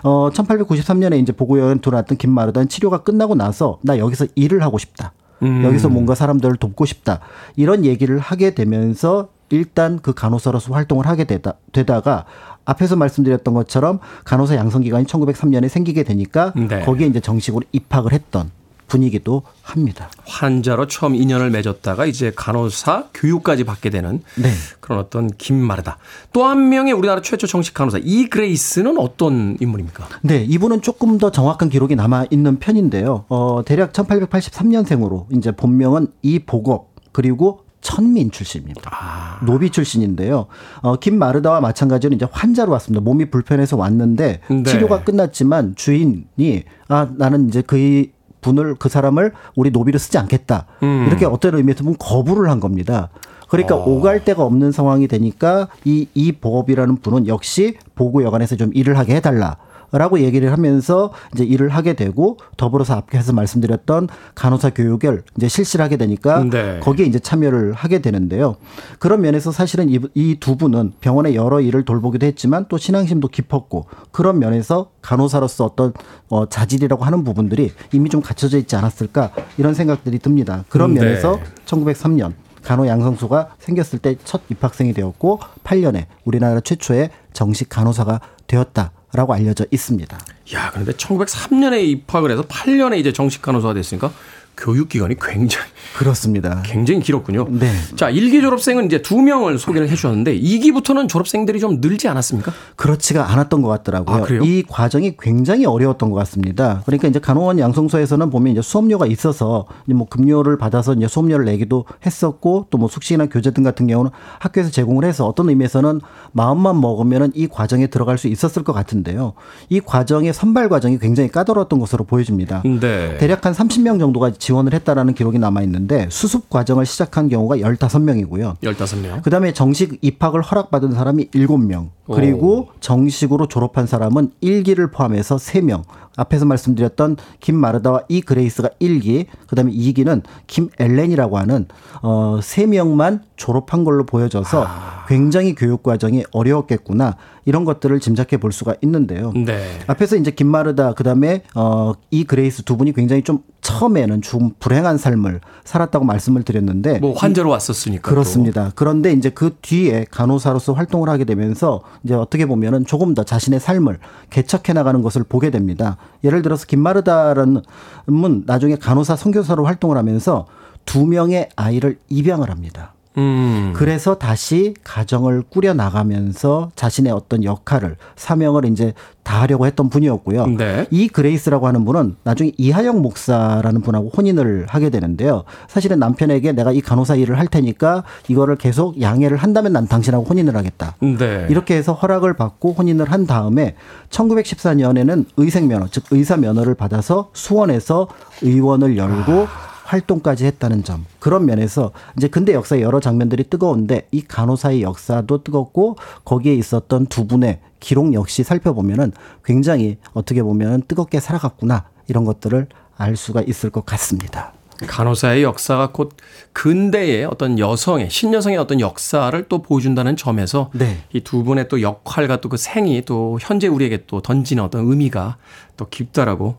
어 0.04 0.30
1893년에 0.32 1.22
이제 1.22 1.32
보구 1.32 1.60
여관 1.60 1.80
들어왔던 1.80 2.18
김마르다는 2.18 2.68
치료가 2.68 3.04
끝나고 3.04 3.36
나서 3.36 3.80
나 3.82 3.98
여기서 3.98 4.28
일을 4.36 4.62
하고 4.62 4.78
싶다. 4.78 5.14
음. 5.44 5.64
여기서 5.64 5.90
뭔가 5.90 6.16
사람들을 6.16 6.58
돕고 6.58 6.86
싶다. 6.86 7.20
이런 7.56 7.86
얘기를 7.86 8.20
하게 8.20 8.54
되면서 8.54 9.30
일단 9.50 10.00
그 10.02 10.14
간호사로서 10.14 10.74
활동을 10.74 11.08
하게 11.08 11.26
되다, 11.26 11.54
되다가 11.72 12.26
앞에서 12.66 12.96
말씀드렸던 12.96 13.54
것처럼 13.54 14.00
간호사 14.26 14.56
양성 14.56 14.82
기관이 14.82 15.06
1903년에 15.06 15.70
생기게 15.70 16.04
되니까 16.04 16.54
네. 16.56 16.82
거기에 16.82 17.08
이제 17.08 17.20
정식으로 17.20 17.64
입학을 17.72 18.12
했던 18.12 18.52
분위기도 18.88 19.42
합니다. 19.64 20.12
환자로 20.28 20.86
처음 20.86 21.16
인연을 21.16 21.50
맺었다가 21.50 22.06
이제 22.06 22.32
간호사 22.36 23.06
교육까지 23.16 23.64
받게 23.64 23.90
되는 23.90 24.22
네. 24.36 24.52
그런 24.80 25.00
어떤 25.00 25.28
김마르다. 25.28 25.98
또 26.34 26.46
한 26.46 26.70
명의 26.70 26.94
우리나라 26.94 27.20
최초 27.22 27.48
정식 27.48 27.74
간호사 27.74 27.98
이 28.04 28.28
그레이스는 28.30 29.00
어떤 29.00 29.58
인물입니까? 29.60 30.08
네, 30.22 30.44
이분은 30.48 30.84
조금 30.84 31.18
더 31.18 31.32
정확한 31.32 31.70
기록이 31.70 31.96
남아 31.96 32.26
있는 32.30 32.60
편인데요. 32.60 33.26
어, 33.30 33.64
대략 33.66 33.92
1883년생으로 33.92 35.26
이제 35.36 35.52
본명은 35.52 36.08
이보급 36.22 36.84
그리고 37.12 37.65
천민 37.86 38.32
출신입니다. 38.32 38.90
아. 38.92 39.46
노비 39.46 39.70
출신인데요. 39.70 40.48
어, 40.82 40.96
김마르다와 40.96 41.62
마찬가지로 41.62 42.16
이제 42.16 42.26
환자로 42.30 42.72
왔습니다. 42.72 43.02
몸이 43.04 43.30
불편해서 43.30 43.78
왔는데 43.78 44.42
네. 44.50 44.64
치료가 44.64 45.04
끝났지만 45.04 45.76
주인이 45.76 46.64
아 46.88 47.08
나는 47.16 47.48
이제 47.48 47.62
그 47.62 48.08
분을 48.42 48.76
그 48.80 48.90
사람을 48.90 49.34
우리 49.56 49.70
노비로 49.70 50.00
쓰지 50.00 50.18
않겠다. 50.18 50.66
음. 50.82 51.06
이렇게 51.08 51.28
어떤 51.28 51.54
의미에서 51.54 51.84
보면 51.84 51.98
거부를 52.00 52.50
한 52.50 52.60
겁니다. 52.60 53.10
그러니까 53.50 53.76
어. 53.76 53.88
오갈 53.88 54.26
데가 54.26 54.44
없는 54.44 54.72
상황이 54.72 55.08
되니까 55.08 55.68
이, 55.84 56.08
이 56.16 56.32
보업이라는 56.32 56.98
분은 56.98 57.28
역시 57.28 57.78
보고 57.94 58.24
여관에서 58.24 58.56
좀 58.56 58.72
일을 58.74 58.98
하게 58.98 59.16
해달라. 59.16 59.58
라고 59.92 60.20
얘기를 60.20 60.52
하면서 60.52 61.12
이제 61.34 61.44
일을 61.44 61.70
하게 61.70 61.94
되고 61.94 62.38
더불어서 62.58 62.96
앞에서 62.96 63.34
말씀드렸던 63.34 64.10
간호사 64.36 64.72
교육을 64.72 65.24
이제 65.38 65.48
실시를 65.48 65.84
하게 65.84 65.98
되니까 65.98 66.44
네. 66.44 66.80
거기에 66.82 67.06
이제 67.06 67.20
참여를 67.20 67.74
하게 67.74 68.00
되는데요. 68.02 68.56
그런 69.00 69.22
면에서 69.22 69.52
사실은 69.52 69.90
이두 70.14 70.58
분은 70.58 70.94
병원의 71.02 71.36
여러 71.36 71.62
일을 71.62 71.86
돌보기도 71.86 72.26
했지만 72.26 72.66
또 72.70 72.78
신앙심도 72.78 73.28
깊었고 73.30 73.86
그런 74.12 74.40
면에서 74.40 74.90
간호사로서 75.02 75.66
어떤 75.66 75.94
어, 76.30 76.48
자질이라고 76.50 77.04
하는 77.06 77.24
부분들이 77.24 77.72
이미 77.92 78.10
좀 78.10 78.22
갖춰져 78.22 78.58
있지 78.58 78.76
않았을까 78.76 79.32
이런 79.58 79.74
생각들이 79.74 80.20
듭니다. 80.20 80.66
그런 80.70 80.94
네. 80.94 81.02
면에서 81.02 81.40
1903년 81.66 82.34
간호 82.64 82.88
양성소가 82.88 83.50
생겼을 83.60 84.00
때 84.00 84.16
첫 84.24 84.42
입학생이 84.50 84.94
되었고 84.94 85.40
8년에 85.64 86.06
우리나라 86.26 86.60
최초의 86.60 87.10
정식 87.32 87.70
간호사가 87.70 88.20
되었다. 88.48 88.92
라고 89.16 89.34
알려져 89.34 89.66
있습니다. 89.72 90.18
야, 90.54 90.70
그런데 90.72 90.92
1903년에 90.94 91.84
입학을 91.88 92.32
해서 92.32 92.44
8년에 92.44 92.98
이제 92.98 93.12
정식 93.14 93.42
간호사가 93.42 93.74
됐으니까 93.74 94.12
교육 94.58 94.90
기간이 94.90 95.16
굉장히 95.20 95.68
그렇습니다. 95.98 96.62
굉장히 96.66 97.02
길었군요. 97.02 97.48
네. 97.50 97.72
자, 97.96 98.12
1기 98.12 98.42
졸업생은 98.42 98.86
이제 98.86 99.02
두 99.02 99.22
명을 99.22 99.60
소개를 99.60 99.90
해 99.90 99.96
주셨는데 99.96 100.40
2기부터는 100.40 101.10
졸업생들이 101.10 101.60
좀 101.60 101.80
늘지 101.82 102.08
않았습니까? 102.08 102.52
그렇지가 102.76 103.32
않았던 103.32 103.62
것 103.62 103.68
같더라고요. 103.70 104.24
아, 104.24 104.28
이 104.44 104.64
과정이 104.68 105.16
굉장히 105.20 105.66
어려웠던 105.66 106.12
것 106.12 106.18
같습니다. 106.20 106.82
그러니까 106.86 107.08
이제 107.08 107.20
간호원 107.20 107.60
양성소에서는 107.60 108.30
보면 108.30 108.54
이제 108.54 108.62
수업료가 108.62 109.06
있어서 109.08 109.66
이제 109.86 109.94
뭐 109.94 110.08
급료를 110.08 110.58
받아서 110.58 110.94
이제 110.94 111.08
수업료를 111.08 111.46
내기도 111.46 111.86
했었고 112.06 112.68
또 112.70 112.86
뭐 112.86 112.90
숙식이나 112.90 113.26
교재 113.28 113.52
등 113.52 113.64
같은 113.64 113.88
경우는 113.88 114.12
학교에서 114.40 114.70
제공을 114.70 115.06
해서 115.06 115.26
어떤 115.26 115.50
의미에서는 115.50 116.02
마음만 116.34 116.80
먹으면은 116.82 117.32
이 117.34 117.48
과정에 117.48 117.88
들어갈 117.88 118.18
수 118.18 118.28
있었을 118.28 118.64
것 118.64 118.74
같은데요. 118.74 119.34
이 119.70 119.80
과정의 119.80 120.34
선발 120.34 120.70
과정이 120.70 121.00
굉장히 121.00 121.30
까다로웠던 121.30 121.80
것으로 121.80 122.04
보여집니다. 122.04 122.62
네. 122.64 123.18
대략 123.18 123.46
한 123.46 123.54
30명 123.54 124.00
정도가 124.00 124.32
지원을 124.46 124.76
했다라는 124.76 125.16
기록이 125.16 125.40
남아 125.40 125.64
있는데 125.64 126.08
수습 126.12 126.52
과정을 126.52 126.86
시작한 126.86 127.30
경우가 127.30 127.58
15명이고요. 127.58 128.60
15명. 128.62 129.24
그다음에 129.24 129.54
정식 129.54 129.98
입학을 130.02 130.44
허락받은 130.44 130.92
사람이 130.92 131.32
7명. 131.32 131.90
그리고 132.14 132.58
오. 132.58 132.68
정식으로 132.80 133.48
졸업한 133.48 133.88
사람은 133.88 134.30
1기를 134.44 134.92
포함해서 134.92 135.38
3명. 135.38 135.82
앞에서 136.16 136.46
말씀드렸던 136.46 137.18
김마르다와 137.40 138.04
이 138.08 138.22
그레이스가 138.22 138.70
1기, 138.80 139.26
그다음에 139.48 139.72
2기는 139.72 140.22
김엘렌이라고 140.46 141.40
하는 141.40 141.66
어 142.04 142.38
3명만 142.40 143.22
졸업한 143.36 143.84
걸로 143.84 144.06
보여져서 144.06 144.66
아. 144.66 145.06
굉장히 145.08 145.56
교육 145.56 145.82
과정이 145.82 146.24
어려웠겠구나. 146.32 147.16
이런 147.46 147.64
것들을 147.64 148.00
짐작해 148.00 148.38
볼 148.38 148.52
수가 148.52 148.76
있는데요. 148.82 149.32
네. 149.34 149.64
앞에서 149.88 150.16
이제 150.18 150.32
김마르다 150.32 150.94
그다음에 150.94 151.44
어 151.54 151.94
이 152.12 152.24
그레이스 152.24 152.64
두 152.64 152.78
분이 152.78 152.94
굉장히 152.94 153.24
좀 153.24 153.40
처음에는 153.62 154.22
좀 154.22 154.52
불행한 154.60 154.98
삶을 154.98 155.42
살았다고 155.64 156.06
말씀을 156.06 156.44
드렸는데 156.44 157.00
뭐 157.00 157.14
환자로 157.14 157.50
왔었으니까 157.50 158.10
그렇습니다. 158.10 158.72
그런데 158.76 159.12
이제 159.12 159.30
그 159.30 159.56
뒤에 159.62 160.06
간호사로서 160.10 160.74
활동을 160.74 161.10
하게 161.10 161.26
되면서 161.26 161.82
이제 162.04 162.14
어떻게 162.14 162.46
보면은 162.46 162.86
조금 162.86 163.14
더 163.14 163.24
자신의 163.24 163.60
삶을 163.60 164.00
개척해 164.30 164.74
나가는 164.74 165.02
것을 165.02 165.24
보게 165.24 165.50
됩니다. 165.50 165.98
예를 166.24 166.42
들어서 166.42 166.66
김마르다라는 166.66 167.62
분 168.06 168.44
나중에 168.46 168.76
간호사 168.78 169.16
선교사로 169.16 169.66
활동을 169.66 169.98
하면서 169.98 170.48
두 170.86 171.06
명의 171.06 171.50
아이를 171.56 171.98
입양을 172.10 172.50
합니다. 172.50 172.94
음. 173.18 173.74
그래서 173.76 174.16
다시 174.16 174.74
가정을 174.84 175.44
꾸려 175.50 175.74
나가면서 175.74 176.72
자신의 176.76 177.12
어떤 177.14 177.44
역할을 177.44 177.96
사명을 178.16 178.66
이제 178.66 178.94
다하려고 179.24 179.66
했던 179.66 179.90
분이었고요. 179.90 180.46
네. 180.48 180.86
이 180.92 181.08
그레이스라고 181.08 181.66
하는 181.66 181.84
분은 181.84 182.16
나중에 182.24 182.52
이하영 182.58 183.02
목사라는 183.02 183.82
분하고 183.82 184.12
혼인을 184.16 184.68
하게 184.70 184.92
되는데요. 184.92 185.44
사실은 185.68 185.98
남편에게 185.98 186.52
내가 186.52 186.72
이 186.72 186.80
간호사 186.80 187.16
일을 187.16 187.40
할 187.40 187.48
테니까 187.48 188.04
이거를 188.28 188.56
계속 188.56 189.02
양해를 189.02 189.38
한다면 189.38 189.74
난 189.74 189.88
당신하고 189.88 190.26
혼인을 190.26 190.56
하겠다. 190.56 190.96
네. 191.00 191.48
이렇게 191.50 191.76
해서 191.76 191.94
허락을 191.94 192.36
받고 192.36 192.74
혼인을 192.74 193.12
한 193.12 193.26
다음에 193.26 193.76
1914년에는 194.12 195.26
의생 195.38 195.68
면허, 195.68 195.88
즉 195.88 196.04
의사 196.12 196.38
면허를 196.38 196.76
받아서 196.76 197.30
수원에서 197.34 198.08
의원을 198.44 198.96
열고 198.96 199.48
아. 199.50 199.75
활동까지 199.86 200.46
했다는 200.46 200.84
점. 200.84 201.06
그런 201.20 201.46
면에서 201.46 201.92
이제 202.18 202.28
근대 202.28 202.54
역사의 202.54 202.82
여러 202.82 203.00
장면들이 203.00 203.46
뜨거운데 203.50 204.08
이 204.12 204.22
간호사의 204.22 204.82
역사도 204.82 205.44
뜨겁고 205.44 205.96
거기에 206.26 206.56
있었던 206.56 207.06
두 207.06 207.28
분의 207.28 207.60
기록 207.80 208.14
역시 208.14 208.44
살펴보면은 208.44 209.12
굉장히 209.44 209.98
어떻게 210.14 210.42
보면 210.42 210.84
뜨겁게 210.88 211.20
살아갔구나 211.20 211.86
이런 212.08 212.26
것들을 212.26 212.68
알 212.98 213.16
수가 213.16 213.42
있을 213.42 213.70
것 213.70 213.86
같습니다. 213.86 214.54
간호사의 214.88 215.44
역사가 215.44 215.92
곧 215.94 216.12
근대의 216.52 217.24
어떤 217.26 217.58
여성의 217.60 218.10
신여성의 218.10 218.58
어떤 218.58 218.82
역사를 218.82 219.48
또 219.48 219.62
보여준다는 219.62 220.18
점에서 220.18 220.70
네. 220.74 220.98
이두 221.14 221.44
분의 221.44 221.70
또 221.70 221.82
역할과 221.82 222.42
또 222.42 222.50
그 222.50 222.58
생이 222.58 223.04
또 223.06 223.38
현재 223.40 223.68
우리에게 223.68 224.04
또 224.08 224.22
던지는 224.22 224.64
어떤 224.64 224.86
의미가 224.86 225.38
또 225.78 225.88
깊다라고 225.90 226.58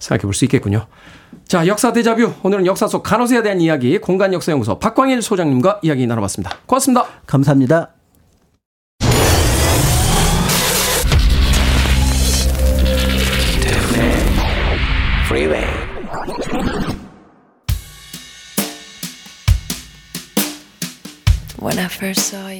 생각해 0.00 0.22
볼 0.22 0.34
수 0.34 0.44
있겠군요. 0.46 0.86
자, 1.46 1.66
역사 1.66 1.92
대자뷰. 1.92 2.32
오늘은 2.42 2.66
역사 2.66 2.86
속 2.86 3.02
간호사에 3.02 3.42
대한 3.42 3.60
이야기 3.60 3.98
공간역사연구소 3.98 4.78
박광일 4.78 5.22
소장님과 5.22 5.80
이야기 5.82 6.06
나눠봤습니다. 6.06 6.56
고맙습니다. 6.66 7.06
감사합니다. 7.26 7.90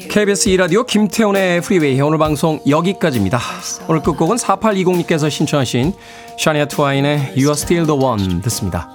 KBS 0.09 0.51
2라디오 0.51 0.87
김태훈의 0.87 1.61
프리웨이 1.61 2.01
오늘 2.01 2.19
방송 2.19 2.61
여기까지입니다. 2.69 3.41
오늘 3.89 4.03
끝곡은 4.03 4.37
4820님께서 4.37 5.29
신청하신 5.29 5.93
샤니아 6.39 6.67
트와인의 6.67 7.19
You 7.37 7.47
Are 7.47 7.53
Still 7.53 7.87
The 7.87 8.01
One 8.01 8.43
듣습니다. 8.43 8.89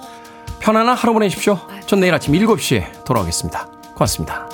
편안한 0.60 0.96
하루 0.96 1.12
보내십시오. 1.12 1.58
전 1.86 2.00
내일 2.00 2.14
아침 2.14 2.32
7시에 2.32 3.04
돌아오겠습니다. 3.04 3.68
고맙습니다. 3.94 4.48